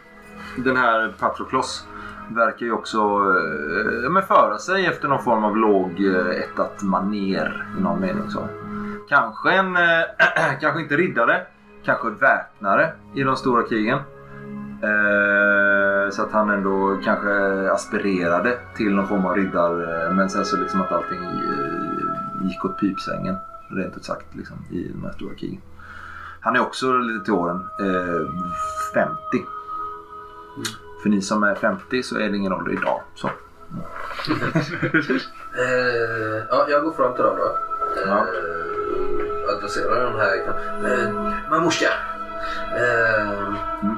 Den 0.56 0.76
här 0.76 1.14
Patroklos 1.18 1.86
verkar 2.28 2.66
ju 2.66 2.72
också 2.72 2.98
eh, 2.98 4.10
men 4.10 4.22
föra 4.22 4.58
sig 4.58 4.86
efter 4.86 5.08
någon 5.08 5.22
form 5.22 5.44
av 5.44 5.56
lågättat 5.56 6.82
maner 6.82 7.66
i 7.78 7.82
någon 7.82 8.00
mening. 8.00 8.30
Så. 8.30 8.48
Kanske 9.08 9.52
en... 9.52 9.76
Eh, 9.76 10.02
kanske 10.60 10.82
inte 10.82 10.96
riddare. 10.96 11.46
Kanske 11.84 12.10
väpnare 12.10 12.92
i 13.14 13.22
de 13.22 13.36
stora 13.36 13.62
krigen. 13.62 13.98
Eh, 14.82 16.10
så 16.10 16.22
att 16.22 16.32
han 16.32 16.50
ändå 16.50 16.98
kanske 17.04 17.30
aspirerade 17.70 18.58
till 18.76 18.94
någon 18.94 19.08
form 19.08 19.26
av 19.26 19.36
riddar... 19.36 20.06
Eh, 20.06 20.14
men 20.14 20.30
sen 20.30 20.44
så 20.44 20.56
liksom 20.56 20.80
att 20.80 20.92
allting 20.92 21.22
eh, 21.22 22.46
gick 22.48 22.64
åt 22.64 22.80
pipsängen. 22.80 23.36
Rent 23.68 23.96
ut 23.96 24.04
sagt 24.04 24.34
liksom, 24.34 24.56
i 24.70 24.88
de 24.88 25.04
här 25.04 25.12
stora 25.12 25.34
krigen. 25.34 25.60
Han 26.40 26.56
är 26.56 26.60
också 26.60 26.92
lite 26.92 27.24
till 27.24 27.34
åren. 27.34 27.56
Eh, 27.80 28.26
50. 28.94 29.16
För 31.02 31.08
ni 31.08 31.22
som 31.22 31.42
är 31.42 31.54
50 31.54 32.02
så 32.02 32.18
är 32.18 32.28
det 32.30 32.36
ingen 32.36 32.52
ålder 32.52 32.72
idag. 32.72 33.00
Så. 33.14 33.26
eh, 35.58 36.44
ja, 36.50 36.66
jag 36.68 36.84
går 36.84 36.92
fram 36.92 37.14
till 37.14 37.22
dem 37.24 37.36
då. 37.36 37.44
Eh, 37.46 38.08
Ja. 38.08 38.26
Adresserar 39.56 40.04
den 40.04 40.20
här. 40.20 40.36
Eh, 40.92 41.50
Mamushka. 41.50 41.88
Eh, 42.76 43.54
Mm. 43.82 43.96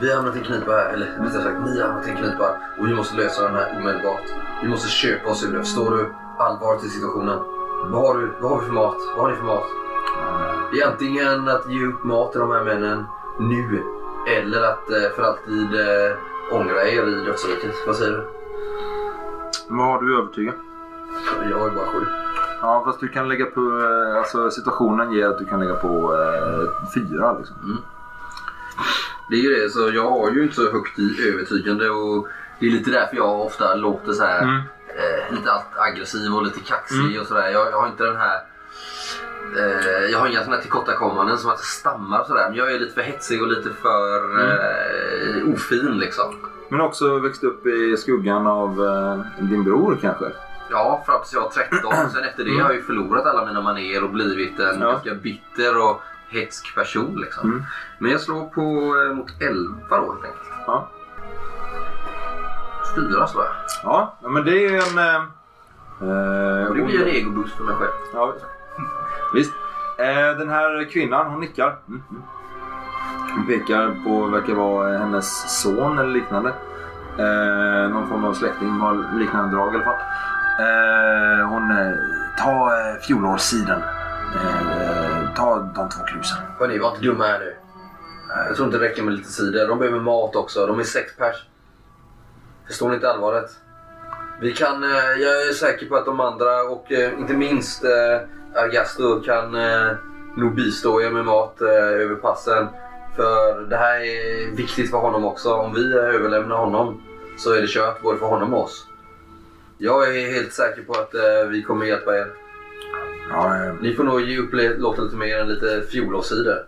Vi 0.00 0.08
har 0.08 0.16
hamnat 0.16 0.36
i 0.36 0.38
en 0.38 0.44
knipa 0.44 0.72
här, 0.72 0.92
eller 0.92 1.06
rättare 1.06 1.42
sagt 1.42 1.60
ni 1.64 1.80
har 1.80 1.86
hamnat 1.88 2.06
i 2.06 2.10
en 2.10 2.16
knipa 2.16 2.56
och 2.78 2.86
vi 2.88 2.94
måste 2.94 3.16
lösa 3.16 3.42
den 3.42 3.54
här 3.54 3.76
omedelbart. 3.78 4.22
Vi 4.62 4.68
måste 4.68 4.88
köpa 4.88 5.30
oss 5.30 5.44
ur 5.44 5.52
det. 5.52 5.58
Förstår 5.58 5.90
du 5.90 6.12
allvaret 6.38 6.84
i 6.84 6.88
situationen? 6.88 7.38
Vad 7.84 8.02
har, 8.02 8.18
du, 8.18 8.32
vad 8.40 8.50
har 8.50 8.60
vi 8.60 8.66
för 8.66 8.72
mat? 8.72 8.96
Vad 9.16 9.24
har 9.24 9.30
ni 9.30 9.36
för 9.36 9.44
mat? 9.44 9.64
Det 10.72 10.80
är 10.80 10.86
antingen 10.90 11.48
att 11.48 11.70
ge 11.70 11.86
upp 11.86 12.04
mat 12.04 12.32
till 12.32 12.40
de 12.40 12.50
här 12.50 12.64
männen 12.64 13.04
nu 13.40 13.82
eller 14.28 14.62
att 14.62 14.90
eh, 14.90 15.10
för 15.16 15.22
alltid 15.22 15.74
eh, 15.80 16.16
ångra 16.52 16.82
er 16.88 17.08
i 17.08 17.24
dödsriket. 17.24 17.74
Vad 17.86 17.96
säger 17.96 18.12
du? 18.12 18.24
Vad 19.68 19.86
har 19.86 20.02
du 20.02 20.18
övertygat? 20.18 20.54
Jag 21.50 21.66
är 21.66 21.70
bara 21.70 21.86
sju. 21.86 22.06
Ja 22.62 22.82
fast 22.86 23.00
du 23.00 23.08
kan 23.08 23.28
lägga 23.28 23.46
på, 23.46 23.60
eh, 23.60 24.18
alltså 24.18 24.50
situationen 24.50 25.12
ger 25.12 25.26
att 25.28 25.38
du 25.38 25.44
kan 25.44 25.60
lägga 25.60 25.74
på 25.74 26.14
eh, 26.16 26.90
fyra 26.94 27.38
liksom. 27.38 27.56
Det 29.30 29.36
är 29.36 29.40
ju 29.40 29.54
det, 29.54 29.70
så 29.70 29.90
jag 29.94 30.10
har 30.10 30.30
ju 30.30 30.42
inte 30.42 30.54
så 30.54 30.72
högt 30.72 30.98
i 30.98 31.28
övertygande 31.28 31.90
och 31.90 32.28
det 32.58 32.66
är 32.66 32.70
lite 32.70 32.90
därför 32.90 33.16
jag 33.16 33.40
ofta 33.40 33.74
låter 33.74 34.12
så 34.12 34.24
här 34.24 34.42
Mm. 34.42 34.56
eh, 34.88 35.34
lite 35.34 35.52
allt 35.52 35.66
aggressiv 35.76 36.34
och 36.34 36.42
lite 36.44 36.60
kaxig 36.60 36.98
Mm. 37.00 37.20
och 37.20 37.26
sådär. 37.26 37.48
Jag, 37.48 37.70
jag 37.70 37.80
har 37.80 37.86
inte 37.88 38.04
den 38.04 38.16
här 38.16 38.38
jag 40.10 40.18
har 40.18 40.26
inga 40.28 40.38
sådana 40.38 40.56
här 40.56 40.62
tillkortakommanden 40.62 41.38
som 41.38 41.50
att 41.50 41.58
jag 41.58 41.64
stammar 41.64 42.24
sådär. 42.24 42.46
Men 42.48 42.58
jag 42.58 42.72
är 42.72 42.78
lite 42.78 42.94
för 42.94 43.00
hetsig 43.02 43.42
och 43.42 43.48
lite 43.48 43.70
för 43.82 44.40
Mm. 44.40 45.46
eh, 45.48 45.54
ofin 45.54 45.98
liksom. 45.98 46.34
Men 46.68 46.80
också 46.80 47.18
växt 47.18 47.44
upp 47.44 47.66
i 47.66 47.96
skuggan 47.96 48.46
av 48.46 48.70
eh, 48.86 49.44
din 49.44 49.64
bror 49.64 49.98
kanske? 50.02 50.24
Ja, 50.70 51.02
fram 51.06 51.20
tills 51.20 51.32
jag 51.32 51.40
var 51.40 51.50
13. 51.50 52.10
Sen 52.14 52.24
efter 52.24 52.44
det 52.44 52.50
har 52.58 52.70
jag 52.70 52.74
ju 52.74 52.82
förlorat 52.82 53.26
alla 53.26 53.46
mina 53.46 53.60
manér 53.60 54.04
och 54.04 54.10
blivit 54.10 54.58
en 54.60 54.80
Ja. 54.80 54.90
ganska 54.90 55.14
bitter 55.14 55.78
och 55.90 56.00
hetsk 56.28 56.74
person. 56.74 57.20
Liksom. 57.20 57.50
Mm. 57.50 57.62
Men 57.98 58.10
jag 58.10 58.20
slår 58.20 58.44
på 58.46 58.60
eh, 59.00 59.14
mot 59.16 59.30
11 59.40 59.74
då 59.88 59.96
helt 59.96 60.24
enkelt. 60.24 60.48
Ja. 60.66 60.88
Fyra 62.96 63.26
slår 63.26 63.44
jag. 63.44 63.54
Ja, 63.84 64.18
men 64.22 64.44
det 64.44 64.66
är 64.66 64.72
en... 64.72 64.98
Eh, 64.98 65.14
eh, 66.10 66.74
det 66.74 66.82
blir 66.82 67.02
en 67.02 67.08
egoboost 67.08 67.56
för 67.56 67.64
mig 67.64 67.74
själv. 67.74 67.90
Ja, 68.14 68.34
visst. 69.34 69.52
Eh, 69.98 70.38
den 70.38 70.48
här 70.48 70.90
kvinnan, 70.90 71.26
hon 71.26 71.40
nickar. 71.40 71.78
Mm, 71.88 72.02
mm. 72.10 72.22
Hon 73.36 73.46
pekar 73.46 74.04
på, 74.04 74.26
verkar 74.26 74.54
vara 74.54 74.98
hennes 74.98 75.60
son 75.62 75.98
eller 75.98 76.10
liknande. 76.10 76.52
Eh, 77.18 77.90
någon 77.90 78.08
form 78.08 78.24
av 78.24 78.34
släkting 78.34 78.68
har 78.68 79.18
liknande 79.18 79.56
drag 79.56 79.74
i 79.74 79.76
alla 79.76 79.84
fall. 79.84 80.00
Eh, 80.60 81.48
hon, 81.48 81.70
eh, 81.70 81.92
ta 82.38 82.70
eh, 82.78 83.00
fjolårssiden. 83.06 83.82
Eh, 84.34 85.34
ta 85.36 85.72
de 85.74 85.88
två 85.88 86.04
klusen. 86.04 86.38
Hörni, 86.58 86.78
var 86.78 86.90
inte 86.90 87.02
dumma 87.02 87.24
här 87.24 87.38
nu. 87.38 87.56
Jag 88.46 88.56
tror 88.56 88.66
inte 88.66 88.78
det 88.78 88.84
räcker 88.84 89.02
med 89.02 89.14
lite 89.14 89.28
cider. 89.28 89.68
De 89.68 89.78
behöver 89.78 90.00
mat 90.00 90.36
också. 90.36 90.66
De 90.66 90.78
är 90.78 90.84
sex 90.84 91.16
pers. 91.16 91.36
Förstår 92.66 92.88
ni 92.88 92.94
inte 92.94 93.10
allvaret? 93.10 93.50
Vi 94.40 94.52
kan, 94.52 94.84
eh, 94.84 94.90
jag 95.18 95.48
är 95.48 95.52
säker 95.52 95.86
på 95.86 95.96
att 95.96 96.04
de 96.04 96.20
andra 96.20 96.62
och 96.62 96.92
eh, 96.92 97.18
inte 97.18 97.34
minst 97.34 97.84
eh, 97.84 98.28
Argasto 98.56 99.20
kan 99.24 99.54
eh, 99.54 99.92
nog 100.36 100.54
bistå 100.54 101.00
er 101.02 101.10
med 101.10 101.24
mat 101.24 101.60
eh, 101.60 101.68
över 102.02 102.14
passen. 102.14 102.66
För 103.16 103.66
det 103.70 103.76
här 103.76 104.00
är 104.00 104.56
viktigt 104.56 104.90
för 104.90 104.98
honom 104.98 105.24
också. 105.24 105.52
Om 105.54 105.74
vi 105.74 105.92
överlämnar 105.94 106.56
honom 106.56 107.02
så 107.38 107.54
är 107.54 107.60
det 107.60 107.66
kört 107.66 108.02
både 108.02 108.18
för 108.18 108.26
honom 108.26 108.54
och 108.54 108.64
oss. 108.64 108.86
Jag 109.78 110.16
är 110.16 110.32
helt 110.32 110.52
säker 110.52 110.82
på 110.82 110.92
att 110.92 111.14
eh, 111.14 111.48
vi 111.50 111.62
kommer 111.62 111.86
hjälpa 111.86 112.16
er. 112.18 112.26
Ja, 113.30 113.56
eh, 113.66 113.74
Ni 113.80 113.94
får 113.94 114.04
nog 114.04 114.20
ge 114.20 114.38
upp 114.38 114.50
låta 114.78 115.02
lite 115.02 115.16
mer 115.16 115.38
än 115.38 115.48
lite 115.48 115.82
fjolårscider. 115.90 116.64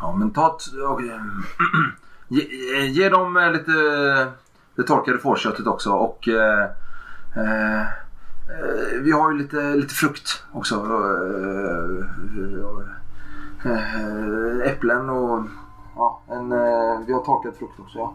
ja 0.00 0.16
men 0.16 0.32
ta... 0.32 0.48
t- 0.58 0.80
och, 0.80 1.00
eh, 1.02 1.20
ge, 2.28 2.42
eh, 2.76 2.90
ge 2.92 3.08
dem 3.08 3.36
eh, 3.36 3.52
lite 3.52 3.72
det 4.74 4.82
torkade 4.82 5.18
fårköttet 5.18 5.66
också 5.66 5.90
och 5.90 6.28
eh, 6.28 6.62
eh, 7.36 7.82
vi 9.02 9.12
har 9.12 9.32
ju 9.32 9.38
lite, 9.38 9.74
lite 9.74 9.94
frukt 9.94 10.42
också. 10.52 10.74
Eh, 10.74 12.06
eh, 13.64 14.70
äpplen 14.72 15.10
och 15.10 15.44
ja, 15.96 16.22
en, 16.28 16.52
eh, 16.52 17.00
vi 17.06 17.12
har 17.12 17.24
torkad 17.24 17.54
frukt 17.58 17.80
också. 17.80 17.98
Ja. 17.98 18.14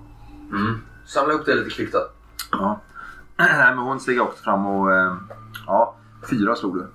Mm. 0.51 0.77
Samla 1.05 1.33
upp 1.33 1.45
det 1.45 1.55
lite 1.55 1.69
kvickt 1.69 1.93
då. 1.93 1.99
Ja. 2.51 2.79
Nej, 3.37 3.75
men 3.75 3.85
hon 3.85 3.99
steg 3.99 4.21
också 4.21 4.43
fram 4.43 4.65
och 4.65 4.91
eh, 4.91 5.15
ja, 5.67 5.95
fyra 6.29 6.55
slog 6.55 6.75
du. 6.75 6.87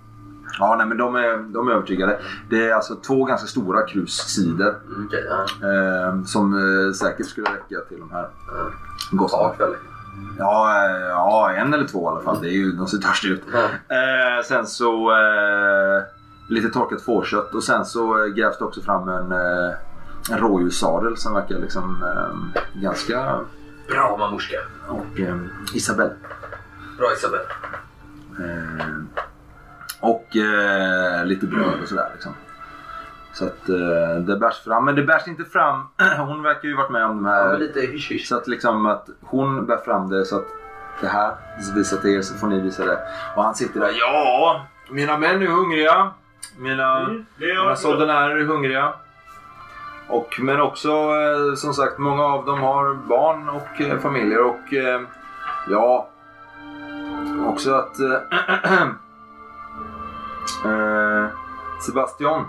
Ja, 0.58 0.74
nej, 0.78 0.86
men 0.86 0.96
de 0.98 1.14
är, 1.16 1.38
de 1.52 1.68
är 1.68 1.72
övertygade. 1.72 2.20
Det 2.50 2.68
är 2.68 2.74
alltså 2.74 2.96
två 2.96 3.24
ganska 3.24 3.46
stora 3.46 3.86
krussidor 3.86 4.74
Mm, 4.86 5.06
Okej, 5.06 5.26
ja. 5.28 5.42
eh, 5.68 6.22
som 6.22 6.54
eh, 6.54 6.92
säkert 6.92 7.26
skulle 7.26 7.46
räcka 7.50 7.80
till 7.88 7.98
de 8.00 8.10
här 8.10 8.28
Ja. 8.46 8.70
gossarna. 9.12 9.54
Ja. 10.38 10.88
Ja, 11.08 11.52
en 11.56 11.74
eller 11.74 11.86
två 11.86 12.04
i 12.04 12.08
alla 12.12 12.20
fall. 12.20 12.40
Det 12.42 12.48
är 12.48 12.52
ju, 12.52 12.72
de 12.72 12.86
ser 12.86 12.98
törstiga 12.98 13.32
ut. 13.34 13.42
Eh, 13.54 14.44
sen 14.48 14.66
så 14.66 15.10
eh, 15.10 16.02
lite 16.48 16.68
torkat 16.68 17.02
fårkött 17.02 17.54
och 17.54 17.64
sen 17.64 17.84
så 17.84 18.24
eh, 18.24 18.26
grävs 18.26 18.58
det 18.58 18.64
också 18.64 18.80
fram 18.80 19.08
en, 19.08 19.32
eh, 19.32 19.74
en 20.30 20.38
rådjurssadel 20.38 21.16
som 21.16 21.34
verkar 21.34 21.58
liksom 21.58 22.02
eh, 22.02 22.60
ganska... 22.82 23.40
Bra 23.88 24.16
mamushka. 24.18 24.56
Och 24.88 25.20
eh, 25.20 25.36
Isabelle. 25.74 26.12
Bra 26.98 27.12
Isabel. 27.16 27.40
Eh, 28.40 28.96
och 30.00 30.36
eh, 30.36 31.24
lite 31.26 31.46
bröd 31.46 31.80
och 31.82 31.88
sådär 31.88 32.08
liksom. 32.12 32.32
Så 33.38 33.44
att 33.44 33.68
eh, 33.68 34.20
det 34.26 34.36
bärs 34.36 34.64
fram. 34.64 34.84
Men 34.84 34.94
det 34.94 35.02
bärs 35.02 35.28
inte 35.28 35.44
fram. 35.44 35.86
Hon 36.26 36.42
verkar 36.42 36.68
ju 36.68 36.76
varit 36.76 36.90
med 36.90 37.04
om 37.04 37.22
de 37.22 37.26
Ja, 37.30 37.34
här. 37.34 37.48
men 37.50 37.60
lite 37.60 37.80
hysch 37.80 38.10
hysch. 38.10 38.26
Så 38.28 38.36
att 38.36 38.48
liksom 38.48 38.86
att 38.86 39.08
hon 39.20 39.66
bär 39.66 39.76
fram 39.76 40.08
det 40.10 40.24
så 40.24 40.36
att 40.36 40.46
det 41.00 41.06
här 41.08 41.34
visar 41.74 41.96
till 41.96 42.10
er 42.16 42.22
så 42.22 42.34
får 42.34 42.46
ni 42.46 42.60
visa 42.60 42.84
det. 42.84 42.98
Och 43.36 43.42
han 43.44 43.54
sitter 43.54 43.80
där. 43.80 43.90
Ja, 44.00 44.66
mina 44.90 45.18
män 45.18 45.42
är 45.42 45.46
hungriga. 45.46 46.10
Mina, 46.58 46.98
Mm, 47.00 47.26
mina 47.36 47.76
soldatärer 47.76 48.36
är 48.36 48.44
hungriga. 48.44 48.92
Och, 50.08 50.36
men 50.40 50.60
också 50.60 50.88
eh, 50.90 51.54
som 51.56 51.74
sagt, 51.74 51.98
många 51.98 52.22
av 52.24 52.44
dem 52.44 52.60
har 52.60 52.94
barn 52.94 53.48
och 53.48 53.80
eh, 53.80 53.98
familjer. 53.98 54.44
Och 54.44 54.72
eh, 54.74 55.00
ja, 55.68 56.08
också 57.46 57.74
att 57.74 58.00
eh, 58.00 58.82
eh, 60.64 61.26
Sebastian, 61.86 62.44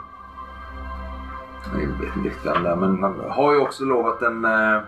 är, 2.65 2.75
men 2.75 3.03
han 3.03 3.19
har 3.29 3.53
ju 3.53 3.59
också 3.59 3.83
lovat 3.83 4.21
en 4.21 4.45
eh, 4.45 4.81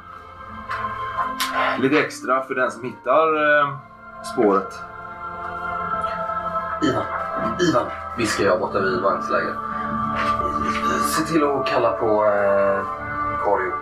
lite 1.80 2.00
extra 2.00 2.44
för 2.44 2.56
den 2.56 2.72
som 2.72 2.84
hittar 2.84 3.60
eh, 3.60 3.78
spåret. 4.34 4.80
Ivan, 6.84 7.06
Ivan, 7.60 7.86
viskar 8.18 8.46
jag 8.46 8.60
borta 8.60 8.80
vid 8.80 9.02
vagnsläget. 9.02 9.56
Se 11.08 11.24
till 11.24 11.44
att 11.44 11.68
kalla 11.68 11.92
på 11.92 12.26
eh, 12.26 12.86
Kario. 13.44 13.74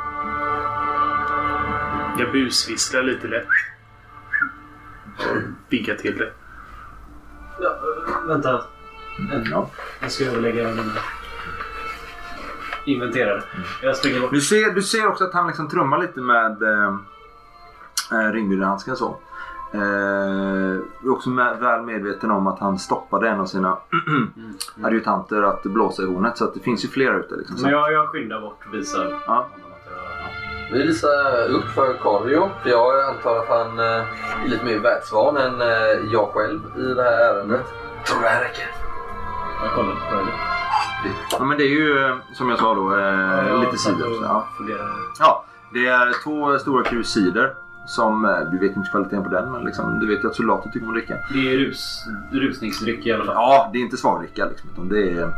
Jag 2.18 2.32
busvisslar 2.32 3.04
lite 3.04 3.28
lätt. 3.28 3.48
Vinkar 5.70 5.96
till 5.96 6.18
det. 6.18 6.32
Ja, 7.60 7.70
äh, 7.70 8.28
vänta. 8.28 8.64
En, 9.34 9.46
Ja. 9.52 9.70
Jag 10.00 10.12
ska 10.12 10.26
överlägga 10.26 10.64
med 10.64 10.86
mina 12.94 13.06
inventerare. 13.06 13.44
Jag 13.82 13.96
springer 13.98 14.20
bort. 14.22 14.32
Du 14.32 14.42
ser, 14.42 14.72
du 14.74 14.82
ser 14.82 15.08
också 15.08 15.24
att 15.24 15.34
han 15.34 15.48
liksom 15.48 15.70
trummar 15.70 15.98
lite 15.98 16.20
med 16.22 16.62
eh, 16.64 16.94
eh, 18.12 18.32
ringbyråhandsken 18.34 18.96
så. 18.96 19.18
Eh, 19.74 19.80
du 21.02 21.08
är 21.08 21.12
också 21.12 21.30
med, 21.30 21.60
väl 21.60 21.82
medveten 21.82 22.32
om 22.32 22.48
att 22.48 22.60
han 22.60 22.80
stoppade 22.80 23.30
en 23.30 23.40
av 23.40 23.46
sina 23.46 23.78
adjutanter 24.84 25.44
att 25.44 25.64
blåsa 25.64 26.04
i 26.04 26.06
hornet. 26.06 26.38
Så 26.38 26.46
att 26.46 26.54
det 26.54 26.60
finns 26.60 26.86
ju 26.86 26.88
flera 26.90 27.16
ute. 27.20 27.36
Liksom. 27.36 27.58
Så. 27.58 27.64
Men 27.64 27.72
jag, 27.72 27.94
jag 27.94 28.08
skyndar 28.10 28.42
bort 28.42 28.60
och 28.68 28.74
visar 28.74 29.20
Ja. 29.26 29.34
honom 29.34 29.46
att 29.72 29.92
jag... 30.72 30.78
Vi 30.78 30.88
visar 30.88 31.48
upp 31.50 31.66
för 31.66 31.94
Kario, 31.94 32.50
för 32.64 32.70
jag 32.70 33.04
antar 33.10 33.36
att 33.40 33.48
han 33.50 33.80
eh, 33.80 33.86
är 33.86 34.48
lite 34.48 34.66
mer 34.66 34.80
världsvan 34.80 35.38
än 35.38 35.62
eh, 35.62 35.68
jag 36.14 36.30
själv 36.34 36.60
i 36.78 36.94
det 36.94 37.04
här 37.04 37.34
ärendet. 37.36 37.66
Tror 38.06 38.22
det 38.22 38.28
här 38.30 38.42
räcker? 38.44 38.68
Jag 39.64 39.72
kollar 39.74 39.96
på 39.96 40.16
det. 40.16 40.32
Ja, 41.32 41.46
men 41.46 41.58
det 41.58 41.64
är 41.64 41.70
ju 41.80 42.06
eh, 42.06 42.16
som 42.34 42.50
jag 42.50 42.60
sa 42.60 42.74
då 42.74 42.96
eh, 42.98 43.48
Jag 43.48 43.60
lite 43.60 43.78
så, 43.78 43.90
Ja. 44.24 44.48
ja, 45.20 45.46
det 45.74 45.88
är 45.88 46.24
två 46.24 46.60
stora 46.60 46.84
krusider. 46.84 47.54
Som, 47.88 48.26
eh, 48.26 48.40
du 48.52 48.60
vet 48.60 48.76
inte 48.78 48.90
kvaliteten 48.90 49.24
på 49.24 49.30
den 49.30 49.52
men 49.52 49.64
liksom, 49.64 50.00
du 50.00 50.08
vet 50.08 50.24
ju 50.24 50.28
att 50.28 50.36
soldater 50.36 50.70
tycker 50.70 50.86
om 50.86 50.90
att 50.90 50.96
dricka. 50.96 51.14
Det 51.34 51.54
är 51.54 51.58
rus, 51.58 52.04
rusningsdryck 52.32 53.06
i 53.06 53.12
alla 53.14 53.26
fall. 53.26 53.34
Ja, 53.36 53.70
det 53.74 53.80
är 53.80 53.82
inte 53.82 53.98
svagdricka 53.98 54.46
liksom. 54.46 54.70
Utan 54.74 54.90
det, 54.90 55.02
är, 55.12 55.30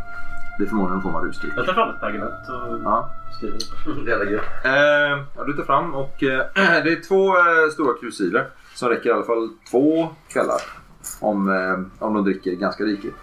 det 0.58 0.64
är 0.64 0.68
förmodligen 0.68 0.96
en 0.98 1.02
form 1.02 1.16
av 1.16 1.24
rusdryck. 1.26 1.54
Jag 1.56 1.66
tar 1.66 1.74
fram 1.74 1.90
ett 1.90 2.00
pergament 2.00 2.34
och 2.50 2.80
Ja. 2.84 3.10
skriver. 3.38 4.06
Det 4.06 4.12
är. 4.12 5.14
Eh, 5.14 5.24
ja, 5.38 5.44
du 5.44 5.54
tar 5.54 5.64
fram 5.64 5.96
och 5.96 6.24
eh, 6.24 6.46
det 6.56 6.92
är 6.92 7.08
två 7.08 7.28
eh, 7.38 7.70
stora 7.74 7.94
krusider 8.00 8.48
som 8.76 8.90
räcker 8.90 9.10
i 9.10 9.12
alla 9.12 9.24
fall 9.26 9.50
två 9.72 10.10
kvällar. 10.34 10.62
Om, 11.20 11.50
eh, 11.50 12.06
om 12.08 12.14
de 12.14 12.24
dricker 12.24 12.52
ganska 12.52 12.84
rikligt. 12.84 13.16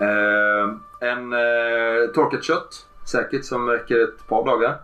Eh, 0.00 0.74
en 1.00 1.32
eh, 1.32 2.10
torkat 2.14 2.44
kött 2.44 2.86
säkert 3.04 3.44
som 3.44 3.68
räcker 3.68 4.04
ett 4.04 4.28
par 4.28 4.44
dagar. 4.44 4.76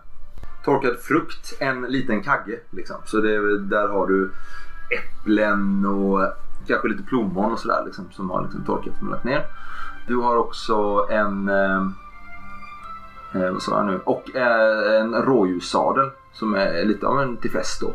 Torkad 0.65 0.99
frukt, 0.99 1.53
en 1.59 1.81
liten 1.81 2.23
kagge. 2.23 2.59
Liksom. 2.69 2.95
Så 3.05 3.17
det, 3.17 3.59
där 3.59 3.87
har 3.87 4.07
du 4.07 4.31
äpplen 4.89 5.85
och 5.85 6.33
kanske 6.67 6.87
lite 6.87 7.03
plommon 7.03 7.51
och 7.51 7.59
sådär 7.59 7.83
liksom, 7.85 8.05
som 8.11 8.29
har 8.29 8.41
liksom 8.43 8.63
torkat 8.63 8.93
och 9.01 9.09
lagt 9.09 9.23
ner. 9.23 9.45
Du 10.07 10.15
har 10.15 10.35
också 10.35 11.07
en 11.09 11.49
Eh, 13.35 13.41
eh 13.41 13.51
vad 13.51 13.61
sa 13.61 13.77
jag 13.77 13.85
nu? 13.85 13.99
Och 14.03 14.35
eh, 14.35 15.01
en 15.01 15.15
rådjurssadel 15.15 16.09
som 16.33 16.55
är 16.55 16.85
lite 16.85 17.07
av 17.07 17.21
en 17.21 17.37
till 17.37 17.51
fest 17.51 17.81
då. 17.81 17.93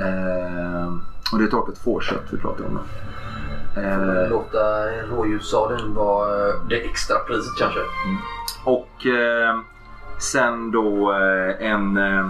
Eh, 0.00 0.92
och 1.32 1.38
det 1.38 1.44
är 1.44 1.48
torkat 1.50 1.78
fårkött 1.78 2.24
vi 2.30 2.38
pratar 2.38 2.64
om. 2.64 2.78
Eh, 3.76 4.30
Låta 4.30 4.86
rådjurssadeln 5.10 5.94
vara 5.94 6.48
eh, 6.48 6.54
det 6.68 6.80
extra 6.84 7.18
priset 7.18 7.58
kanske. 7.58 7.80
och 8.64 9.06
eh, 9.06 9.60
sen 10.18 10.70
då 10.70 11.12
eh, 11.12 11.70
en 11.72 11.96
eh, 11.96 12.26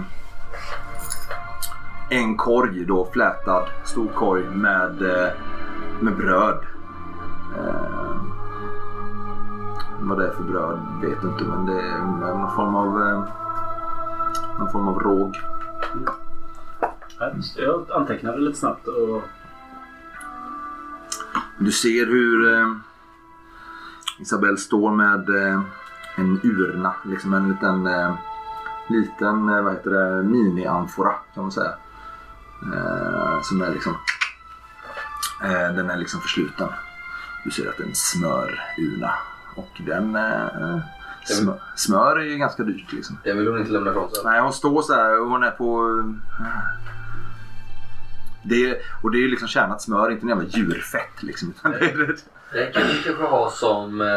en 2.09 2.37
korg 2.37 2.85
då 2.85 3.07
flätad 3.13 3.63
stor 3.83 4.07
korg 4.07 4.43
med, 4.43 5.01
med 5.99 6.17
bröd. 6.17 6.57
Vad 9.99 10.19
det 10.19 10.27
är 10.27 10.31
för 10.31 10.43
bröd 10.43 10.79
vet 11.01 11.23
inte 11.23 11.43
men 11.43 11.65
det 11.65 11.81
är 11.81 11.99
någon 11.99 12.55
form 12.55 12.75
av 12.75 12.87
någon 14.59 14.71
form 14.71 14.87
av 14.87 14.99
råg. 14.99 15.39
Ja, 16.05 16.13
just 17.35 17.55
det. 17.55 17.61
Jag 17.61 17.91
antecknade 17.91 18.39
lite 18.39 18.59
snabbt 18.59 18.87
och 18.87 19.23
Du 21.57 21.71
ser 21.71 22.05
hur 22.05 22.53
eh, 22.53 22.67
Isabelle 24.19 24.57
står 24.57 24.91
med 24.91 25.29
eh, 25.29 25.61
en 26.15 26.39
urna, 26.43 26.93
liksom 27.03 27.33
en 27.33 27.49
liten, 27.49 27.87
eh, 27.87 28.15
liten 28.89 29.49
eh, 29.49 29.61
vad 29.61 29.73
heter 29.73 29.89
det, 29.89 30.23
mini-amfora 30.23 31.13
kan 31.33 31.43
man 31.43 31.51
säga. 31.51 31.73
Eh, 32.73 33.41
som 33.41 33.61
är 33.61 33.71
liksom, 33.71 33.93
eh, 35.43 35.75
den 35.75 35.89
är 35.89 35.97
liksom 35.97 36.21
försluten. 36.21 36.67
Du 37.43 37.51
ser 37.51 37.69
att 37.69 37.77
det 37.77 37.83
är 37.83 37.87
en 37.87 37.95
smörurna 37.95 39.13
och 39.55 39.81
den 39.85 40.15
eh, 40.15 40.79
smör, 41.25 41.61
smör 41.75 42.15
är 42.19 42.23
ju 42.23 42.37
ganska 42.37 42.63
dyrt 42.63 42.93
liksom. 42.93 43.17
Den 43.23 43.37
vill 43.37 43.47
hon 43.47 43.59
inte 43.59 43.71
lämna 43.71 43.91
ifrån 43.91 44.11
sig. 44.11 44.23
Nej, 44.25 44.41
hon 44.41 44.53
står 44.53 44.81
så 44.81 44.93
här 44.93 45.21
och 45.21 45.29
hon 45.29 45.43
är 45.43 45.51
på... 45.51 46.03
Det 48.43 48.69
är, 48.69 48.77
och 49.03 49.11
det 49.11 49.17
är 49.17 49.21
ju 49.21 49.27
liksom 49.27 49.47
kärnat 49.47 49.81
smör, 49.81 50.11
inte 50.11 50.23
en 50.25 50.29
jävla 50.29 50.45
djurfett 50.47 51.23
liksom. 51.23 51.49
Utan 51.49 51.71
det 51.71 51.77
är, 51.79 52.15
Den 52.53 52.73
kan 52.73 52.83
vi 52.87 53.01
kanske 53.05 53.23
ha 53.23 53.49
som 53.49 54.01
eh, 54.01 54.07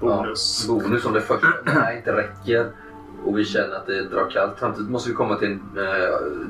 Bonus. 0.00 0.64
Ja, 0.68 0.74
bonus 0.74 1.04
om 1.04 1.12
det 1.12 1.20
första 1.20 1.46
det 1.64 1.70
här 1.70 1.96
inte 1.96 2.12
räcker 2.12 2.70
och 3.24 3.38
vi 3.38 3.44
känner 3.44 3.76
att 3.76 3.86
det 3.86 4.02
drar 4.08 4.30
kallt. 4.30 4.54
Samtidigt 4.58 4.90
måste 4.90 5.10
vi 5.10 5.14
komma 5.16 5.36
till 5.36 5.48
en 5.48 5.60
eh, 5.76 5.84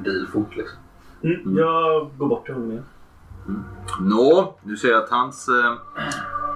deal 0.05 0.27
fort. 0.33 0.57
Liksom. 0.57 0.79
Mm, 1.23 1.59
jag 1.59 2.11
går 2.18 2.27
bort 2.27 2.45
till 2.45 2.55
honom 2.55 2.70
igen. 2.70 2.85
Nå, 4.01 4.55
du 4.62 4.77
ser 4.77 4.95
att 4.95 5.09
hans... 5.11 5.49
eh, 5.49 5.75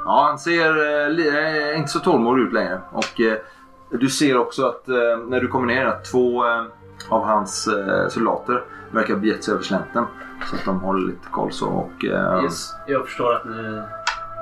Ja, 0.05 0.27
han 0.29 0.39
ser 0.39 0.77
eh, 0.77 1.37
eh, 1.37 1.79
inte 1.79 1.91
så 1.91 1.99
tålmodig 1.99 2.43
ut 2.43 2.53
längre. 2.53 2.81
Och 2.93 3.21
eh, 3.21 3.39
du 3.91 4.09
ser 4.09 4.37
också 4.37 4.67
att 4.67 4.89
eh, 4.89 4.95
när 5.29 5.41
du 5.41 5.49
kommer 5.49 5.67
ner 5.67 5.87
att 5.87 6.05
två 6.05 6.47
eh, 6.47 6.65
av 7.09 7.25
hans 7.25 7.67
eh, 7.69 8.09
soldater 8.09 8.65
verkar 8.97 9.15
ha 9.15 9.21
begett 9.21 9.45
sig 9.45 9.55
över 9.55 9.63
slänten. 9.65 10.05
Så 10.51 10.57
att 10.57 10.65
de 10.65 10.81
håller 10.81 11.07
lite 11.07 11.29
koll 11.31 11.53
så. 11.53 11.67
Och, 11.69 12.05
eh, 12.05 12.43
Yes, 12.45 12.75
jag 12.87 13.05
förstår 13.05 13.35
att 13.35 13.45
ni 13.45 13.83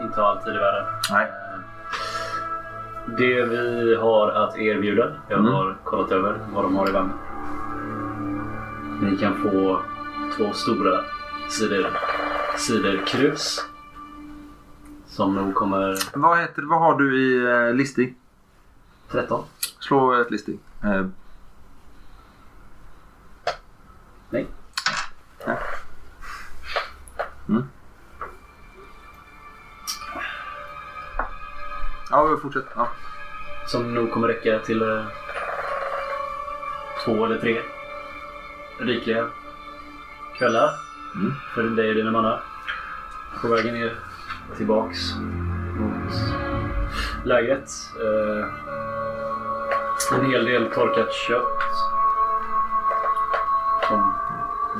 inte 0.02 0.20
har 0.20 0.28
all 0.30 0.38
tid 0.38 0.54
i 0.54 0.58
världen. 0.58 0.84
Nej. 1.10 1.24
Eh, 1.26 1.60
Det 3.18 3.42
vi 3.46 3.94
har 3.94 4.28
att 4.30 4.56
erbjuda, 4.58 5.12
jag 5.28 5.38
Mm. 5.38 5.52
har 5.52 5.76
kollat 5.84 6.12
över 6.12 6.38
vad 6.54 6.64
de 6.64 6.76
har 6.76 6.88
i 6.88 6.92
vagnen. 6.92 7.16
Ni 9.02 9.16
kan 9.16 9.34
få 9.42 9.80
två 10.36 10.52
stora 10.52 11.00
sidor, 11.48 11.86
sidor 12.56 13.06
krus. 13.06 13.66
Som 15.06 15.34
nog 15.34 15.54
kommer 15.54 15.98
Vad, 16.14 16.38
heter, 16.38 16.62
vad 16.62 16.78
har 16.80 16.98
du 16.98 17.18
i 17.22 17.44
eh, 17.68 17.74
listig? 17.74 18.14
13. 19.10 19.44
Slå 19.80 20.12
ett 20.20 20.30
listig. 20.30 20.58
Eh, 20.84 21.06
Nej. 24.34 24.46
Nej. 25.46 25.56
Mm. 27.48 27.64
Ja, 32.10 32.38
fortsätt. 32.42 32.64
Ja. 32.76 32.88
Som 33.66 33.94
nog 33.94 34.12
kommer 34.12 34.28
räcka 34.28 34.58
till 34.58 34.82
eh, 34.82 35.04
två 37.04 37.24
eller 37.24 37.38
tre 37.38 37.60
rikliga 38.78 39.28
kvällar. 40.38 40.70
Mm. 41.14 41.32
För 41.54 41.62
dig 41.62 41.88
och 41.88 41.94
dina 41.94 42.10
mannar. 42.10 42.42
På 43.42 43.48
vägen 43.48 43.74
ner 43.74 43.98
tillbaks 44.56 44.98
mot 45.78 46.12
lägret. 47.24 47.70
Eh, 48.00 48.46
en 50.18 50.30
hel 50.30 50.44
del 50.44 50.70
torkat 50.70 51.12
kött. 51.12 51.83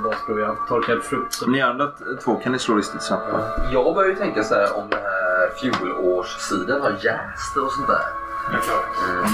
Basproviant. 0.05 0.59
Torkad 0.68 1.02
frukt. 1.02 1.46
Ni 1.46 1.62
andra 1.62 1.90
två 2.24 2.36
kan 2.36 2.52
ni 2.52 2.59
slå 2.59 2.74
listigt 2.74 3.02
snabbt 3.02 3.32
va? 3.32 3.40
Jag 3.72 3.94
börjar 3.94 4.11
ju 4.11 4.16
tänka 4.16 4.44
så 4.44 4.55
här 4.55 4.76
om 4.78 4.90
den 4.90 4.98
här 4.98 5.50
fjolårssidan 5.61 6.80
har 6.80 6.90
jäst 6.90 7.57
och 7.57 7.72
sånt 7.72 7.86
där. 7.86 8.07
Mm. 8.48 9.30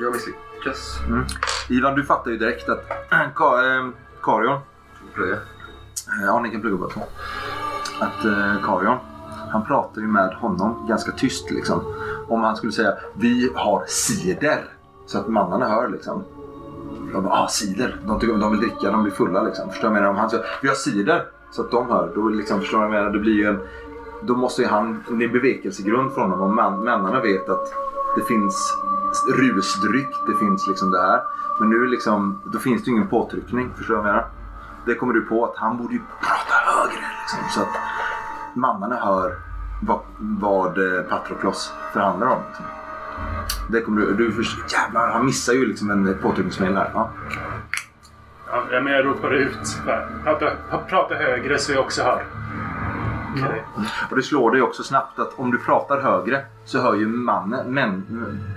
Jag 0.00 0.12
misslyckas. 0.12 0.98
Ivan, 1.68 1.94
du 1.94 2.04
fattar 2.04 2.30
ju 2.30 2.36
direkt 2.38 2.68
att 2.68 2.84
Ka, 3.34 3.66
eh, 3.66 3.88
Karion, 4.22 4.58
Plugga. 5.14 5.34
eh, 5.34 6.24
ja 6.24 6.40
ni 6.40 6.50
kan 6.50 6.60
plugga 6.60 6.76
båda 6.76 6.94
två. 6.94 7.00
Att 8.00 8.24
eh, 8.24 8.64
Karion 8.64 8.98
han 9.50 9.66
pratar 9.66 10.00
ju 10.00 10.06
med 10.06 10.34
honom 10.34 10.86
ganska 10.88 11.12
tyst 11.12 11.50
liksom. 11.50 11.94
Om 12.28 12.42
han 12.42 12.56
skulle 12.56 12.72
säga 12.72 12.94
vi 13.14 13.50
har 13.54 13.84
cider. 13.86 14.64
Så 15.06 15.18
att 15.18 15.28
mannarna 15.28 15.68
hör 15.68 15.88
liksom. 15.88 16.24
De 17.12 17.22
bara, 17.22 17.34
ah 17.34 17.48
cider. 17.48 17.96
De, 18.06 18.20
tycker, 18.20 18.34
de 18.34 18.50
vill 18.50 18.60
dricka, 18.60 18.90
de 18.90 19.02
blir 19.02 19.12
fulla 19.12 19.42
liksom. 19.42 19.70
Förstår 19.70 19.88
du 19.88 19.94
vad 19.94 19.96
jag 19.96 20.02
menar? 20.02 20.14
Om 20.14 20.16
han 20.16 20.30
säger 20.30 20.44
vi 20.62 20.68
har 20.68 20.74
cider. 20.74 21.24
Så 21.50 21.62
att 21.62 21.70
de 21.70 21.88
hör. 21.88 22.12
Då 22.14 22.28
liksom, 22.28 22.60
förstår 22.60 22.78
du 22.78 22.84
vad 22.86 22.94
jag 22.96 23.02
menar? 23.02 23.12
Det 23.12 23.18
blir 23.18 23.34
ju 23.34 23.46
en, 23.46 23.60
då 24.22 24.36
måste 24.36 24.62
ju 24.62 24.68
han, 24.68 25.04
det 25.08 25.24
är 25.24 25.26
en 25.26 25.32
bevekelsegrund 25.32 26.12
för 26.12 26.20
honom. 26.20 26.40
Om 26.40 26.54
männarna 26.84 27.20
vet 27.20 27.48
att 27.48 27.72
det 28.16 28.22
finns 28.22 28.76
rusdryck, 29.28 30.10
det 30.26 30.34
finns 30.34 30.66
liksom 30.68 30.90
det 30.90 31.00
här. 31.00 31.20
Men 31.60 31.70
nu 31.70 31.86
liksom, 31.86 32.40
då 32.44 32.58
finns 32.58 32.84
det 32.84 32.90
ju 32.90 32.96
ingen 32.96 33.08
påtryckning. 33.08 33.70
Förstår 33.76 33.94
du 33.94 34.00
vad 34.00 34.08
jag 34.08 34.14
menar? 34.14 34.28
Det 34.86 34.94
kommer 34.94 35.12
du 35.12 35.20
på 35.20 35.44
att 35.44 35.56
han 35.56 35.76
borde 35.76 35.94
ju 35.94 36.00
prata 36.20 36.54
högre 36.66 37.06
liksom. 37.20 37.38
Så 37.50 37.60
att 37.60 37.76
mannarna 38.54 38.96
hör 38.96 39.34
vad, 39.82 40.00
vad 40.18 40.78
eh, 40.78 41.02
Patroklos 41.02 41.72
förhandlar 41.92 42.26
om. 42.26 42.38
Liksom. 42.48 42.64
Det 43.70 43.80
kommer 43.80 44.00
du, 44.00 44.14
du 44.14 44.32
förstår, 44.32 44.64
jävlar 44.72 45.10
han 45.10 45.26
missar 45.26 45.52
ju 45.52 45.66
liksom 45.66 45.90
en 45.90 46.18
påtryckningsmedel 46.22 46.76
här. 46.76 46.90
Ja. 46.94 47.10
Ja, 48.70 48.80
men 48.80 48.92
jag 48.92 49.04
ropar 49.06 49.30
ut. 49.30 49.78
Prata, 50.24 50.50
prata 50.88 51.14
högre 51.14 51.58
så 51.58 51.72
jag 51.72 51.80
också 51.80 52.02
hör. 52.02 52.24
Okej. 53.36 53.64
Och 54.10 54.16
det 54.16 54.22
slår 54.22 54.50
dig 54.50 54.62
också 54.62 54.82
snabbt 54.82 55.18
att 55.18 55.38
om 55.38 55.50
du 55.50 55.58
pratar 55.58 56.00
högre 56.00 56.44
så 56.64 56.80
hör 56.80 56.94
ju 56.94 57.06
mannen, 57.06 57.74
män, 57.74 58.04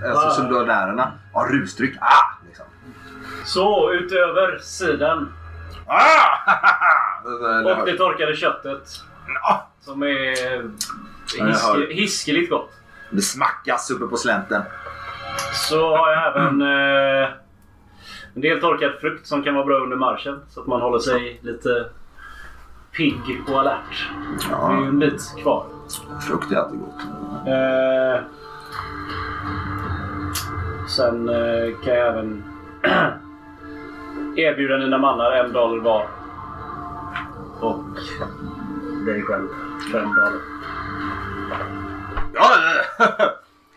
alltså 0.08 0.26
Ah. 0.26 0.30
soldatärerna, 0.30 1.12
ja 1.34 1.46
rusdryck, 1.50 1.96
ah! 2.00 2.46
Liksom. 2.46 2.64
Så, 3.44 3.92
utöver 3.92 4.58
sidan 4.58 5.32
Ah! 5.86 6.38
och 7.80 7.86
det 7.86 7.96
torkade 7.96 8.36
köttet. 8.36 8.88
Som 9.80 10.02
är 10.02 10.62
hiske, 11.38 11.94
hiskeligt 11.94 12.50
gott. 12.50 12.70
Det 13.10 13.22
smackas 13.22 13.90
uppe 13.90 14.06
på 14.06 14.16
slänten. 14.16 14.62
Så 15.68 15.96
har 15.96 16.12
jag 16.12 16.36
även 16.36 16.62
eh, 16.62 17.28
en 18.34 18.40
del 18.40 18.60
torkad 18.60 18.92
frukt 19.00 19.26
som 19.26 19.42
kan 19.42 19.54
vara 19.54 19.64
bra 19.64 19.76
under 19.76 19.96
marschen. 19.96 20.40
Så 20.48 20.60
att 20.60 20.66
man 20.66 20.80
håller 20.80 20.98
sig 20.98 21.40
lite 21.42 21.86
pigg 22.96 23.42
och 23.48 23.60
alert. 23.60 24.08
Det 24.48 24.54
är 24.54 24.80
ju 24.80 24.86
en 24.86 24.98
bit 24.98 25.34
kvar. 25.42 25.66
Frukt 26.28 26.52
är 26.52 26.56
alltid 26.56 26.80
gott. 26.80 27.02
Eh, 27.46 28.22
sen 30.88 31.28
eh, 31.28 31.74
kan 31.84 31.94
jag 31.94 32.08
även 32.08 32.44
erbjuda 34.36 34.76
dina 34.76 34.98
mannar 34.98 35.32
en 35.32 35.52
dollar 35.52 35.82
var. 35.84 36.06
Och 37.60 37.84
dig 39.06 39.22
själv 39.22 39.48
fem 39.92 40.08
dollar. 40.14 40.40
Ja, 42.34 42.50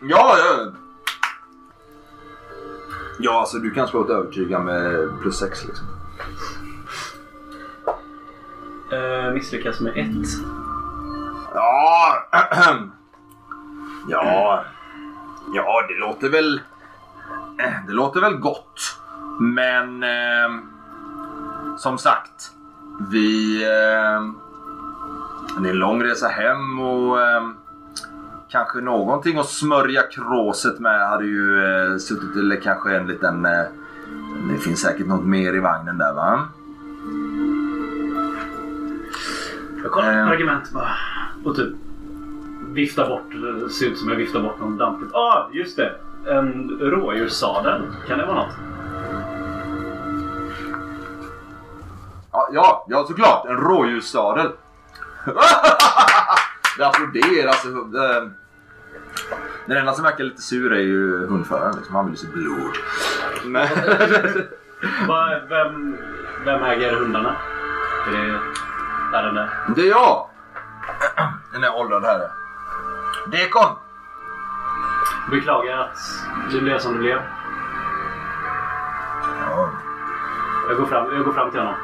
ja, 0.00 0.36
ja. 0.38 0.72
Ja, 3.20 3.40
alltså 3.40 3.58
du 3.58 3.70
kan 3.70 3.88
slå 3.88 4.04
ett 4.04 4.10
övertyga 4.10 4.58
med 4.58 5.08
plus 5.20 5.38
sex 5.38 5.64
liksom. 5.64 5.86
Eh, 8.92 9.32
misslyckas 9.32 9.80
med 9.80 9.92
ett. 9.96 10.28
Ja, 11.54 12.28
ja, 14.08 14.64
ja, 15.54 15.86
det 15.88 15.98
låter 15.98 16.28
väl, 16.28 16.60
det 17.86 17.92
låter 17.92 18.20
väl 18.20 18.36
gott. 18.36 19.00
Men 19.40 20.02
eh, 20.02 20.48
som 21.76 21.98
sagt, 21.98 22.50
vi, 23.10 23.62
eh, 23.62 24.22
det 25.60 25.68
är 25.68 25.72
en 25.72 25.78
lång 25.78 26.04
resa 26.04 26.28
hem 26.28 26.80
och 26.80 27.20
eh, 27.20 27.42
kanske 28.48 28.80
någonting 28.80 29.38
att 29.38 29.48
smörja 29.48 30.02
kråset 30.02 30.78
med 30.80 31.08
hade 31.08 31.24
ju 31.24 31.64
eh, 31.64 31.96
suttit, 31.98 32.36
eller 32.36 32.56
kanske 32.60 32.96
en 32.96 33.06
liten, 33.06 33.44
eh, 33.46 33.64
det 34.52 34.58
finns 34.58 34.80
säkert 34.80 35.06
något 35.06 35.24
mer 35.24 35.54
i 35.54 35.60
vagnen 35.60 35.98
där 35.98 36.12
va? 36.14 36.48
Jag 39.82 39.92
kollar 39.92 40.12
Eh. 40.12 40.26
argument 40.28 40.70
bara. 40.72 40.90
Och 41.44 41.56
typ 41.56 41.74
viftar 42.68 43.08
bort. 43.08 43.32
Det 43.32 43.70
ser 43.70 43.86
ut 43.86 43.98
som 43.98 44.08
jag 44.08 44.16
viftar 44.16 44.40
bort 44.40 44.60
någon 44.60 44.76
dampigt. 44.76 45.14
Ah, 45.14 45.48
just 45.52 45.76
det! 45.76 45.94
En 46.26 46.78
rådjurssadel. 46.80 47.82
Kan 48.08 48.18
det 48.18 48.26
vara 48.26 48.36
något? 48.36 48.54
Ja, 52.32 52.48
ja, 52.52 52.86
ja 52.88 53.04
såklart. 53.08 53.46
En 53.46 53.56
rådjurssadel. 53.56 54.48
Det 56.78 56.86
applåderar 56.86 57.48
alltså. 57.48 57.68
eh, 57.68 58.28
Den 59.66 59.76
enda 59.76 59.92
som 59.92 60.04
verkar 60.04 60.24
lite 60.24 60.42
sur 60.42 60.72
är 60.72 60.80
ju 60.80 61.26
hundföraren. 61.26 61.76
Liksom. 61.76 61.94
Han 61.94 62.04
vill 62.04 62.14
ju 62.14 62.18
se 62.18 62.26
blod. 62.32 62.76
Men, 63.44 63.68
vem, 65.48 65.96
vem 66.44 66.62
äger 66.62 66.92
hundarna? 66.92 67.36
Är 68.06 68.12
det 68.12 68.40
där 69.12 69.22
den 69.22 69.34
där? 69.34 69.50
det 69.76 69.82
är 69.82 69.90
jag. 69.90 70.28
Den 71.52 71.64
är 71.64 71.74
åldrad 71.76 72.04
herre. 72.04 72.30
Dekon. 73.26 73.76
Beklagar 75.30 75.78
att 75.78 75.98
det 76.52 76.60
blev 76.60 76.78
som 76.78 76.92
det 76.92 76.98
blev. 76.98 77.18
Ja, 79.40 79.70
Jag 80.68 80.76
går 80.76 80.86
fram, 80.86 81.14
jag 81.14 81.24
går 81.24 81.32
fram 81.32 81.50
till 81.50 81.60
honom. 81.60 81.74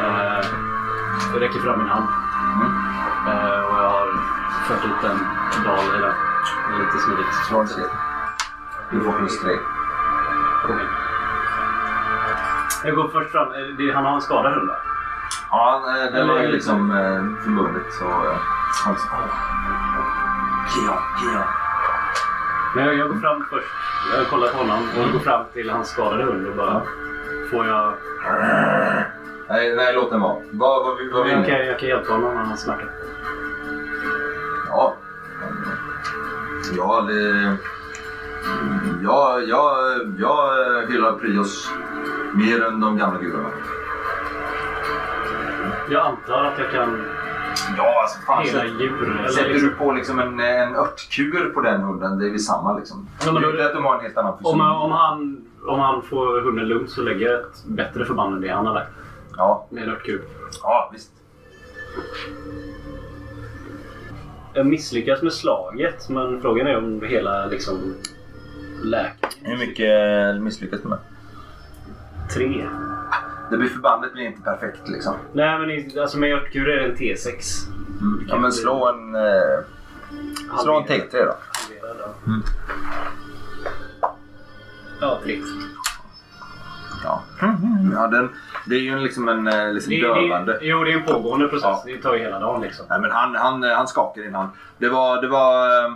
Eh, 0.00 0.44
jag 1.32 1.42
räcker 1.42 1.60
fram 1.60 1.78
min 1.78 1.88
hand. 1.88 2.06
Eh, 3.28 3.60
och 3.68 3.78
jag 3.82 3.90
har 3.90 4.06
fört 4.68 4.84
ut 4.84 5.04
en 5.10 5.18
dal 5.64 5.84
i 5.96 6.00
den. 6.00 6.14
Det 6.68 6.74
är 6.74 6.78
lite 6.84 6.98
smidigt. 6.98 7.74
tre. 7.74 7.84
Du 8.90 9.00
får 9.04 9.12
plus 9.12 9.40
tre. 9.42 9.54
Kom 10.66 10.80
in. 10.80 10.86
Jag 12.84 12.94
går 12.94 13.08
först 13.08 13.30
fram. 13.32 13.48
Eh, 13.52 13.58
Det, 13.78 13.92
han 13.94 14.04
har 14.04 14.14
en 14.14 14.20
skadad 14.20 14.54
hund 14.54 14.68
va? 14.68 14.76
Ja, 15.50 15.82
eh, 15.88 16.06
Eller 16.20 16.34
var 16.34 16.40
ju 16.40 16.48
liksom- 16.48 16.90
förbundet 17.44 17.92
så... 17.92 18.04
Han 18.84 18.96
sa... 18.96 19.06
Kion, 20.74 20.98
Kion. 21.20 21.42
Men 22.74 22.84
jag, 22.84 22.94
jag 22.94 23.08
går 23.08 23.16
fram 23.20 23.44
först. 23.50 23.66
Jag 24.16 24.26
kollar 24.26 24.48
på 24.48 24.58
honom 24.58 24.78
och 24.98 25.12
går 25.12 25.18
fram 25.18 25.44
till 25.52 25.70
hans 25.70 25.88
skadade 25.88 26.24
hund 26.24 26.46
och 26.46 26.56
bara... 26.56 26.82
Får 27.50 27.66
jag... 27.66 27.92
Nej, 29.48 29.76
nej, 29.76 29.94
låt 29.94 30.10
den 30.10 30.20
vara. 30.20 30.36
Vad, 30.50 30.84
vad, 30.84 30.96
vad 31.12 31.24
vill 31.24 31.32
Jag 31.32 31.40
ni? 31.40 31.48
kan, 31.48 31.66
jag 31.66 31.78
kan 31.78 31.88
hjälpa 31.88 32.12
honom 32.12 32.34
när 32.34 32.42
han 32.42 32.56
smärtar. 32.56 32.90
Ja. 34.68 34.94
Ja, 36.76 37.00
det... 37.00 37.56
Ja, 39.02 39.40
jag, 39.40 39.68
jag 40.18 40.52
hyllar 40.88 41.12
Prios 41.12 41.70
mer 42.34 42.64
än 42.64 42.80
de 42.80 42.96
gamla 42.98 43.20
gudarna. 43.20 43.48
Jag 45.90 46.06
antar 46.06 46.44
att 46.44 46.58
jag 46.58 46.70
kan 46.70 47.04
Ja, 47.76 48.02
alltså 48.02 48.18
fan. 48.26 48.42
hela 48.44 48.58
Sätter, 48.60 48.80
djur. 48.80 49.26
Sätter 49.28 49.48
du 49.48 49.52
liksom, 49.52 49.70
på 49.78 49.92
liksom 49.92 50.18
en, 50.18 50.40
en 50.40 50.76
örtkur 50.76 51.50
på 51.54 51.60
den 51.60 51.80
hunden, 51.80 52.18
det 52.18 52.26
är 52.26 52.30
väl 52.30 52.38
samma 52.40 52.78
liksom. 52.78 53.08
Ja, 53.26 53.32
men 53.32 53.42
det 53.42 53.66
att 53.66 53.74
de 53.74 53.84
har 53.84 53.94
en 53.94 54.00
helt 54.00 54.16
annan 54.16 54.34
om, 54.42 54.60
om, 54.60 54.92
han, 54.92 55.44
om 55.66 55.80
han 55.80 56.02
får 56.02 56.40
hunden 56.40 56.68
lugnt 56.68 56.90
så 56.90 57.02
lägger 57.02 57.30
jag 57.30 57.40
ett 57.40 57.64
bättre 57.66 58.04
förband 58.04 58.34
än 58.34 58.40
det 58.40 58.48
han 58.48 58.66
har 58.66 58.74
lagt. 58.74 58.90
Ja, 59.36 59.66
Med 59.70 59.82
en 59.82 59.88
örtkur. 59.90 60.22
ja, 60.62 60.90
visst. 60.92 61.10
Jag 64.54 64.66
misslyckas 64.66 65.22
med 65.22 65.32
slaget 65.32 66.08
men 66.08 66.40
frågan 66.42 66.66
är 66.66 66.76
om 66.76 67.02
hela 67.02 67.46
liksom 67.46 67.94
läker. 68.84 69.28
Hur 69.42 69.56
mycket 69.56 70.42
misslyckas 70.42 70.80
du 70.82 70.88
med? 70.88 70.98
Tre. 72.34 72.68
Det 73.50 73.56
blir 73.58 73.68
förbandet 73.68 74.12
blir 74.12 74.24
inte 74.26 74.42
perfekt 74.42 74.88
liksom. 74.88 75.14
Nej 75.32 75.58
men 75.58 76.00
alltså 76.00 76.18
med 76.18 76.34
örtkur 76.34 76.68
är 76.68 76.76
det 76.80 76.84
en 76.92 76.96
T6. 76.96 77.68
Mm. 78.00 78.24
Ja, 78.28 78.38
men 78.38 78.52
slå 78.52 78.88
en... 78.88 79.14
Eh, 79.14 79.64
slå 80.62 80.80
en 80.80 80.86
T3 80.86 81.10
då. 81.12 81.34
Ja. 81.82 82.14
Mm. 82.26 82.42
Ja, 85.00 85.20
tre. 85.24 85.40
Ja, 87.04 87.22
ja 87.92 88.06
den, 88.06 88.28
det 88.66 88.74
är 88.74 88.80
ju 88.80 88.98
liksom 88.98 89.28
en 89.28 89.46
eh, 89.48 89.72
liksom 89.72 89.90
Det, 89.90 90.00
dövande. 90.00 90.52
det, 90.52 90.66
jo, 90.66 90.84
det 90.84 90.92
är 90.92 90.96
en 90.96 91.02
pågående 91.04 91.48
process. 91.48 91.82
Ja. 91.86 91.92
Det 91.92 91.98
tar 92.02 92.14
ju 92.14 92.20
hela 92.20 92.38
dagen 92.38 92.60
liksom. 92.60 92.86
Nej, 92.88 93.00
men 93.00 93.10
han, 93.10 93.34
han, 93.34 93.62
han 93.62 93.86
skakar 93.88 94.26
innan. 94.26 94.48
Det 94.78 94.88
var, 94.88 95.22
det 95.22 95.28
var, 95.28 95.84
eh, 95.84 95.92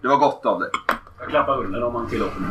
det 0.00 0.08
var 0.08 0.16
gott 0.16 0.46
av 0.46 0.60
dig. 0.60 0.68
Jag 1.20 1.28
klappar 1.28 1.56
hunden 1.56 1.82
om 1.82 1.94
han 1.94 2.06
tillåter 2.08 2.40
mig. 2.40 2.50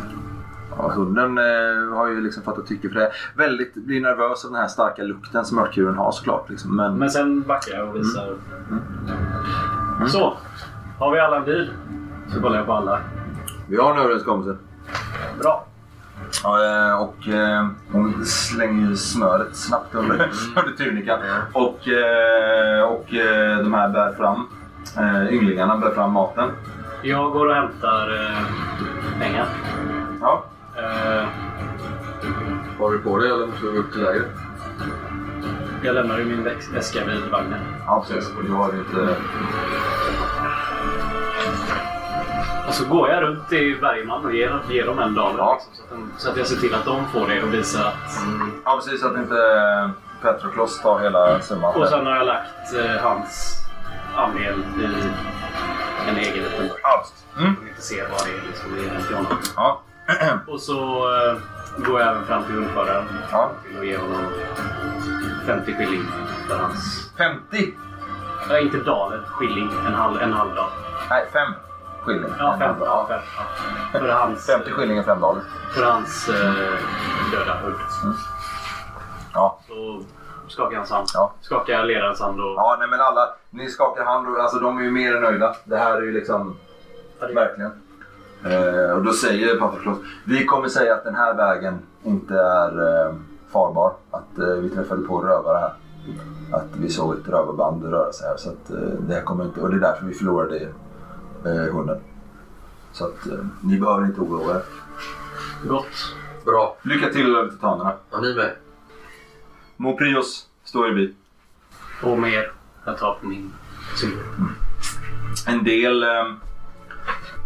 Ja, 0.77 0.91
hunden 0.95 1.37
eh, 1.37 1.97
har 1.97 2.07
ju 2.07 2.21
liksom 2.21 2.43
fattat 2.43 2.67
tycke 2.67 2.89
för 2.89 2.95
det. 2.99 3.11
Väldigt, 3.35 3.73
blir 3.73 4.01
nervös 4.01 4.45
av 4.45 4.51
den 4.51 4.61
här 4.61 4.67
starka 4.67 5.03
lukten 5.03 5.45
som 5.45 5.57
mörkdjuren 5.57 5.95
har 5.95 6.11
såklart. 6.11 6.49
Liksom. 6.49 6.75
Men, 6.75 6.97
Men 6.97 7.09
sen 7.09 7.41
backar 7.41 7.77
jag 7.77 7.89
och 7.89 7.95
visar. 7.95 8.27
Mm. 8.69 10.09
Så. 10.09 10.37
Har 10.99 11.11
vi 11.11 11.19
alla 11.19 11.37
en 11.37 11.45
bil? 11.45 11.73
Så 12.33 12.41
kollar 12.41 12.57
jag 12.57 12.65
på 12.65 12.73
alla. 12.73 12.99
vi 13.69 13.77
har 13.77 13.91
en 13.91 13.97
överenskommelse. 13.99 14.57
Bra. 15.39 15.65
Ja, 16.43 16.65
eh, 16.65 17.01
och 17.01 17.27
eh, 17.27 17.67
hon 17.91 18.25
slänger 18.25 18.89
ju 18.89 18.95
smöret 18.95 19.55
snabbt 19.55 19.95
under, 19.95 20.15
under 20.55 20.71
tunikan. 20.77 21.19
Och, 21.53 21.87
eh, 21.87 22.83
och 22.83 23.05
de 23.63 23.73
här 23.73 23.89
bär 23.89 24.13
fram, 24.13 24.47
ynglingarna 25.31 25.77
bär 25.77 25.91
fram 25.91 26.11
maten. 26.11 26.49
Jag 27.01 27.31
går 27.31 27.47
och 27.47 27.55
hämtar 27.55 28.07
pengar. 29.19 29.45
Ja. 30.21 30.43
Eh, 30.77 31.25
Har 32.79 32.91
du 32.91 32.99
på 32.99 33.17
dig 33.17 33.29
eller 33.29 33.47
måste 33.47 33.65
du 33.65 33.71
gå 33.71 33.77
upp 33.77 33.91
till 33.91 34.03
lägret? 34.03 34.27
jag 35.83 35.95
lämnar 35.95 36.17
ju 36.19 36.25
min 36.25 36.43
väska 36.73 37.05
vid 37.05 37.31
vagnen. 37.31 37.59
Ja, 37.85 38.05
precis. 38.07 38.31
Och 38.37 38.43
du 38.43 38.51
har 38.51 38.71
ju 38.73 38.79
inte... 38.79 39.15
Och 42.71 42.77
så 42.77 42.85
går 42.85 43.09
jag 43.09 43.23
runt 43.23 43.49
till 43.49 43.77
varje 43.81 44.05
man 44.05 44.25
och 44.25 44.33
ger, 44.35 44.59
ger 44.69 44.85
dem 44.85 44.99
en 44.99 45.13
dollar. 45.15 45.37
Ja. 45.37 45.61
Liksom, 45.69 45.75
så, 45.77 45.83
att 45.83 45.89
de, 45.99 46.11
så 46.17 46.29
att 46.29 46.37
jag 46.37 46.47
ser 46.47 46.55
till 46.55 46.73
att 46.73 46.85
de 46.85 47.07
får 47.07 47.27
det 47.27 47.43
och 47.43 47.53
visar 47.53 47.85
att... 47.85 48.11
Ja, 48.65 48.75
precis. 48.75 49.01
Så 49.01 49.07
att 49.07 49.17
inte 49.17 49.35
Petroklos 50.21 50.81
tar 50.81 50.99
hela 50.99 51.39
summan. 51.39 51.81
Och 51.81 51.87
sen 51.87 52.05
har 52.05 52.15
jag 52.15 52.25
lagt 52.25 52.73
eh, 52.75 53.01
hans 53.03 53.57
andel 54.15 54.63
i 54.79 54.85
en 56.09 56.17
egen 56.17 56.43
liten 56.43 56.67
burk. 56.67 56.79
Ja. 56.83 57.05
Mm. 57.37 57.55
De 57.61 57.69
inte 57.69 57.81
ser 57.81 58.07
vad 58.09 58.25
det 58.25 58.31
är 58.31 58.47
liksom, 58.47 58.77
i 58.77 58.89
den 58.89 59.03
till 59.07 59.15
honom. 59.15 59.37
Ja. 59.55 59.81
Och 60.47 60.61
så 60.61 60.79
eh, 61.15 61.37
går 61.85 61.99
jag 61.99 62.09
även 62.09 62.25
fram 62.25 62.43
till 62.43 62.55
hundföraren 62.55 63.05
Ja. 63.31 63.51
till 63.67 63.79
att 63.79 63.85
ge 63.85 63.97
honom 63.97 64.25
50 65.45 65.73
skilling 65.73 66.03
för 66.47 66.57
hans... 66.57 67.11
50? 67.17 67.73
Nej, 68.49 68.63
inte 68.63 68.77
daler. 68.77 69.21
Skilling. 69.27 69.69
En 69.87 69.93
halv, 69.93 70.21
en 70.21 70.33
halv 70.33 70.55
dag. 70.55 70.69
Nej, 71.09 71.27
5 71.33 71.53
skilling. 72.01 72.33
Ja, 72.39 72.55
fem. 72.59 72.75
Ja, 72.79 73.05
fem 73.09 73.19
ja. 73.93 73.99
För 73.99 74.09
hans, 74.09 74.45
50 74.45 74.71
skilling 74.71 74.97
är 74.97 75.03
5 75.03 75.21
dollar. 75.21 75.43
för 75.75 75.83
hans 75.83 76.29
eh, 76.29 76.53
döda 77.31 77.53
hund. 77.63 77.75
Ja. 79.33 79.59
Så 79.67 80.01
skakar 80.47 80.71
jag 80.71 80.79
hans 80.79 80.91
hand. 80.91 81.07
Ja. 81.13 81.33
Skakar 81.41 81.73
jag 81.73 81.85
ledarens 81.87 82.19
hand 82.19 82.39
och... 82.39 82.53
Ja, 82.55 82.75
nej 82.79 82.87
men 82.87 83.01
alla. 83.01 83.29
Ni 83.49 83.69
skakar 83.69 84.03
hand 84.03 84.27
och 84.27 84.39
alltså 84.39 84.59
de 84.59 84.77
är 84.77 84.81
ju 84.83 84.91
mer 84.91 85.15
än 85.15 85.21
nöjda. 85.21 85.55
Det 85.63 85.77
här 85.77 85.97
är 85.97 86.01
ju 86.01 86.11
liksom... 86.11 86.57
Verkligen. 87.19 87.71
Eh, 88.45 88.91
och 88.91 89.03
då 89.03 89.13
säger 89.13 89.59
Patroklos, 89.59 89.97
vi 90.25 90.45
kommer 90.45 90.67
säga 90.67 90.93
att 90.93 91.03
den 91.03 91.15
här 91.15 91.33
vägen 91.33 91.79
inte 92.03 92.33
är 92.33 93.05
eh, 93.07 93.13
farbar. 93.53 93.93
Att 94.11 94.39
eh, 94.39 94.45
vi 94.45 94.69
träffade 94.69 95.01
på 95.01 95.21
rövare 95.21 95.57
här. 95.57 95.73
Att 96.51 96.75
vi 96.77 96.89
såg 96.89 97.13
ett 97.13 97.27
rövarband 97.27 97.85
röra 97.85 98.13
sig 98.13 98.27
här. 98.27 98.37
Så 98.37 98.49
att, 98.49 98.69
eh, 98.69 98.99
det 98.99 99.13
här 99.13 99.21
kommer 99.21 99.45
inte, 99.45 99.61
och 99.61 99.69
det 99.69 99.75
är 99.75 99.79
därför 99.79 100.05
vi 100.05 100.13
förlorade 100.13 100.67
eh, 101.45 101.73
hunden. 101.73 101.99
Så 102.91 103.05
att 103.05 103.27
eh, 103.27 103.45
ni 103.61 103.79
behöver 103.79 104.05
inte 104.05 104.21
oroa 104.21 104.55
er. 104.55 104.63
Gott. 105.67 106.15
Bra. 106.45 106.77
Lycka 106.81 107.09
till 107.09 107.35
över 107.35 107.49
titanerna. 107.49 107.95
Har 108.09 108.21
ni 108.21 108.35
med? 108.35 108.55
Moprios 109.77 110.47
står 110.63 110.91
i 110.91 110.93
bil. 110.93 111.13
Och 112.03 112.19
mer. 112.19 112.51
Jag 112.85 112.97
tar 112.97 113.13
på 113.21 113.25
min 113.25 113.53
cykel. 113.95 114.23
En 115.47 115.63
del 115.63 116.03
eh, 116.03 116.25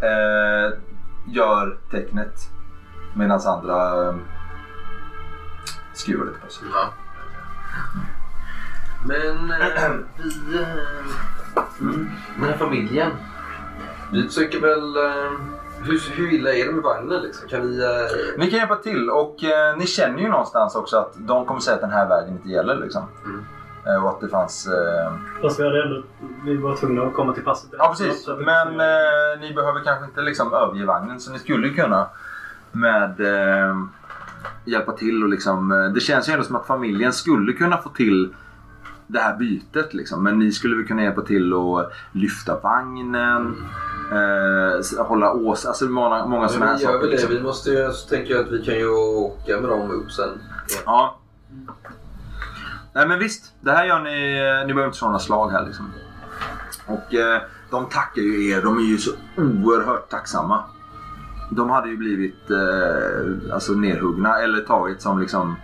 eh, 0.01 0.73
gör 1.27 1.77
tecknet 1.91 2.49
medan 3.15 3.41
andra 3.45 4.09
eh, 4.09 4.15
skruvar 5.93 6.25
lite 6.25 6.39
på 6.39 6.51
sig. 6.51 6.67
Ja. 6.73 6.93
Men 9.07 9.51
eh, 9.51 9.91
vi... 10.17 10.57
Eh, 10.57 11.81
mm, 11.81 12.09
den 12.35 12.49
här 12.49 12.57
familjen. 12.57 13.11
Vi 14.15 14.27
försöker 14.27 14.59
väl... 14.59 14.95
Eh, 14.95 15.31
hur, 15.83 15.99
hur 16.15 16.33
illa 16.33 16.53
är 16.53 16.65
det 16.65 16.71
med 16.71 16.83
vagnen 16.83 17.21
liksom? 17.23 17.47
Kan 17.49 17.61
vi... 17.61 17.83
Eh, 17.83 17.89
Ni 18.37 18.49
kan 18.49 18.59
hjälpa 18.59 18.75
till 18.75 19.09
och 19.09 19.43
eh, 19.43 19.77
ni 19.77 19.87
känner 19.87 20.19
ju 20.19 20.27
någonstans 20.29 20.75
också 20.75 20.97
att 20.97 21.13
de 21.15 21.45
kommer 21.45 21.59
säga 21.59 21.75
att 21.75 21.81
den 21.81 21.91
här 21.91 22.07
vägen 22.09 22.33
inte 22.33 22.49
gäller. 22.49 22.75
Liksom. 22.75 23.03
Mm. 23.25 23.45
Eh, 23.87 24.03
och 24.03 24.09
att 24.09 24.21
det 24.21 24.27
fanns... 24.29 24.67
Eh, 24.67 25.13
Fast 25.41 25.59
vi 25.59 25.63
hade 25.63 25.83
ändå... 25.83 26.03
Vi 26.45 26.57
var 26.57 26.75
tvungna 26.75 27.01
att 27.03 27.13
komma 27.13 27.33
till 27.33 27.43
passet. 27.43 27.69
ja 27.77 27.95
precis, 27.97 28.27
men 28.27 28.67
eh, 28.79 29.39
ni 29.41 29.53
behöver 29.53 29.83
kanske 29.83 30.05
inte 30.05 30.21
liksom 30.21 30.53
överge 30.53 30.85
vagnen 30.85 31.19
så 31.19 31.31
ni 31.31 31.39
skulle 31.39 31.69
kunna 31.69 32.07
med 32.71 33.19
eh, 33.19 33.75
hjälpa 34.65 34.91
till 34.91 35.23
och 35.23 35.29
liksom... 35.29 35.71
Eh, 35.71 35.85
det 35.93 35.99
känns 35.99 36.29
ju 36.29 36.33
ändå 36.33 36.45
som 36.45 36.55
att 36.55 36.67
familjen 36.67 37.13
skulle 37.13 37.53
kunna 37.53 37.77
få 37.77 37.89
till 37.89 38.33
det 39.07 39.19
här 39.19 39.37
bytet 39.37 39.93
liksom. 39.93 40.23
Men 40.23 40.39
ni 40.39 40.51
skulle 40.51 40.75
väl 40.75 40.87
kunna 40.87 41.03
hjälpa 41.03 41.21
till 41.21 41.53
att 41.53 41.91
lyfta 42.11 42.59
vagnen. 42.59 43.55
Eh, 44.11 45.05
hålla 45.05 45.33
ås... 45.33 45.65
Alltså 45.65 45.85
många, 45.85 46.25
många 46.25 46.47
sådana 46.47 46.71
här 46.71 46.77
saker. 46.77 47.07
Liksom. 47.07 47.29
Vi 47.29 47.41
måste 47.41 47.69
ju... 47.69 47.91
Så 47.91 48.09
tänker 48.09 48.33
jag 48.33 48.45
att 48.45 48.51
vi 48.51 48.65
kan 48.65 48.75
ju 48.75 48.89
åka 48.89 49.59
med 49.61 49.69
dem 49.69 49.91
upp 49.91 50.11
sen. 50.11 50.29
Ja. 50.85 51.17
Nej 52.93 53.07
men 53.07 53.19
visst, 53.19 53.53
det 53.61 53.71
här 53.71 53.85
gör 53.85 53.99
ni. 53.99 54.11
Ni 54.67 54.73
behöver 54.73 54.85
inte 54.93 55.05
några 55.05 55.19
slag 55.19 55.49
här 55.51 55.65
liksom. 55.65 55.91
Och 56.87 57.13
eh, 57.15 57.41
de 57.71 57.85
tackar 57.85 58.21
ju 58.21 58.49
er. 58.49 58.61
De 58.61 58.77
är 58.77 58.81
ju 58.81 58.97
så 58.97 59.11
oerhört 59.37 60.09
tacksamma. 60.09 60.63
De 61.51 61.69
hade 61.69 61.89
ju 61.89 61.97
blivit 61.97 62.49
eh, 62.51 63.53
alltså 63.53 63.73
nerhuggna 63.73 64.39
eller 64.39 64.61
tagit 64.61 65.01
som 65.01 65.19
liksom 65.19 65.55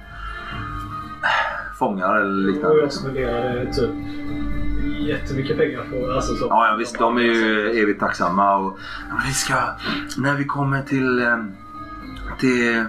eh, 1.24 1.78
fångar 1.80 2.16
eller 2.16 2.48
Och 2.48 2.54
liknande. 2.54 2.80
jag 2.82 2.94
spenderade 2.94 3.74
typ 3.74 3.90
jättemycket 5.08 5.58
pengar 5.58 5.84
på 5.92 6.12
alltså 6.12 6.36
så. 6.36 6.46
Ja, 6.50 6.68
ja 6.68 6.76
visst, 6.76 7.00
de 7.00 7.18
är 7.18 7.22
ju 7.22 7.72
evigt 7.82 8.00
tacksamma. 8.00 8.58
Och, 8.58 8.80
ja, 9.10 9.16
vi 9.28 9.34
ska, 9.34 9.56
när 10.18 10.36
vi 10.36 10.46
kommer 10.46 10.82
till, 10.82 11.20
eh, 11.20 11.38
till, 12.40 12.86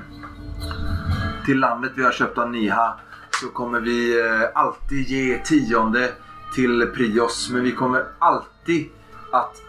till 1.47 1.59
landet 1.61 1.93
vi 1.95 2.05
har 2.05 2.13
köpt 2.13 2.39
av 2.39 2.51
Niha 2.51 2.99
så 3.31 3.49
kommer 3.49 3.81
vi 3.81 4.21
eh, 4.21 4.49
alltid 4.55 5.09
ge 5.09 5.39
tionde 5.39 6.13
till 6.55 6.87
Prios. 6.95 7.51
Men 7.53 7.65
vi 7.65 7.73
kommer 7.73 8.05
alltid 8.19 8.89
att 9.33 9.63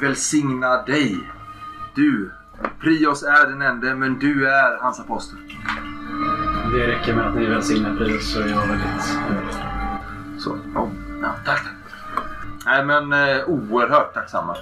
välsigna 0.00 0.82
dig. 0.82 1.18
Du, 1.94 2.30
Prios 2.80 3.22
är 3.22 3.46
den 3.46 3.62
enda 3.62 3.94
men 3.94 4.18
du 4.18 4.48
är 4.48 4.78
hans 4.82 5.00
apostel. 5.00 5.38
Det 6.72 6.86
räcker 6.86 7.14
med 7.14 7.26
att 7.26 7.34
ni 7.34 7.46
välsignar 7.46 7.96
pris 7.96 8.32
så 8.32 8.40
är 8.40 8.48
jag 8.48 8.66
väldigt 8.66 9.18
nöjd. 9.30 9.54
Så, 10.38 10.58
ja, 10.74 10.90
ja, 11.24 11.34
tack. 11.44 11.62
Nej 12.66 12.84
men 12.84 13.12
eh, 13.12 13.44
oerhört 13.48 14.14
tacksamma. 14.14 14.56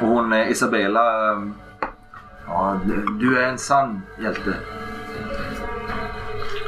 Och 0.00 0.06
hon 0.08 0.32
eh, 0.32 0.50
Isabella. 0.50 1.32
Eh, 1.32 1.42
ja, 2.46 2.80
du- 2.84 3.06
du 3.20 3.38
är 3.42 3.48
en 3.48 3.58
sann 3.58 4.02
hjälte. 4.18 4.54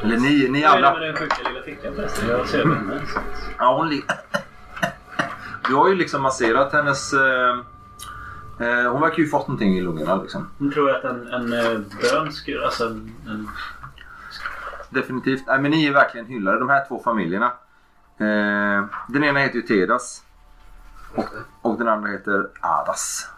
Eller 0.03 0.16
ni, 0.16 0.49
ni 0.49 0.62
Vad 0.62 0.72
är 0.72 0.80
det 0.83 0.89
alla. 0.89 0.99
med 0.99 1.09
den 1.09 1.16
sjuka 1.16 1.37
lilla 1.49 1.62
flickan 1.62 1.95
förresten? 1.95 2.28
Jag 2.28 2.49
ser 2.49 2.59
henne. 2.64 3.01
så 3.12 3.18
att- 3.18 3.24
Ja, 3.59 3.76
hon 3.76 3.89
li- 3.89 4.05
Du 5.68 5.74
har 5.74 5.89
ju 5.89 5.95
liksom 5.95 6.22
masserat 6.22 6.72
hennes... 6.72 7.12
Eh, 7.12 7.59
eh, 8.61 8.93
hon 8.93 9.01
verkar 9.01 9.18
ju 9.18 9.26
fått 9.28 9.49
någonting 9.49 9.78
i 9.78 9.80
lungorna 9.80 10.16
liksom. 10.16 10.49
Jag 10.59 10.72
tror 10.72 10.91
att 10.91 11.05
en, 11.05 11.26
en 11.33 11.53
eh, 11.53 11.78
bön 12.03 12.33
skulle... 12.33 12.64
Alltså 12.64 12.85
en, 12.87 13.12
en, 13.26 13.49
Definitivt. 14.91 15.43
Nej, 15.47 15.59
men 15.61 15.70
ni 15.70 15.87
är 15.87 15.93
verkligen 15.93 16.26
hyllade, 16.26 16.59
de 16.59 16.68
här 16.68 16.85
två 16.89 17.03
familjerna. 17.05 17.53
Eh, 18.23 18.85
den 19.09 19.25
ena 19.25 19.39
heter 19.39 19.57
ju 19.57 19.62
Tedas. 19.62 20.23
Och, 21.14 21.29
och 21.62 21.79
den 21.79 21.89
andra 21.89 22.11
heter 22.11 22.49
Adas. 22.61 23.29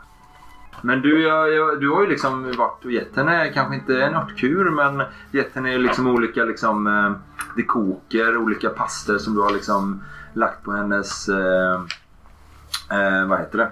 Men 0.83 1.01
du, 1.01 1.23
jag, 1.23 1.53
jag, 1.53 1.81
du 1.81 1.91
har 1.91 2.03
ju 2.03 2.09
liksom 2.09 2.53
varit 2.59 2.85
och 2.85 2.93
gett 2.93 3.17
henne, 3.17 3.53
kanske 3.55 3.75
inte 3.75 4.03
en 4.03 4.15
örtkur, 4.15 4.71
men 4.71 5.03
gett 5.31 5.55
henne 5.55 5.79
liksom 5.79 6.07
olika 6.07 6.45
liksom, 6.45 6.87
eh, 6.87 7.13
dekoker, 7.57 8.37
olika 8.37 8.69
paster 8.69 9.19
som 9.19 9.35
du 9.35 9.41
har 9.41 9.51
liksom 9.51 10.03
lagt 10.33 10.65
på 10.65 10.73
hennes, 10.73 11.29
eh, 11.29 11.75
eh, 12.91 13.27
vad 13.27 13.39
heter 13.39 13.59
det, 13.59 13.71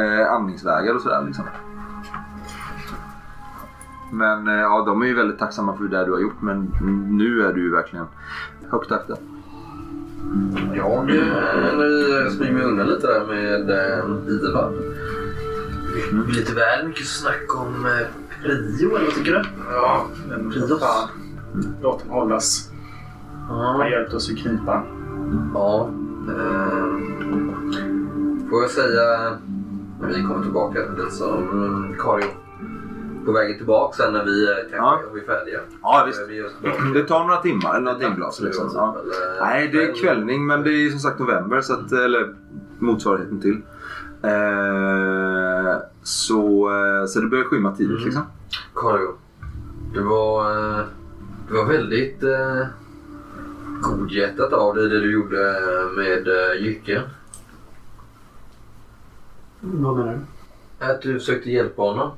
eh, 0.00 0.32
andningsvägar 0.32 0.94
och 0.94 1.00
sådär 1.00 1.22
liksom. 1.26 1.44
Men 4.12 4.48
eh, 4.48 4.54
ja, 4.54 4.82
de 4.86 5.02
är 5.02 5.06
ju 5.06 5.14
väldigt 5.14 5.38
tacksamma 5.38 5.76
för 5.76 5.84
det 5.84 6.04
du 6.04 6.12
har 6.12 6.20
gjort, 6.20 6.40
men 6.40 6.72
nu 7.10 7.42
är 7.42 7.52
du 7.52 7.60
ju 7.60 7.70
verkligen 7.70 8.06
högt 8.70 8.90
efter. 8.90 9.16
Jag, 10.76 11.06
när 11.06 12.24
vi 12.24 12.30
springer 12.30 12.62
undan 12.62 12.86
lite 12.86 13.06
där 13.06 13.26
med 13.26 13.70
eh, 13.70 14.48
Ivar. 14.50 14.72
Det 16.10 16.16
blir 16.16 16.34
lite 16.34 16.54
väl 16.54 16.86
mycket 16.88 17.06
snack 17.06 17.54
om 17.56 17.86
eh, 17.86 18.06
Prio, 18.42 18.96
eller 18.96 19.06
vad 19.06 19.14
tycker 19.14 19.32
du? 19.32 19.42
Ja, 19.72 20.06
men 20.28 20.50
Prios. 20.50 20.80
fan. 20.80 21.08
Låt 21.82 22.00
dem 22.00 22.10
hållas. 22.10 22.70
Han 23.48 23.58
har 23.58 23.84
Ja. 23.84 23.90
hjälpt 23.90 24.14
oss 24.14 24.30
i 24.30 24.36
knipan. 24.36 24.82
ja 25.54 25.90
eh, 26.28 26.98
får 28.50 28.62
jag 28.62 28.70
säga 28.70 29.36
när 30.00 30.08
vi 30.08 30.22
kommer 30.22 30.42
tillbaka 30.42 30.78
lite 30.80 31.10
som 31.10 31.48
mm, 31.64 31.94
Karin. 31.98 32.26
På 33.26 33.32
vägen 33.32 33.56
tillbaka 33.56 33.96
sen 33.96 34.12
när 34.12 34.24
vi 34.24 34.44
eh, 34.44 34.56
kanske 34.70 34.76
Ja. 34.76 35.00
är 35.22 35.26
färdiga. 35.26 35.60
Ja, 35.82 36.04
visst. 36.06 36.20
Eh. 36.64 36.92
Det 36.94 37.02
tar 37.04 37.20
några 37.20 37.36
timmar, 37.36 37.70
eller 37.70 37.80
några 37.80 37.98
timglas 37.98 38.40
liksom. 38.40 38.70
Ja. 38.74 38.96
Eller- 39.02 39.40
Nej, 39.40 39.68
det 39.72 39.82
är 39.84 39.94
kvällning, 40.02 40.46
men 40.46 40.62
det 40.62 40.70
är 40.70 40.90
som 40.90 40.98
sagt 41.00 41.18
november, 41.18 41.60
så 41.60 41.72
att, 41.72 41.92
eller 41.92 42.34
motsvarigheten 42.78 43.40
till. 43.40 43.60
Eh, 44.22 45.76
så, 46.02 46.70
eh, 46.70 47.06
så 47.06 47.20
det 47.20 47.26
börjar 47.26 47.44
skymma 47.44 47.72
tidigt 47.76 47.90
Mm. 47.96 48.04
liksom. 48.04 48.22
Karin, 48.74 49.08
det 49.94 50.00
var, 50.00 50.50
eh, 50.50 50.84
det 51.48 51.54
var 51.54 51.64
väldigt... 51.64 52.22
eh, 52.22 52.66
godhjärtat 53.82 54.52
av 54.52 54.74
dig 54.74 54.88
det 54.88 55.00
du 55.00 55.12
gjorde 55.12 55.54
med 55.96 56.26
Jycken. 56.60 57.02
Vad 59.60 59.96
menar 59.96 60.12
du? 60.78 60.84
Att 60.86 61.02
du 61.02 61.14
försökte 61.18 61.50
hjälpa 61.50 61.82
honom 61.82 62.10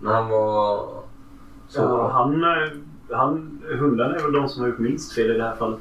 när 0.00 0.12
han 0.12 0.28
var 0.28 0.88
så. 1.68 1.80
Ja, 1.80 2.10
han, 2.12 2.44
eh, 2.44 2.70
han, 3.10 3.62
hundarna 3.78 4.14
är 4.14 4.22
väl 4.22 4.32
de 4.32 4.48
som 4.48 4.62
har 4.62 4.68
gjort 4.68 4.78
minst 4.78 5.12
fel 5.12 5.30
i 5.30 5.34
det 5.34 5.42
här 5.42 5.56
fallet. 5.56 5.80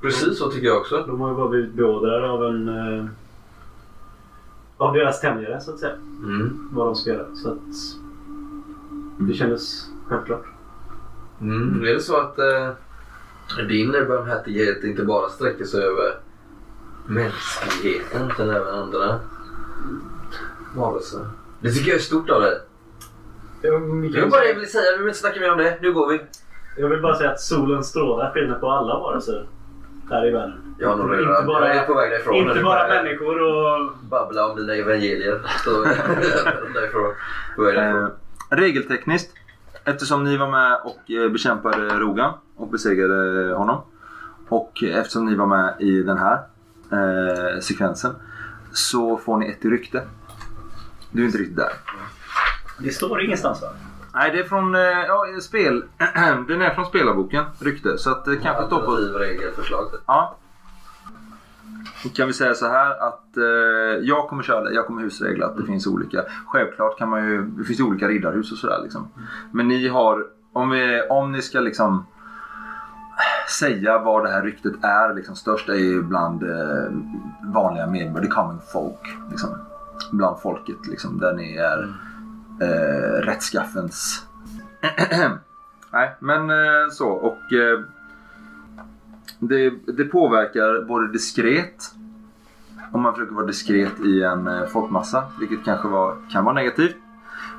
Precis 0.00 0.38
så 0.38 0.50
tycker 0.50 0.66
jag 0.66 0.76
också. 0.76 1.04
De 1.06 1.20
har 1.20 1.28
ju 1.28 1.36
bara 1.36 1.48
blivit 1.48 1.74
beordrade 1.74 2.30
av 2.30 2.44
en... 2.44 2.68
Eh, 2.68 3.06
av 4.78 4.94
deras 4.94 5.20
tämjare 5.20 5.60
så 5.60 5.70
att 5.70 5.78
säga. 5.78 5.94
Mm. 6.24 6.68
Vad 6.72 6.86
de 6.86 6.96
ska 6.96 7.10
göra. 7.10 7.26
Så 7.34 7.48
att 7.48 7.98
det 9.18 9.34
kändes 9.34 9.90
självklart. 10.06 10.44
Mm. 11.40 11.84
Är 11.84 11.94
det 11.94 12.00
så 12.00 12.16
att 12.16 12.38
eh, 12.38 12.70
din 13.68 13.92
barmhärtighet 13.92 14.84
inte 14.84 15.04
bara 15.04 15.28
sträcker 15.28 15.64
sig 15.64 15.80
över 15.84 16.14
mänskligheten 17.06 18.30
utan 18.30 18.50
även 18.50 18.74
andra 18.74 19.18
varelser? 20.76 21.26
Det 21.60 21.72
tycker 21.72 21.88
jag 21.88 21.98
är 21.98 22.02
stort 22.02 22.30
av 22.30 22.40
dig. 22.40 22.60
Det 23.70 24.12
kan 24.20 24.22
var 24.22 24.30
bara 24.30 24.40
det 24.40 24.46
säga- 24.46 24.48
jag 24.48 24.54
ville 24.54 24.66
säga. 24.66 24.84
Vi 24.92 24.98
vill 24.98 25.08
inte 25.08 25.18
snacka 25.18 25.40
mer 25.40 25.52
om 25.52 25.58
det. 25.58 25.78
Nu 25.82 25.92
går 25.92 26.08
vi. 26.08 26.20
jag 26.76 26.88
vill 26.88 27.02
bara 27.02 27.14
säga 27.16 27.30
att 27.30 27.40
solens 27.40 27.88
strålar 27.88 28.30
skiner 28.34 28.54
på 28.54 28.70
alla 28.70 28.98
varelser 28.98 29.46
här 30.10 30.28
i 30.28 30.30
världen. 30.30 30.76
Har 30.84 30.96
nog 30.96 31.06
Inte 31.06 31.16
redan... 31.16 31.46
bara- 31.46 31.68
jag 31.68 31.76
är 31.76 31.86
på 31.86 31.94
väg 31.94 32.10
därifrån. 32.10 32.34
Inte 32.36 32.60
bara 32.62 32.88
människor 32.88 33.42
och... 33.42 33.92
Babbla 34.10 34.46
om 34.50 34.56
dina 34.56 34.74
evangelier. 34.74 35.40
Så 35.64 35.84
därifrån. 36.74 37.12
På 37.56 37.62
väg 37.62 37.74
Eh, 37.76 37.82
därifrån. 37.82 38.10
regeltekniskt, 38.50 39.32
eftersom 39.84 40.24
ni 40.24 40.36
var 40.36 40.48
med 40.48 40.80
och 40.84 41.10
eh, 41.10 41.28
bekämpade 41.32 41.88
Rogan 41.98 42.32
och 42.56 42.68
besegrade 42.68 43.54
honom. 43.54 43.80
Och 44.48 44.82
eftersom 44.82 45.26
ni 45.26 45.34
var 45.34 45.46
med 45.46 45.74
i 45.80 46.02
den 46.02 46.18
här 46.18 46.38
eh, 46.92 47.60
sekvensen 47.60 48.12
så 48.72 49.16
får 49.16 49.36
ni 49.36 49.48
ett 49.50 49.64
rykte. 49.64 50.02
Du 51.10 51.22
är 51.22 51.26
inte 51.26 51.38
riktigt 51.38 51.56
där. 51.56 51.72
Det 52.78 52.90
står 52.90 53.20
ingenstans 53.20 53.62
va? 53.62 53.68
Nej, 54.14 54.30
det 54.30 54.38
är 54.38 54.44
från 54.44 54.74
eh, 54.74 54.80
ja, 54.80 55.24
spel. 55.40 55.84
den 56.48 56.62
är 56.62 56.74
från 56.74 56.86
spelarboken, 56.86 57.44
rykte. 57.58 57.98
Så 57.98 58.10
att 58.10 58.24
det 58.24 58.36
kanske 58.36 58.66
står 58.66 58.80
på... 58.80 59.18
Regelförslag. 59.18 59.84
Ja. 60.06 60.36
Då 62.02 62.08
kan 62.08 62.26
vi 62.26 62.32
säga 62.32 62.54
så 62.54 62.68
här 62.68 62.90
att 62.90 63.36
eh, 63.36 64.02
jag 64.02 64.28
kommer 64.28 64.42
köra 64.42 64.64
det. 64.64 64.74
Jag 64.74 64.86
kommer 64.86 65.02
husregla 65.02 65.46
att 65.46 65.56
det 65.56 65.64
finns 65.64 65.86
olika. 65.86 66.24
Självklart 66.46 66.98
kan 66.98 67.08
man 67.08 67.28
ju, 67.28 67.42
det 67.42 67.64
finns 67.64 67.80
olika 67.80 68.08
riddarhus 68.08 68.52
och 68.52 68.58
sådär 68.58 68.80
liksom. 68.82 69.08
Men 69.52 69.68
ni 69.68 69.88
har, 69.88 70.26
om, 70.52 70.70
vi, 70.70 71.02
om 71.10 71.32
ni 71.32 71.42
ska 71.42 71.60
liksom 71.60 72.06
säga 73.58 73.98
vad 73.98 74.24
det 74.24 74.30
här 74.30 74.42
ryktet 74.42 74.72
är 74.82 75.14
liksom 75.14 75.36
störst 75.36 75.68
är 75.68 75.74
ju 75.74 76.02
bland 76.02 76.42
eh, 76.42 76.92
vanliga 77.54 77.86
medborgare, 77.86 78.26
the 78.26 78.32
common 78.32 78.60
folk. 78.72 79.16
Liksom. 79.30 79.50
Bland 80.12 80.40
folket 80.40 80.86
liksom, 80.86 81.18
där 81.18 81.34
ni 81.34 81.56
är 81.56 81.94
eh, 82.60 83.26
rättskaffens... 83.26 84.26
Nej, 85.92 86.16
men 86.20 86.50
eh, 86.50 86.90
så 86.90 87.08
och 87.08 87.52
eh, 87.52 87.80
det, 89.38 89.70
det 89.70 90.04
påverkar 90.04 90.84
både 90.84 91.12
diskret 91.12 91.94
om 92.92 93.02
man 93.02 93.14
försöker 93.14 93.34
vara 93.34 93.46
diskret 93.46 94.00
i 94.00 94.22
en 94.22 94.46
eh, 94.46 94.66
folkmassa, 94.66 95.24
vilket 95.40 95.64
kanske 95.64 95.88
var, 95.88 96.16
kan 96.30 96.44
vara 96.44 96.54
negativt. 96.54 96.96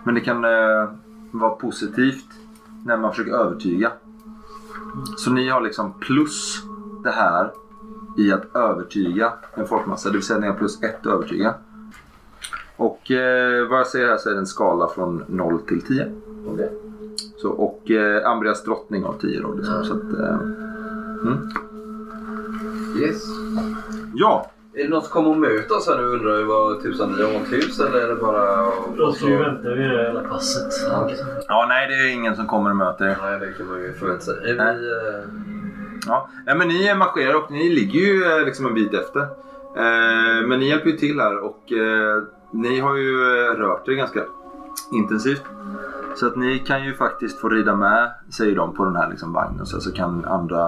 Men 0.04 0.16
det 0.16 0.22
kan 0.22 0.43
eh, 0.45 0.89
vara 1.32 1.50
positivt 1.50 2.26
när 2.86 2.98
man 2.98 3.12
försöker 3.12 3.32
övertyga. 3.32 3.91
Så 5.18 5.32
ni 5.32 5.50
har 5.50 5.62
liksom 5.62 5.93
plus 6.00 6.64
det 7.04 7.12
här 7.12 7.52
i 8.18 8.32
att 8.32 8.56
övertyga 8.56 9.34
en 9.54 9.68
folkmassa. 9.68 10.10
Det 10.10 10.14
vill 10.14 10.26
säga 10.26 10.39
ni 10.39 10.48
har 10.48 10.54
plus 10.54 10.84
ett 10.84 11.00
att 11.00 11.14
övertyga. 11.14 11.54
Och 12.78 13.12
eh, 13.12 13.68
vad 13.68 13.80
jag 13.80 13.88
säger 13.88 14.08
här 14.08 14.18
så 14.18 14.30
är 14.30 14.34
det 14.34 14.40
en 14.40 14.46
skala 14.46 14.88
från 14.88 15.24
0 15.28 15.60
till 15.68 15.82
10. 15.82 16.12
Okej. 16.48 16.72
Så, 17.38 17.50
och 17.50 17.92
eh, 17.92 18.30
Ambrias 18.32 18.64
drottning 18.64 19.04
har 19.04 19.14
10 19.22 19.42
då. 19.42 19.54
Liksom, 19.54 19.84
så 19.86 19.94
att, 19.94 20.20
eh, 20.20 20.38
Yes. 23.02 23.24
ja, 24.16 24.52
Är 24.74 24.84
det 24.84 24.90
någon 24.90 25.02
som 25.02 25.12
kommer 25.12 25.30
och 25.30 25.38
möter 25.38 25.78
oss 25.78 25.88
här 25.88 25.98
nu 25.98 26.04
undrar 26.04 26.40
jag 26.40 26.46
vad 26.46 26.82
tusan 26.84 27.12
ni 27.12 27.24
har 27.24 27.34
något 27.40 27.52
hus 27.54 27.80
eller 27.80 28.00
är 28.02 28.08
det 28.08 28.16
bara... 28.16 28.72
Då 28.98 29.12
ska 29.12 29.26
vi 29.26 29.36
vänta 29.36 29.70
vid 29.70 29.90
det 29.90 30.04
jävla 30.04 30.22
passet. 30.22 30.74
ja, 31.48 31.66
nej 31.70 31.88
det 31.88 31.94
är 31.94 32.14
ingen 32.14 32.36
som 32.36 32.48
kommer 32.48 32.70
och 32.70 32.76
möter 32.76 33.06
er. 33.06 33.18
Nej, 33.22 33.40
det 33.40 33.54
kan 33.58 33.68
man 33.68 33.80
ju 33.82 33.94
förvänta 33.94 34.22
sig. 34.26 34.52
Är 34.52 34.56
Nej. 34.56 34.78
vi... 34.78 34.90
eh, 34.92 35.24
Ja, 36.08 36.30
nej, 36.46 36.58
men 36.58 36.68
ni 36.68 36.96
marscherar 36.96 37.34
och 37.36 37.52
ni 37.52 37.70
ligger 37.70 38.00
ju 38.00 38.24
eh, 38.24 38.46
liksom 38.46 38.66
en 38.66 38.74
bit 38.74 38.94
efter. 38.94 39.20
Eh, 39.78 40.48
men 40.48 40.60
ni 40.60 40.70
hjälper 40.70 40.90
ju 40.90 40.98
till 40.98 41.20
här 41.20 41.38
och 41.40 41.72
eh, 41.72 42.24
ni 42.52 42.80
har 42.80 42.95
ju 42.95 43.18
rört 43.58 43.88
er 43.88 43.93
ganska 43.93 44.24
intensivt. 44.91 45.43
Så 46.16 46.28
att 46.28 46.36
ni 46.36 46.60
kan 46.60 46.84
ju 46.84 46.93
faktiskt 46.93 47.39
få 47.39 47.50
rida 47.50 47.76
med, 47.76 48.12
säger 48.30 48.56
de, 48.56 48.76
på 48.76 48.86
den 48.86 48.95
här 48.95 49.10
liksom 49.10 49.34
vagnen. 49.34 49.66
Så, 49.66 49.82
så 49.82 49.91
kan 49.91 50.26
andra 50.26 50.66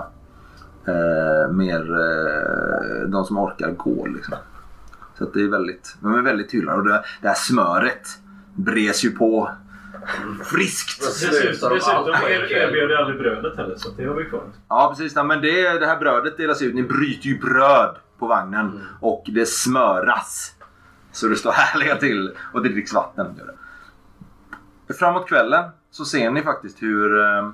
eh, 0.87 1.51
mer, 1.51 1.81
eh, 1.81 3.09
de 3.09 3.25
som 3.25 3.37
orkar 3.37 3.71
gå 3.71 4.05
liksom. 4.05 4.35
Så 5.17 5.23
att 5.23 5.33
det 5.33 5.41
är 5.41 5.47
väldigt, 5.47 5.95
de 5.99 6.15
är 6.15 6.21
väldigt 6.21 6.53
hyllade 6.53 6.77
och 6.77 6.87
det, 6.87 7.03
det 7.21 7.27
här 7.27 7.35
smöret 7.35 8.07
bres 8.55 9.05
ju 9.05 9.11
på 9.11 9.51
friskt. 10.43 11.01
Dessutom, 11.01 11.71
erbjöd 11.71 12.91
jag 12.91 12.99
aldrig 12.99 13.19
brödet 13.19 13.57
heller 13.57 13.75
så 13.75 13.89
det 13.97 14.05
har 14.05 14.15
vi 14.15 14.25
kvar. 14.25 14.41
Ja 14.69 14.93
precis, 14.97 15.15
nej, 15.15 15.25
men 15.25 15.41
det, 15.41 15.79
det 15.79 15.85
här 15.85 15.99
brödet 15.99 16.37
delas 16.37 16.61
ut. 16.61 16.75
Ni 16.75 16.83
bryter 16.83 17.27
ju 17.27 17.39
bröd 17.39 17.95
på 18.19 18.27
vagnen 18.27 18.81
och 19.01 19.23
det 19.27 19.45
smöras. 19.45 20.55
Så 21.19 21.27
det 21.27 21.35
står 21.35 21.51
härliga 21.55 21.95
till 21.95 22.37
och 22.53 22.63
det 22.63 22.69
dricks 22.69 22.93
vatten. 22.93 23.35
Gör 23.37 23.45
det. 24.87 24.93
Framåt 24.93 25.27
kvällen 25.27 25.69
så 25.91 26.05
ser 26.05 26.31
ni 26.31 26.41
faktiskt 26.41 26.81
hur 26.81 27.21
eh, 27.21 27.49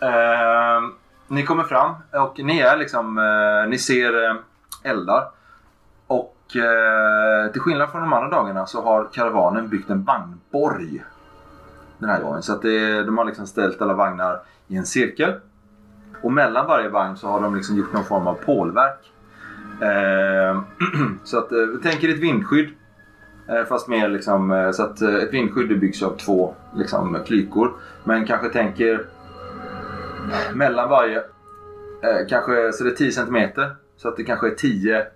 eh, 0.00 0.82
ni 1.28 1.42
kommer 1.42 1.64
fram 1.64 1.94
och 2.12 2.38
ni 2.38 2.58
är 2.58 2.76
liksom, 2.76 3.18
eh, 3.18 3.68
ni 3.68 3.78
ser 3.78 4.24
eh, 4.24 4.36
eldar. 4.82 5.30
Och 6.06 6.56
eh, 6.56 7.52
till 7.52 7.60
skillnad 7.60 7.90
från 7.90 8.00
de 8.00 8.12
andra 8.12 8.28
dagarna 8.28 8.66
så 8.66 8.82
har 8.82 9.08
karavanen 9.12 9.68
byggt 9.68 9.90
en 9.90 10.04
vagnborg 10.04 11.04
den 11.98 12.10
här 12.10 12.22
gången. 12.22 12.42
Så 12.42 12.52
att 12.52 12.62
det, 12.62 13.02
de 13.02 13.18
har 13.18 13.24
liksom 13.24 13.46
ställt 13.46 13.82
alla 13.82 13.94
vagnar 13.94 14.40
i 14.68 14.76
en 14.76 14.86
cirkel. 14.86 15.34
Och 16.22 16.32
mellan 16.32 16.66
varje 16.66 16.88
vagn 16.88 17.16
så 17.16 17.28
har 17.28 17.40
de 17.40 17.54
liksom 17.56 17.76
gjort 17.76 17.92
någon 17.92 18.04
form 18.04 18.26
av 18.26 18.34
pålverk. 18.34 19.12
Eh, 19.82 20.62
så 21.24 21.38
att, 21.38 21.52
eh, 21.52 21.58
tänk 21.82 22.04
er 22.04 22.08
ett 22.08 22.18
vindskydd. 22.18 22.68
Eh, 23.48 23.64
fast 23.64 23.88
mer 23.88 24.08
liksom, 24.08 24.72
så 24.74 24.82
att 24.82 25.02
ett 25.02 25.34
vindskydd 25.34 25.80
byggs 25.80 26.02
av 26.02 26.16
två 26.16 26.54
liksom, 26.76 27.18
klykor. 27.26 27.72
Men 28.04 28.26
kanske 28.26 28.48
tänker 28.48 29.06
mellan 30.54 30.88
varje, 30.88 31.22
kanske 32.28 32.72
så 32.72 32.84
det 32.84 32.90
är 32.90 32.94
10 32.94 33.12
cm. 33.12 33.50
Så 33.96 34.08
att 34.08 34.16
det 34.16 34.24
kanske 34.24 34.46
är 34.46 34.54
10 34.54 35.06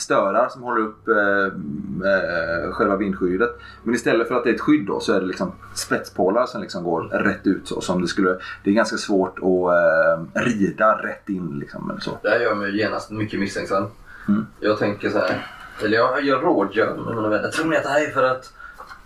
störar 0.00 0.48
som 0.48 0.62
håller 0.62 0.82
upp 0.82 1.08
eh, 1.08 2.72
själva 2.72 2.96
vindskyddet. 2.96 3.50
Men 3.82 3.94
istället 3.94 4.28
för 4.28 4.34
att 4.34 4.44
det 4.44 4.50
är 4.50 4.54
ett 4.54 4.60
skydd 4.60 4.86
då 4.86 5.00
så 5.00 5.12
är 5.12 5.20
det 5.20 5.26
liksom 5.26 5.52
spetspålar 5.74 6.46
som 6.46 6.60
liksom 6.60 6.84
går 6.84 7.02
rätt 7.02 7.46
ut. 7.46 7.68
Så, 7.68 7.80
som 7.80 8.02
det, 8.02 8.08
skulle, 8.08 8.38
det 8.64 8.70
är 8.70 8.74
ganska 8.74 8.96
svårt 8.96 9.38
att 9.38 9.44
eh, 9.44 10.42
rida 10.42 11.02
rätt 11.02 11.28
in. 11.28 11.58
Liksom, 11.58 11.90
eller 11.90 12.00
så. 12.00 12.18
Det 12.22 12.28
här 12.28 12.40
gör 12.40 12.54
mig 12.54 12.78
genast 12.78 13.10
mycket 13.10 13.40
misstänksam. 13.40 13.84
Mm. 14.28 14.46
Jag 14.60 14.78
tänker 14.78 15.10
så 15.10 15.18
här. 15.18 15.46
Eller 15.84 15.96
jag, 15.96 16.24
jag 16.24 16.44
rådgör 16.44 16.94
med 16.96 17.16
mina 17.16 17.28
vänner. 17.28 17.48
Tror 17.48 17.66
ni 17.66 17.76
att 17.76 17.82
det 17.82 17.88
här 17.88 18.06
är 18.06 18.10
för 18.10 18.22
att 18.22 18.52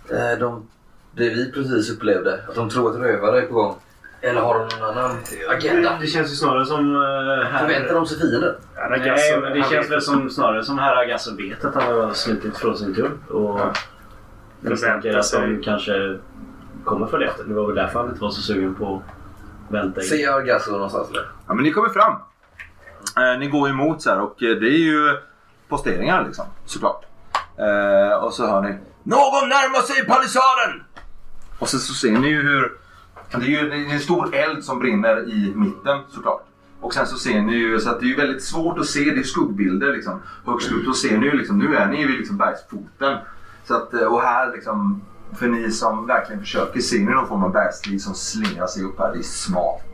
eh, 0.09 0.39
de, 0.39 0.67
det 1.11 1.29
vi 1.29 1.51
precis 1.51 1.91
upplevde, 1.91 2.39
att 2.47 2.55
de 2.55 2.69
tror 2.69 2.89
att 2.91 3.01
rövare 3.01 3.41
är 3.41 3.45
på 3.45 3.53
gång? 3.53 3.75
Eller 4.21 4.41
har 4.41 4.59
de 4.59 4.79
någon 4.79 4.97
annan 4.97 5.17
agenda? 5.49 5.97
Det 6.01 6.07
känns 6.07 6.31
ju 6.31 6.35
snarare 6.35 6.65
som... 6.65 6.95
Uh, 6.95 7.59
Förväntar 7.59 7.93
de 7.93 8.05
sig 8.05 8.19
fiender? 8.19 8.57
Nej, 8.89 9.39
men 9.41 9.53
det 9.53 9.69
känns 9.69 9.91
väl 9.91 10.01
som, 10.01 10.29
snarare 10.29 10.63
som 10.63 10.79
herr 10.79 10.95
Agasso 10.95 11.35
vet 11.35 11.65
att 11.65 11.75
han 11.75 11.83
har 11.83 12.13
slutit 12.13 12.57
från 12.57 12.77
sin 12.77 12.95
tull. 12.95 13.11
Och 13.29 13.59
misstänker 14.59 15.17
att 15.17 15.31
de 15.31 15.61
kanske 15.63 16.19
kommer 16.83 17.07
följa 17.07 17.27
efter. 17.27 17.43
Det 17.43 17.53
var 17.53 17.67
väl 17.67 17.75
därför 17.75 17.99
han 17.99 18.09
inte 18.09 18.21
var 18.21 18.29
så 18.29 18.41
sugen 18.41 18.75
på 18.75 18.95
att 18.95 19.73
vänta. 19.73 20.01
Ser 20.01 20.23
jag 20.23 20.45
Gasso 20.45 20.71
någonstans 20.71 21.09
eller? 21.09 21.27
Ja, 21.47 21.53
men 21.53 21.63
ni 21.63 21.71
kommer 21.71 21.89
fram. 21.89 22.15
Eh, 23.17 23.39
ni 23.39 23.47
går 23.47 23.69
emot 23.69 24.01
så 24.01 24.09
här 24.09 24.19
och 24.19 24.43
eh, 24.43 24.55
det 24.55 24.67
är 24.67 24.79
ju 24.79 25.17
posteringar 25.67 26.25
liksom 26.25 26.45
såklart. 26.65 27.05
Eh, 27.57 28.17
och 28.17 28.33
så 28.33 28.47
hör 28.47 28.61
ni 28.61 28.77
Någon 29.03 29.49
närmar 29.49 29.81
sig 29.81 30.05
palissaden! 30.05 30.83
Och 31.59 31.69
så, 31.69 31.79
så 31.79 31.93
ser 31.93 32.11
ni 32.11 32.27
ju 32.27 32.41
hur 32.41 32.71
det 33.31 33.45
är 33.45 33.63
ju 33.63 33.69
det 33.69 33.75
är 33.75 33.93
en 33.93 33.99
stor 33.99 34.35
eld 34.35 34.63
som 34.63 34.79
brinner 34.79 35.29
i 35.29 35.53
mitten 35.55 35.99
såklart. 36.09 36.45
Och 36.81 36.93
sen 36.93 37.07
så 37.07 37.17
ser 37.17 37.41
ni 37.41 37.55
ju 37.55 37.79
så 37.79 37.89
att 37.89 37.99
det 37.99 38.05
är 38.05 38.07
ju 38.07 38.15
väldigt 38.15 38.43
svårt 38.43 38.79
att 38.79 38.85
se, 38.85 38.99
det 38.99 39.19
är 39.19 39.23
skuggbilder 39.23 39.93
liksom. 39.93 40.21
Högst 40.45 40.71
upp 40.71 40.85
så 40.85 40.93
ser 40.93 41.17
ni 41.17 41.25
ju 41.25 41.37
liksom, 41.37 41.59
nu 41.59 41.75
är 41.75 41.87
ni 41.87 42.01
ju 42.01 42.07
vid 42.07 42.17
liksom 42.17 42.37
bergsfoten. 42.37 43.17
Så 43.65 43.75
att, 43.75 43.93
eh, 43.93 44.01
och 44.01 44.21
här 44.21 44.51
liksom, 44.51 45.01
för 45.35 45.47
ni 45.47 45.71
som 45.71 46.07
verkligen 46.07 46.41
försöker, 46.41 46.79
ser 46.79 46.99
ni 46.99 47.11
någon 47.11 47.27
form 47.27 47.43
av 47.43 47.51
bergsliv 47.51 47.97
som 47.97 48.13
slingrar 48.13 48.67
sig 48.67 48.83
upp 48.83 48.99
här. 48.99 49.11
Det 49.13 49.19
är 49.19 49.23
smalt. 49.23 49.92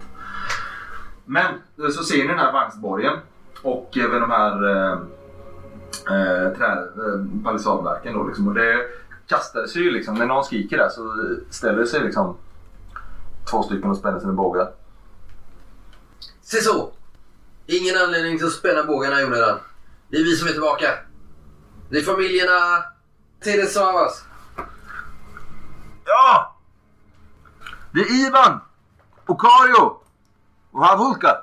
Men 1.29 1.53
eh, 1.77 1.89
så 1.89 2.03
ser 2.03 2.17
ni 2.17 2.27
den 2.27 2.39
här 2.39 2.51
vagnsborgen 2.51 3.19
och 3.61 3.97
även 3.97 4.21
de 4.21 4.31
här 4.31 4.69
eh, 4.69 4.91
eh, 5.91 6.57
trä, 6.57 6.71
eh, 6.71 7.43
palissadverken. 7.43 8.13
Då, 8.13 8.27
liksom. 8.27 8.47
Och 8.47 8.53
det 8.53 8.87
kastade 9.27 9.67
sig 9.67 9.81
ju 9.81 9.91
liksom, 9.91 10.15
när 10.15 10.25
någon 10.25 10.43
skriker 10.43 10.77
där 10.77 10.89
så 10.89 11.15
ställer 11.49 11.85
sig 11.85 12.03
liksom 12.03 12.37
två 13.51 13.63
stycken 13.63 13.89
och 13.89 13.97
spänner 13.97 14.19
sina 14.19 14.33
bågar. 14.33 14.71
Se 16.41 16.61
så! 16.61 16.91
Ingen 17.65 17.95
anledning 17.97 18.37
till 18.37 18.47
att 18.47 18.53
spänna 18.53 18.83
bågarna 18.83 19.21
i 19.21 19.25
onödan. 19.25 19.59
Det 20.09 20.17
är 20.17 20.23
vi 20.23 20.35
som 20.35 20.47
är 20.47 20.51
tillbaka. 20.51 20.87
Det 21.89 21.97
är 21.97 22.03
familjerna 22.03 22.83
Teresavas. 23.43 24.23
Ja! 26.05 26.57
Det 27.91 27.99
är 27.99 28.27
Ivan! 28.27 28.59
Och 29.25 29.41
Kario! 29.41 30.08
Och 30.71 30.85
Havulka! 30.85 31.37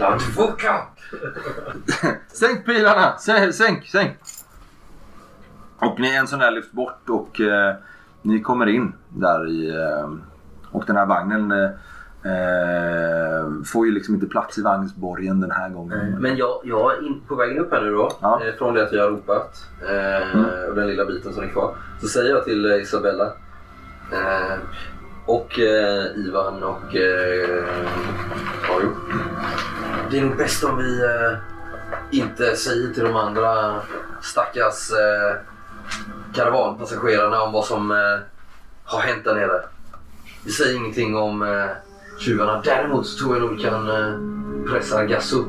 Ladvoka! 0.00 0.82
Sänk 2.32 2.64
pilarna! 2.66 3.18
Sänk, 3.18 3.54
sänk, 3.54 3.86
sänk! 3.86 4.16
Och 5.78 6.00
ni, 6.00 6.14
en 6.16 6.26
sån 6.26 6.38
där 6.38 6.50
lyfts 6.50 6.72
bort 6.72 7.08
och 7.08 7.40
eh, 7.40 7.74
ni 8.22 8.40
kommer 8.40 8.66
in 8.66 8.92
där 9.08 9.48
i... 9.48 9.70
Eh, 9.70 10.10
och 10.70 10.84
den 10.86 10.96
här 10.96 11.06
vagnen 11.06 11.52
eh, 11.52 11.70
eh, 12.32 13.46
får 13.66 13.86
ju 13.86 13.92
liksom 13.92 14.14
inte 14.14 14.26
plats 14.26 14.58
i 14.58 14.62
vagnsborgen 14.62 15.40
den 15.40 15.50
här 15.50 15.68
gången. 15.68 16.16
Men 16.20 16.36
jag, 16.36 16.60
jag 16.64 16.92
är 16.94 17.06
in, 17.06 17.20
på 17.28 17.34
vägen 17.34 17.58
upp 17.58 17.72
här 17.72 17.80
nu 17.80 17.90
då. 17.90 18.12
Ja. 18.20 18.40
Eh, 18.44 18.54
från 18.54 18.74
det 18.74 18.82
att 18.82 18.92
vi 18.92 18.98
har 18.98 19.10
ropat. 19.10 19.66
Eh, 19.88 20.16
Mm. 20.34 20.68
Och 20.68 20.74
den 20.74 20.86
lilla 20.86 21.04
biten 21.04 21.32
som 21.34 21.42
är 21.42 21.48
kvar. 21.48 21.74
Så 22.00 22.08
säger 22.08 22.30
jag 22.30 22.44
till 22.44 22.72
eh, 22.72 22.76
Isabella. 22.82 23.32
Och 25.26 25.58
eh, 25.58 26.06
Ivan 26.16 26.62
och 26.62 26.96
eh, 26.96 27.64
Kario. 28.62 28.96
Det 30.10 30.18
är 30.18 30.22
nog 30.22 30.36
bäst 30.36 30.64
om 30.64 30.76
vi 30.76 31.04
eh, 31.04 31.38
inte 32.10 32.56
säger 32.56 32.94
till 32.94 33.04
de 33.04 33.16
andra 33.16 33.80
stackars 34.22 34.90
eh, 34.90 35.36
karavanpassagerarna 36.34 37.42
om 37.42 37.52
vad 37.52 37.64
som 37.64 37.90
eh, 37.90 38.18
har 38.84 39.00
hänt 39.00 39.24
där 39.24 39.34
nere. 39.34 39.62
Vi 40.44 40.52
säger 40.52 40.76
ingenting 40.76 41.16
om 41.16 41.42
eh, 41.42 41.66
tjuvarna. 42.18 42.62
Däremot 42.64 43.06
så 43.06 43.18
tror 43.18 43.36
jag 43.36 43.42
nog 43.42 43.56
vi 43.56 43.62
kan 43.62 43.90
eh, 43.90 44.72
pressa 44.72 45.04
Gasso 45.04 45.44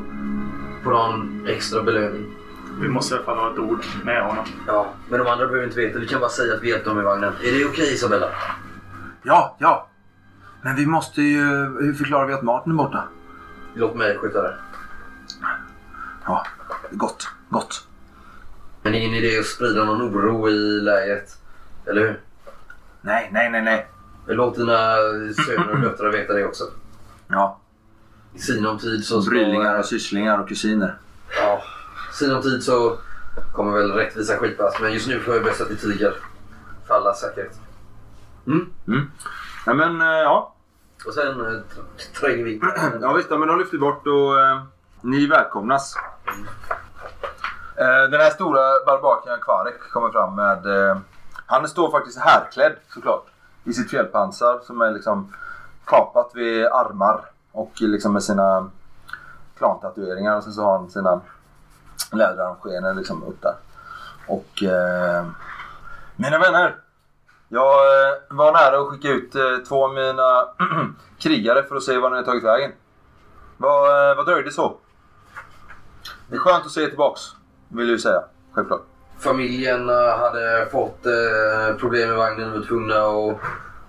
på 0.83 0.89
någon 0.89 1.47
extra 1.47 1.83
belöning. 1.83 2.35
Vi 2.81 2.89
måste 2.89 3.15
i 3.15 3.17
alla 3.17 3.25
fall 3.25 3.37
ha 3.37 3.53
ett 3.53 3.59
ord 3.59 3.85
med 4.03 4.23
honom. 4.23 4.45
Ja, 4.67 4.93
men 5.09 5.19
de 5.19 5.27
andra 5.27 5.45
behöver 5.45 5.67
inte 5.67 5.79
veta. 5.79 5.99
Vi 5.99 6.07
kan 6.07 6.19
bara 6.19 6.29
säga 6.29 6.53
att 6.53 6.63
vi 6.63 6.69
hjälpte 6.69 6.89
dem 6.89 6.99
i 6.99 7.03
vagnen. 7.03 7.33
Är 7.43 7.59
det 7.59 7.65
okej 7.65 7.93
Isabella? 7.93 8.29
Ja, 9.27 9.55
ja! 9.59 9.87
Men 10.61 10.75
vi 10.75 10.85
måste 10.85 11.21
ju... 11.21 11.43
Hur 11.79 11.93
förklarar 11.93 12.27
vi 12.27 12.33
att 12.33 12.43
maten 12.43 12.71
är 12.71 12.75
borta? 12.75 13.03
Låt 13.73 13.95
mig 13.95 14.17
sköta 14.17 14.41
det. 14.41 14.55
Ja, 16.25 16.45
gott, 16.91 17.27
gott. 17.49 17.87
Men 18.81 18.93
ingen 18.93 19.13
idé 19.13 19.39
att 19.39 19.45
sprida 19.45 19.83
någon 19.83 20.01
oro 20.01 20.49
i 20.49 20.81
läget. 20.81 21.37
Eller 21.85 22.01
hur? 22.01 22.19
Nej, 23.01 23.29
nej, 23.31 23.49
nej, 23.49 23.61
nej. 23.61 23.87
Låt 24.27 24.55
dina 24.55 24.95
söner 25.45 25.71
och 25.71 25.79
döttrar 25.79 26.11
veta 26.11 26.33
det 26.33 26.45
också. 26.45 26.63
Ja, 27.27 27.59
I 28.33 28.39
sinom 28.39 28.79
tid 28.79 29.05
så 29.05 29.21
ska... 29.21 29.29
brylingar 29.29 29.79
och 29.79 29.85
sysslingar 29.85 30.39
och 30.39 30.47
kusiner. 30.47 30.97
Ja, 31.41 31.61
i 32.11 32.15
sinom 32.15 32.41
tid 32.41 32.63
så 32.63 32.97
kommer 33.53 33.71
väl 33.71 33.91
rättvisa 33.91 34.37
skipas. 34.37 34.79
Men 34.81 34.93
just 34.93 35.07
nu 35.07 35.19
får 35.19 35.35
jag 35.35 35.43
bäst 35.43 35.61
att 35.61 35.71
vi 35.71 35.75
tiger. 35.75 36.13
För 36.87 36.93
allas 36.93 37.19
säkerhet. 37.19 37.59
Mm. 38.47 39.11
Ja, 39.65 39.73
men 39.73 40.01
eh, 40.01 40.07
ja. 40.07 40.53
Och 41.07 41.13
sen 41.13 41.39
eh, 41.41 41.45
tr- 41.45 42.19
tränger 42.19 42.43
vi. 42.43 42.61
Ja 43.01 43.13
visst, 43.13 43.29
men 43.29 43.47
de 43.47 43.59
lyfter 43.59 43.77
bort 43.77 44.07
och 44.07 44.39
eh, 44.39 44.61
ni 45.01 45.27
välkomnas. 45.27 45.95
Eh, 47.75 48.09
den 48.11 48.21
här 48.21 48.29
stora 48.29 48.59
barbaken 48.85 49.37
Kvarek 49.41 49.91
kommer 49.91 50.09
fram 50.09 50.35
med... 50.35 50.89
Eh, 50.89 50.97
han 51.45 51.67
står 51.67 51.91
faktiskt 51.91 52.19
härklädd 52.19 52.75
såklart. 52.93 53.25
I 53.63 53.73
sitt 53.73 53.89
fjällpansar 53.89 54.59
som 54.63 54.81
är 54.81 54.91
liksom 54.91 55.33
kapat 55.85 56.31
vid 56.33 56.65
armar. 56.65 57.25
Och 57.51 57.71
liksom 57.75 58.13
med 58.13 58.23
sina 58.23 58.69
klantatueringar. 59.57 60.37
Och 60.37 60.43
sen 60.43 60.53
så 60.53 60.63
har 60.63 60.77
han 60.77 60.89
sina 60.89 61.21
läderarmskenor 62.11 62.93
liksom 62.93 63.23
upp 63.23 63.41
där. 63.41 63.55
Och... 64.27 64.63
Eh, 64.63 65.25
mina 66.15 66.39
vänner! 66.39 66.75
Jag 67.49 67.63
eh, 67.63 68.17
var 68.29 68.51
nära 68.51 68.81
att 68.81 68.87
skicka 68.87 69.09
ut 69.09 69.35
eh, 69.35 69.57
två 69.67 69.85
av 69.85 69.93
mina 69.93 70.47
krigare 71.19 71.63
för 71.63 71.75
att 71.75 71.83
se 71.83 71.97
var 71.97 72.09
ni 72.09 72.25
tagit 72.25 72.43
vägen. 72.43 72.71
Vad, 73.57 74.09
eh, 74.09 74.17
vad 74.17 74.25
dröjde 74.25 74.51
så? 74.51 74.77
Det 76.29 76.35
är 76.35 76.39
skönt 76.39 76.65
att 76.65 76.71
se 76.71 76.81
er 76.81 76.87
tillbaks, 76.87 77.21
vill 77.67 77.89
jag 77.89 77.99
säga. 77.99 78.23
Självklart. 78.51 78.81
Familjen 79.19 79.89
hade 79.89 80.67
fått 80.71 81.03
problem 81.79 82.09
med 82.09 82.17
vagnen. 82.17 82.51
Vi 82.51 82.57
var 82.57 82.65
tvungna 82.65 82.95
att 82.95 83.39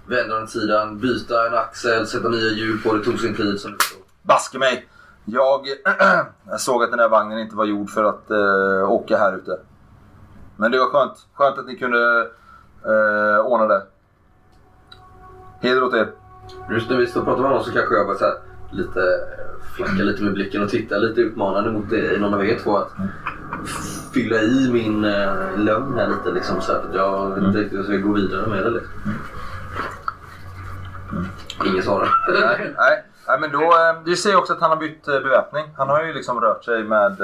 vända 0.06 0.36
den 0.36 0.48
sidan, 0.48 0.98
byta 0.98 1.46
en 1.46 1.54
axel, 1.54 2.06
sätta 2.06 2.28
nya 2.28 2.50
hjul 2.50 2.82
på. 2.82 2.92
Det 2.92 3.04
tog 3.04 3.20
sin 3.20 3.34
tid 3.34 3.61
som 3.61 3.72
det 3.72 3.82
stod. 3.82 4.02
Baske 4.22 4.59
mig! 4.59 4.88
Jag, 5.24 5.66
jag 6.46 6.61
såg 6.61 6.82
att 6.82 6.90
den 6.90 6.98
här 6.98 7.09
vagnen 7.09 7.38
inte 7.38 7.56
var 7.56 7.64
gjord 7.64 7.90
för 7.90 8.04
att 8.04 8.30
åka 8.88 9.18
här 9.18 9.36
ute. 9.36 9.61
Men 10.56 10.70
det 10.70 10.78
var 10.78 10.86
skönt. 10.86 11.26
Skönt 11.34 11.59
att 11.59 11.66
ni 11.66 11.76
kunde 11.76 12.28
eh, 12.84 13.46
ordna 13.46 13.66
det. 13.66 13.82
Heder 15.60 15.84
åt 15.84 15.94
er. 15.94 16.08
Just 16.70 16.90
när 16.90 16.96
vi 16.96 17.06
står 17.06 17.20
och 17.20 17.26
pratar 17.26 17.42
med 17.42 17.50
honom 17.50 17.64
så 17.64 17.72
kanske 17.72 17.94
jag 17.94 18.06
bara 18.06 18.16
så 18.16 18.24
här, 18.24 18.34
lite 18.70 19.00
eh, 19.00 19.74
flackar 19.76 20.04
lite 20.04 20.22
med 20.22 20.32
blicken 20.32 20.62
och 20.62 20.68
tittar 20.68 20.98
lite 20.98 21.20
utmanande 21.20 21.70
mot 21.70 21.90
dig, 21.90 22.18
någon 22.18 22.34
av 22.34 22.46
er 22.46 22.58
två. 22.58 22.76
Att 22.76 22.92
fylla 24.14 24.42
i 24.42 24.70
min 24.72 25.04
eh, 25.04 25.58
lögn 25.58 25.98
här 25.98 26.08
lite 26.08 26.30
liksom 26.30 26.60
så 26.60 26.72
att 26.72 26.84
jag 26.94 27.34
vet 27.34 27.44
inte 27.44 27.58
riktigt 27.58 27.72
hur 27.72 27.78
jag 27.78 27.86
ska 27.86 27.96
gå 28.08 28.12
vidare 28.12 28.46
med 28.46 28.62
det. 28.62 28.70
Liksom. 28.70 28.92
Ingen 31.66 31.82
svarar. 31.82 32.08
Nej, 32.28 32.74
nej. 32.78 33.04
nej 33.26 33.40
men 33.40 33.52
då, 33.52 33.62
eh, 33.62 34.02
det 34.04 34.16
ser 34.16 34.36
också 34.36 34.52
att 34.52 34.60
han 34.60 34.70
har 34.70 34.76
bytt 34.76 35.08
eh, 35.08 35.20
beväpning. 35.20 35.64
Han 35.76 35.88
har 35.88 36.04
ju 36.04 36.12
liksom 36.12 36.40
rört 36.40 36.64
sig 36.64 36.84
med 36.84 37.20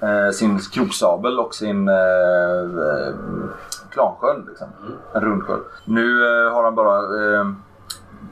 eh, 0.00 0.30
sin 0.32 0.58
kroksabel 0.58 1.38
och 1.38 1.54
sin 1.54 1.88
eh, 1.88 1.94
klansköld. 3.98 4.48
Liksom. 4.48 4.68
En 5.14 5.20
rundsköld. 5.20 5.62
Nu 5.84 6.26
eh, 6.26 6.52
har 6.52 6.64
han 6.64 6.74
bara 6.74 6.98
eh, 6.98 7.46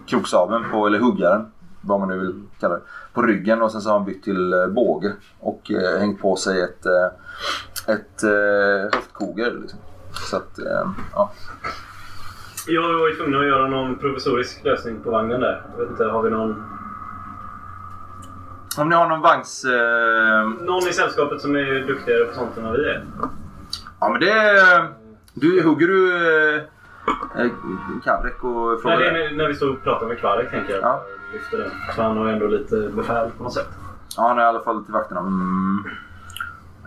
kroksabeln 0.07 0.64
på, 0.71 0.87
eller 0.87 0.99
huggaren, 0.99 1.47
vad 1.81 2.01
man 2.01 2.09
nu 2.09 2.19
vill 2.19 2.43
kalla 2.61 2.75
det, 2.75 2.81
på 3.14 3.23
ryggen 3.23 3.62
och 3.62 3.73
sen 3.73 3.81
så 3.81 3.91
har 3.91 3.99
han 3.99 4.07
bytt 4.07 4.23
till 4.23 4.53
eh, 4.53 4.67
båge 4.67 5.12
och 5.41 5.71
eh, 5.71 6.01
hängt 6.01 6.21
på 6.21 6.37
sig 6.37 6.62
ett, 6.62 6.87
eh, 6.87 7.95
ett 7.95 8.23
eh, 8.23 8.99
höftkoger. 8.99 9.51
Liksom. 9.61 9.79
Så 10.31 10.37
att, 10.37 10.59
eh, 10.59 10.91
ja. 11.14 11.33
Jag 12.69 12.99
var 12.99 13.09
ju 13.09 13.14
tvungen 13.14 13.41
att 13.41 13.47
göra 13.47 13.69
någon 13.69 13.99
provisorisk 13.99 14.64
lösning 14.64 15.01
på 15.01 15.11
vagnen 15.11 15.41
där. 15.41 15.62
Jag 15.73 15.81
vet 15.81 15.91
inte, 15.91 16.05
har 16.05 16.23
vi 16.23 16.31
någon, 16.31 16.64
Om 18.79 18.89
ni 18.89 18.95
har 18.95 19.09
någon 19.09 19.21
vagns... 19.21 19.64
Eh, 19.64 20.49
någon 20.64 20.89
i 20.89 20.93
sällskapet 20.93 21.41
som 21.41 21.57
är 21.57 21.87
duktigare 21.87 22.25
på 22.25 22.35
sånt 22.35 22.57
än 22.57 22.64
vad 22.64 22.73
vi 22.73 22.85
är? 22.85 23.05
Ja 24.01 24.09
men 24.09 24.21
det 24.21 24.31
är... 24.31 25.06
Du, 25.39 25.62
hugger 25.62 25.87
du 25.87 26.16
eh, 26.16 26.62
eh, 27.41 27.51
Kavrek 28.05 28.45
och 28.45 28.72
Nej, 28.72 28.78
frågar 28.82 28.99
det 28.99 29.26
är 29.26 29.37
när, 29.37 29.49
vi 29.49 29.55
står 29.55 29.70
och 29.70 29.82
pratar 29.82 30.07
med 30.07 30.18
Kvarek 30.18 30.51
tänker 30.51 30.72
jag. 30.74 30.82
Ja. 30.82 31.03
Lyfter 31.32 31.59
den. 31.59 31.70
Så 31.97 32.03
han 32.03 32.16
har 32.16 32.26
ändå 32.26 32.47
lite 32.47 32.91
befäl 32.95 33.30
på 33.30 33.43
något 33.45 33.55
sätt. 33.55 33.68
Ja, 34.16 34.28
han 34.28 34.39
är 34.39 34.43
i 34.43 34.47
alla 34.47 34.61
fall 34.61 34.84
till 34.84 34.93
vakterna. 34.93 35.20
Mm. 35.20 35.84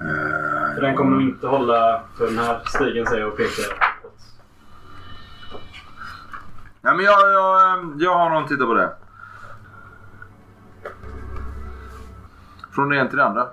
Eh, 0.01 0.75
För 0.75 0.81
den 0.81 0.95
kommer 0.95 1.11
nog 1.11 1.21
inte 1.21 1.47
hålla 1.47 2.01
för 2.17 2.25
den 2.25 2.37
här 2.37 2.59
stigen 2.65 3.05
säger 3.05 3.21
jag 3.21 3.31
och 3.31 3.37
pekar. 3.37 3.65
Ja, 6.81 6.93
men 6.93 7.05
jag, 7.05 7.19
jag, 7.31 7.77
eh, 7.77 7.85
jag 7.97 8.15
har 8.15 8.29
någon 8.29 8.47
titta 8.47 8.65
på 8.65 8.73
det. 8.73 8.89
Från 12.71 12.89
det 12.89 12.95
ena 12.97 13.09
till 13.09 13.17
det 13.17 13.25
andra. 13.25 13.47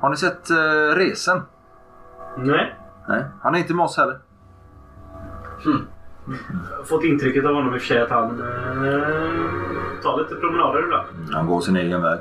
Har 0.00 0.10
ni 0.10 0.16
sett 0.16 0.50
eh, 0.50 0.94
Resen? 0.96 1.42
Nej. 2.36 2.76
Nej, 3.08 3.24
han 3.42 3.54
är 3.54 3.58
inte 3.58 3.74
med 3.74 3.84
oss 3.84 3.96
heller. 3.96 4.18
Har 6.76 6.84
fått 6.84 7.04
intrycket 7.04 7.44
av 7.44 7.54
honom 7.54 7.74
i 7.74 7.76
och 7.76 7.80
för 7.80 7.88
sig 7.88 8.00
att 8.02 8.10
han 8.10 8.30
eh, 8.30 10.02
tar 10.02 10.18
lite 10.22 10.34
promenader 10.34 10.82
ibland. 10.82 11.06
Han 11.32 11.46
går 11.46 11.60
sin 11.60 11.76
egen 11.76 12.02
väg. 12.02 12.20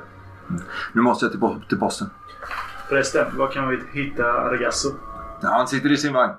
Mm. 0.50 0.62
Nu 0.94 1.02
måste 1.02 1.26
jag 1.26 1.32
till, 1.32 1.68
till 1.70 1.80
posten. 1.80 2.10
Förresten, 2.90 3.38
var 3.38 3.48
kan 3.48 3.68
vi 3.68 3.82
hitta 3.92 4.52
Regasso? 4.52 4.90
Ja, 5.42 5.50
han 5.50 5.68
sitter 5.68 5.92
i 5.92 5.98
sin 5.98 6.14
vagn. 6.14 6.34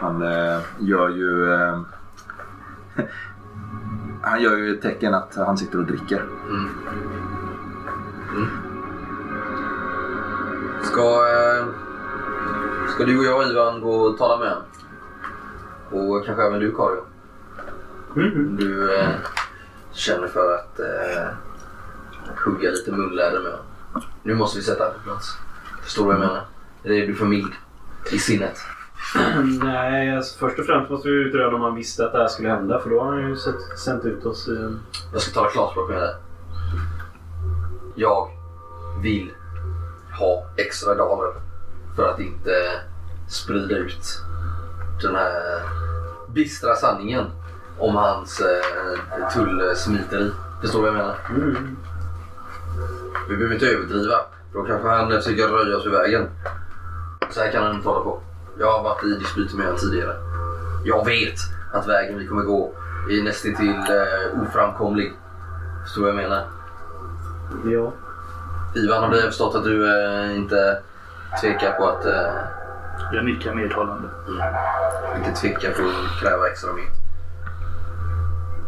Han 0.00 0.22
eh, 0.22 0.60
gör 0.78 1.08
ju... 1.08 1.52
Eh, 1.52 1.80
han 4.22 4.42
gör 4.42 4.56
ju 4.56 4.74
ett 4.74 4.82
tecken 4.82 5.14
att 5.14 5.36
han 5.36 5.58
sitter 5.58 5.78
och 5.78 5.86
dricker. 5.86 6.22
Mm. 6.48 6.68
Ska, 10.92 11.00
eh, 11.02 11.66
ska 12.94 13.04
du 13.04 13.18
och 13.18 13.24
jag 13.24 13.50
Ivan 13.50 13.80
gå 13.80 13.94
och 13.94 14.18
tala 14.18 14.38
med 14.38 14.48
honom? 14.48 14.64
Och 15.90 16.24
kanske 16.26 16.44
även 16.44 16.60
du 16.60 16.74
Karin? 16.74 17.04
Mm. 18.16 18.56
Du 18.56 18.98
eh, 18.98 19.08
känner 19.92 20.28
för 20.28 20.54
att 20.54 20.80
eh, 20.80 21.26
hugga 22.44 22.70
lite 22.70 22.92
munläder 22.92 23.40
med 23.40 23.50
honom. 23.50 23.66
Nu 24.22 24.34
måste 24.34 24.58
vi 24.58 24.64
sätta 24.64 24.84
honom 24.84 24.98
på 24.98 25.10
plats. 25.10 25.36
Förstår 25.82 26.02
du 26.02 26.06
vad 26.06 26.14
jag 26.14 26.28
menar? 26.28 26.44
Eller 26.84 26.94
är 26.94 27.06
du 27.06 27.14
för 27.14 27.26
mild 27.26 27.52
i 28.12 28.18
sinnet? 28.18 28.58
Nej, 29.62 30.16
alltså, 30.16 30.38
först 30.38 30.58
och 30.58 30.66
främst 30.66 30.90
måste 30.90 31.08
vi 31.08 31.14
utröna 31.14 31.56
om 31.56 31.62
han 31.62 31.74
visste 31.74 32.06
att 32.06 32.12
det 32.12 32.18
här 32.18 32.28
skulle 32.28 32.48
hända. 32.48 32.80
För 32.80 32.90
då 32.90 33.00
har 33.00 33.12
han 33.12 33.28
ju 33.28 33.36
sett, 33.36 33.78
sänt 33.78 34.04
ut 34.04 34.26
oss 34.26 34.48
i 34.48 34.56
en... 34.56 34.80
Jag 35.12 35.22
ska 35.22 35.34
tala 35.34 35.50
klarspråk 35.50 35.90
med 35.90 35.98
dig. 35.98 36.14
Jag 37.94 38.30
vill 39.02 39.30
ha 40.18 40.44
extra 40.56 40.94
daler 40.94 41.32
för 41.96 42.08
att 42.08 42.20
inte 42.20 42.50
sprida 43.28 43.76
ut 43.76 44.22
den 45.02 45.14
här 45.14 45.62
bistra 46.28 46.74
sanningen 46.74 47.24
om 47.78 47.96
hans 47.96 48.40
eh, 48.40 49.28
tullsmiteri. 49.34 50.30
Förstår 50.60 50.78
du 50.78 50.90
vad 50.90 50.98
jag 50.98 51.06
menar? 51.06 51.16
Mm. 51.30 51.76
Vi 53.28 53.36
behöver 53.36 53.54
inte 53.54 53.66
överdriva. 53.66 54.16
Då 54.52 54.62
kanske 54.62 54.88
han 54.88 55.10
försöker 55.10 55.48
röja 55.48 55.76
oss 55.76 55.86
ur 55.86 55.90
vägen. 55.90 56.28
Så 57.30 57.40
här 57.40 57.52
kan 57.52 57.62
han 57.62 57.76
inte 57.76 57.88
hålla 57.88 58.04
på. 58.04 58.20
Jag 58.58 58.72
har 58.72 58.82
varit 58.82 59.04
i 59.04 59.18
dispyt 59.18 59.54
med 59.54 59.66
honom 59.66 59.80
tidigare. 59.80 60.16
Jag 60.84 61.04
vet 61.04 61.38
att 61.72 61.88
vägen 61.88 62.18
vi 62.18 62.26
kommer 62.26 62.42
gå 62.42 62.74
är 63.10 63.22
nästintill 63.22 63.76
eh, 63.76 64.42
oframkomlig. 64.42 65.12
Förstår 65.84 66.02
du 66.02 66.12
vad 66.12 66.22
jag 66.22 66.30
menar? 66.30 66.46
Ja. 67.64 67.92
Ivan, 68.74 69.02
har 69.02 69.10
förstått 69.10 69.54
att 69.54 69.64
du 69.64 70.04
eh, 70.04 70.36
inte 70.36 70.82
tvekar 71.40 71.72
på 71.72 71.86
att 71.86 72.06
eh, 72.06 72.12
Jag 73.12 73.24
nickar 73.24 73.54
medhållande. 73.54 74.08
inte 75.16 75.40
tvekar 75.40 75.70
på 75.70 75.82
att 75.82 76.20
kräva 76.20 76.48
extra 76.48 76.72
mynt? 76.72 76.88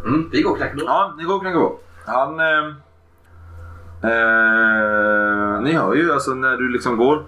Mm, 0.05 0.29
vi 0.31 0.41
går 0.41 0.55
knäck. 0.55 0.73
Ja, 0.77 1.13
ni 1.17 1.23
går 1.23 1.35
och 1.35 1.41
knackar 1.41 1.59
på. 1.59 1.77
Han... 2.05 2.39
Eh, 2.39 2.67
eh, 4.11 5.61
ni 5.61 5.73
hör 5.73 5.93
ju 5.93 6.13
alltså 6.13 6.31
när 6.31 6.57
du 6.57 6.69
liksom 6.69 6.97
går 6.97 7.23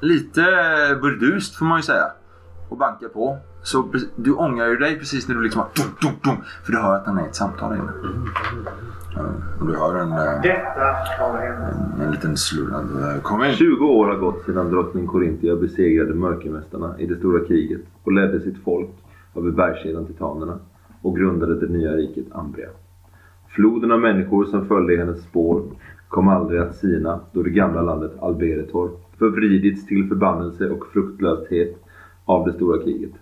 lite 0.00 0.42
burdust 1.02 1.56
får 1.56 1.64
man 1.66 1.78
ju 1.78 1.82
säga. 1.82 2.04
Och 2.68 2.76
bankar 2.76 3.08
på. 3.08 3.38
Så 3.62 3.92
du 4.16 4.32
ångrar 4.32 4.66
ju 4.66 4.76
dig 4.76 4.98
precis 4.98 5.28
när 5.28 5.34
du 5.34 5.42
liksom 5.42 5.60
har 5.60 5.68
dum, 5.76 5.96
dum, 6.00 6.12
dum, 6.22 6.44
För 6.64 6.72
du 6.72 6.78
hör 6.78 6.96
att 6.96 7.06
han 7.06 7.18
är 7.18 7.22
i 7.22 7.28
ett 7.28 7.36
samtal 7.36 7.72
inne. 7.76 7.92
Ja, 8.02 9.03
och 9.60 9.66
du 9.66 9.76
hör 9.76 9.94
en, 9.94 10.12
eh, 10.12 10.42
Detta 10.42 10.80
har 11.18 11.38
hänt. 11.38 12.00
en 12.02 12.10
liten 12.10 12.36
slurrande 12.36 13.14
eh, 13.14 13.22
kom 13.22 13.44
in. 13.44 13.52
20 13.52 13.86
år 13.86 14.06
har 14.06 14.16
gått 14.16 14.44
sedan 14.44 14.70
drottning 14.70 15.06
Korintia 15.06 15.56
besegrade 15.56 16.14
mörkermästarna 16.14 16.94
i 16.98 17.06
det 17.06 17.16
stora 17.16 17.44
kriget 17.44 17.80
och 18.02 18.12
ledde 18.12 18.40
sitt 18.40 18.64
folk 18.64 18.90
över 19.36 19.50
bergskedjan 19.50 20.06
Titanerna 20.06 20.58
och 21.02 21.16
grundade 21.16 21.60
det 21.60 21.72
nya 21.72 21.92
riket 21.92 22.26
Ambria. 22.32 22.68
Floden 23.48 23.92
av 23.92 24.00
människor 24.00 24.44
som 24.44 24.66
följde 24.66 24.94
i 24.94 24.96
hennes 24.96 25.22
spår 25.22 25.62
kom 26.08 26.28
aldrig 26.28 26.60
att 26.60 26.76
sina 26.76 27.20
då 27.32 27.42
det 27.42 27.50
gamla 27.50 27.82
landet 27.82 28.12
Alberetor 28.20 28.90
förvridits 29.18 29.86
till 29.86 30.08
förbannelse 30.08 30.70
och 30.70 30.86
fruktlöshet 30.92 31.76
av 32.24 32.46
det 32.46 32.52
stora 32.52 32.82
kriget. 32.82 33.12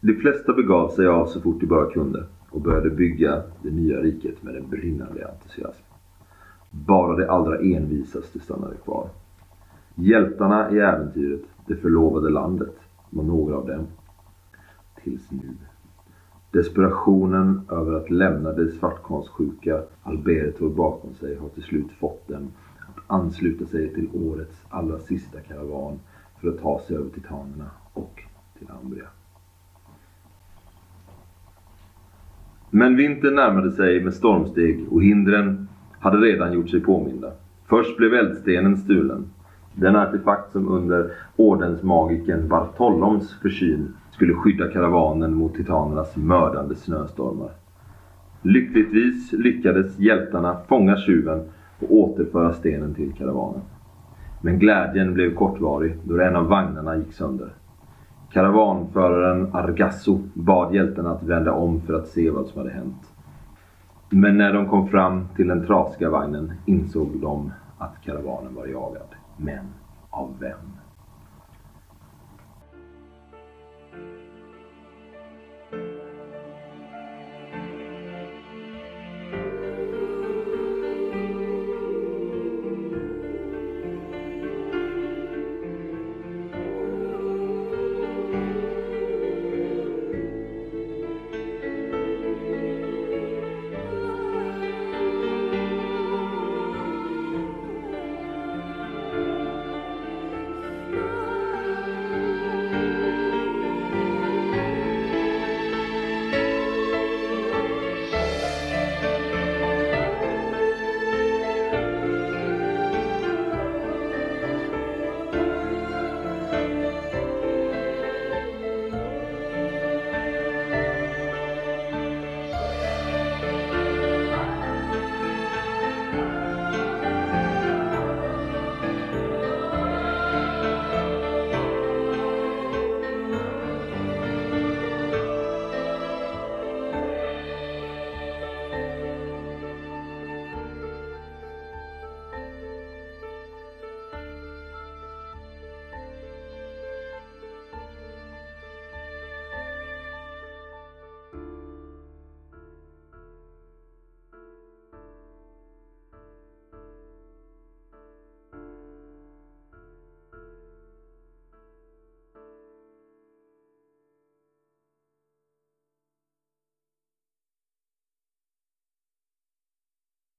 De 0.00 0.14
flesta 0.14 0.52
begav 0.52 0.88
sig 0.88 1.06
av 1.06 1.26
så 1.26 1.40
fort 1.40 1.60
de 1.60 1.66
bara 1.66 1.90
kunde 1.90 2.24
och 2.56 2.62
började 2.62 2.90
bygga 2.90 3.42
det 3.62 3.70
nya 3.70 4.00
riket 4.00 4.42
med 4.42 4.56
en 4.56 4.70
brinnande 4.70 5.28
entusiasm. 5.28 5.82
Bara 6.70 7.16
de 7.16 7.28
allra 7.28 7.58
envisaste 7.58 8.40
stannade 8.40 8.76
kvar. 8.76 9.08
Hjältarna 9.94 10.70
i 10.70 10.78
äventyret, 10.78 11.40
det 11.66 11.76
förlovade 11.76 12.30
landet, 12.30 12.74
var 13.10 13.24
några 13.24 13.56
av 13.56 13.66
dem. 13.66 13.86
Tills 15.02 15.30
nu. 15.30 15.54
Desperationen 16.50 17.60
över 17.70 17.92
att 17.92 18.10
lämna 18.10 18.52
det 18.52 18.72
svartkonstssjuka 18.72 19.82
Alberto 20.02 20.68
bakom 20.68 21.14
sig 21.14 21.36
har 21.36 21.48
till 21.48 21.62
slut 21.62 21.92
fått 21.92 22.28
dem 22.28 22.52
att 22.78 23.02
ansluta 23.06 23.66
sig 23.66 23.94
till 23.94 24.08
årets 24.14 24.64
allra 24.68 24.98
sista 24.98 25.40
karavan 25.40 25.98
för 26.40 26.48
att 26.48 26.60
ta 26.60 26.80
sig 26.86 26.96
över 26.96 27.10
Titanerna 27.10 27.70
och 27.92 28.22
till 28.58 28.70
Ambria. 28.82 29.06
Men 32.76 32.96
vintern 32.96 33.34
närmade 33.34 33.72
sig 33.72 34.04
med 34.04 34.14
stormsteg 34.14 34.86
och 34.90 35.02
hindren 35.02 35.68
hade 35.98 36.16
redan 36.16 36.52
gjort 36.52 36.70
sig 36.70 36.80
påminda. 36.80 37.32
Först 37.68 37.96
blev 37.96 38.14
eldstenen 38.14 38.76
stulen. 38.76 39.24
Den 39.74 39.96
artefakt 39.96 40.52
som 40.52 40.68
under 40.68 41.10
ordensmagikern 41.36 42.48
Bartoloms 42.48 43.34
försyn 43.42 43.94
skulle 44.10 44.34
skydda 44.34 44.70
karavanen 44.70 45.34
mot 45.34 45.54
titanernas 45.54 46.16
mördande 46.16 46.74
snöstormar. 46.74 47.50
Lyckligtvis 48.42 49.32
lyckades 49.32 49.98
hjältarna 49.98 50.56
fånga 50.68 50.96
tjuven 50.96 51.40
och 51.80 51.94
återföra 51.94 52.52
stenen 52.52 52.94
till 52.94 53.12
karavanen. 53.12 53.62
Men 54.40 54.58
glädjen 54.58 55.14
blev 55.14 55.34
kortvarig 55.34 55.96
då 56.04 56.20
en 56.20 56.36
av 56.36 56.46
vagnarna 56.46 56.96
gick 56.96 57.12
sönder. 57.12 57.48
Karavanföraren 58.32 59.54
Argasso 59.54 60.20
bad 60.34 60.74
hjältarna 60.74 61.10
att 61.10 61.22
vända 61.22 61.52
om 61.52 61.80
för 61.80 61.94
att 61.94 62.08
se 62.08 62.30
vad 62.30 62.46
som 62.46 62.58
hade 62.58 62.70
hänt. 62.74 63.12
Men 64.10 64.38
när 64.38 64.52
de 64.52 64.68
kom 64.68 64.88
fram 64.88 65.28
till 65.36 65.48
den 65.48 65.66
trasiga 65.66 66.10
vagnen 66.10 66.52
insåg 66.66 67.08
de 67.20 67.52
att 67.78 67.94
karavanen 68.04 68.54
var 68.54 68.66
jagad. 68.66 69.08
Men 69.36 69.66
av 70.10 70.34
vem? 70.40 70.75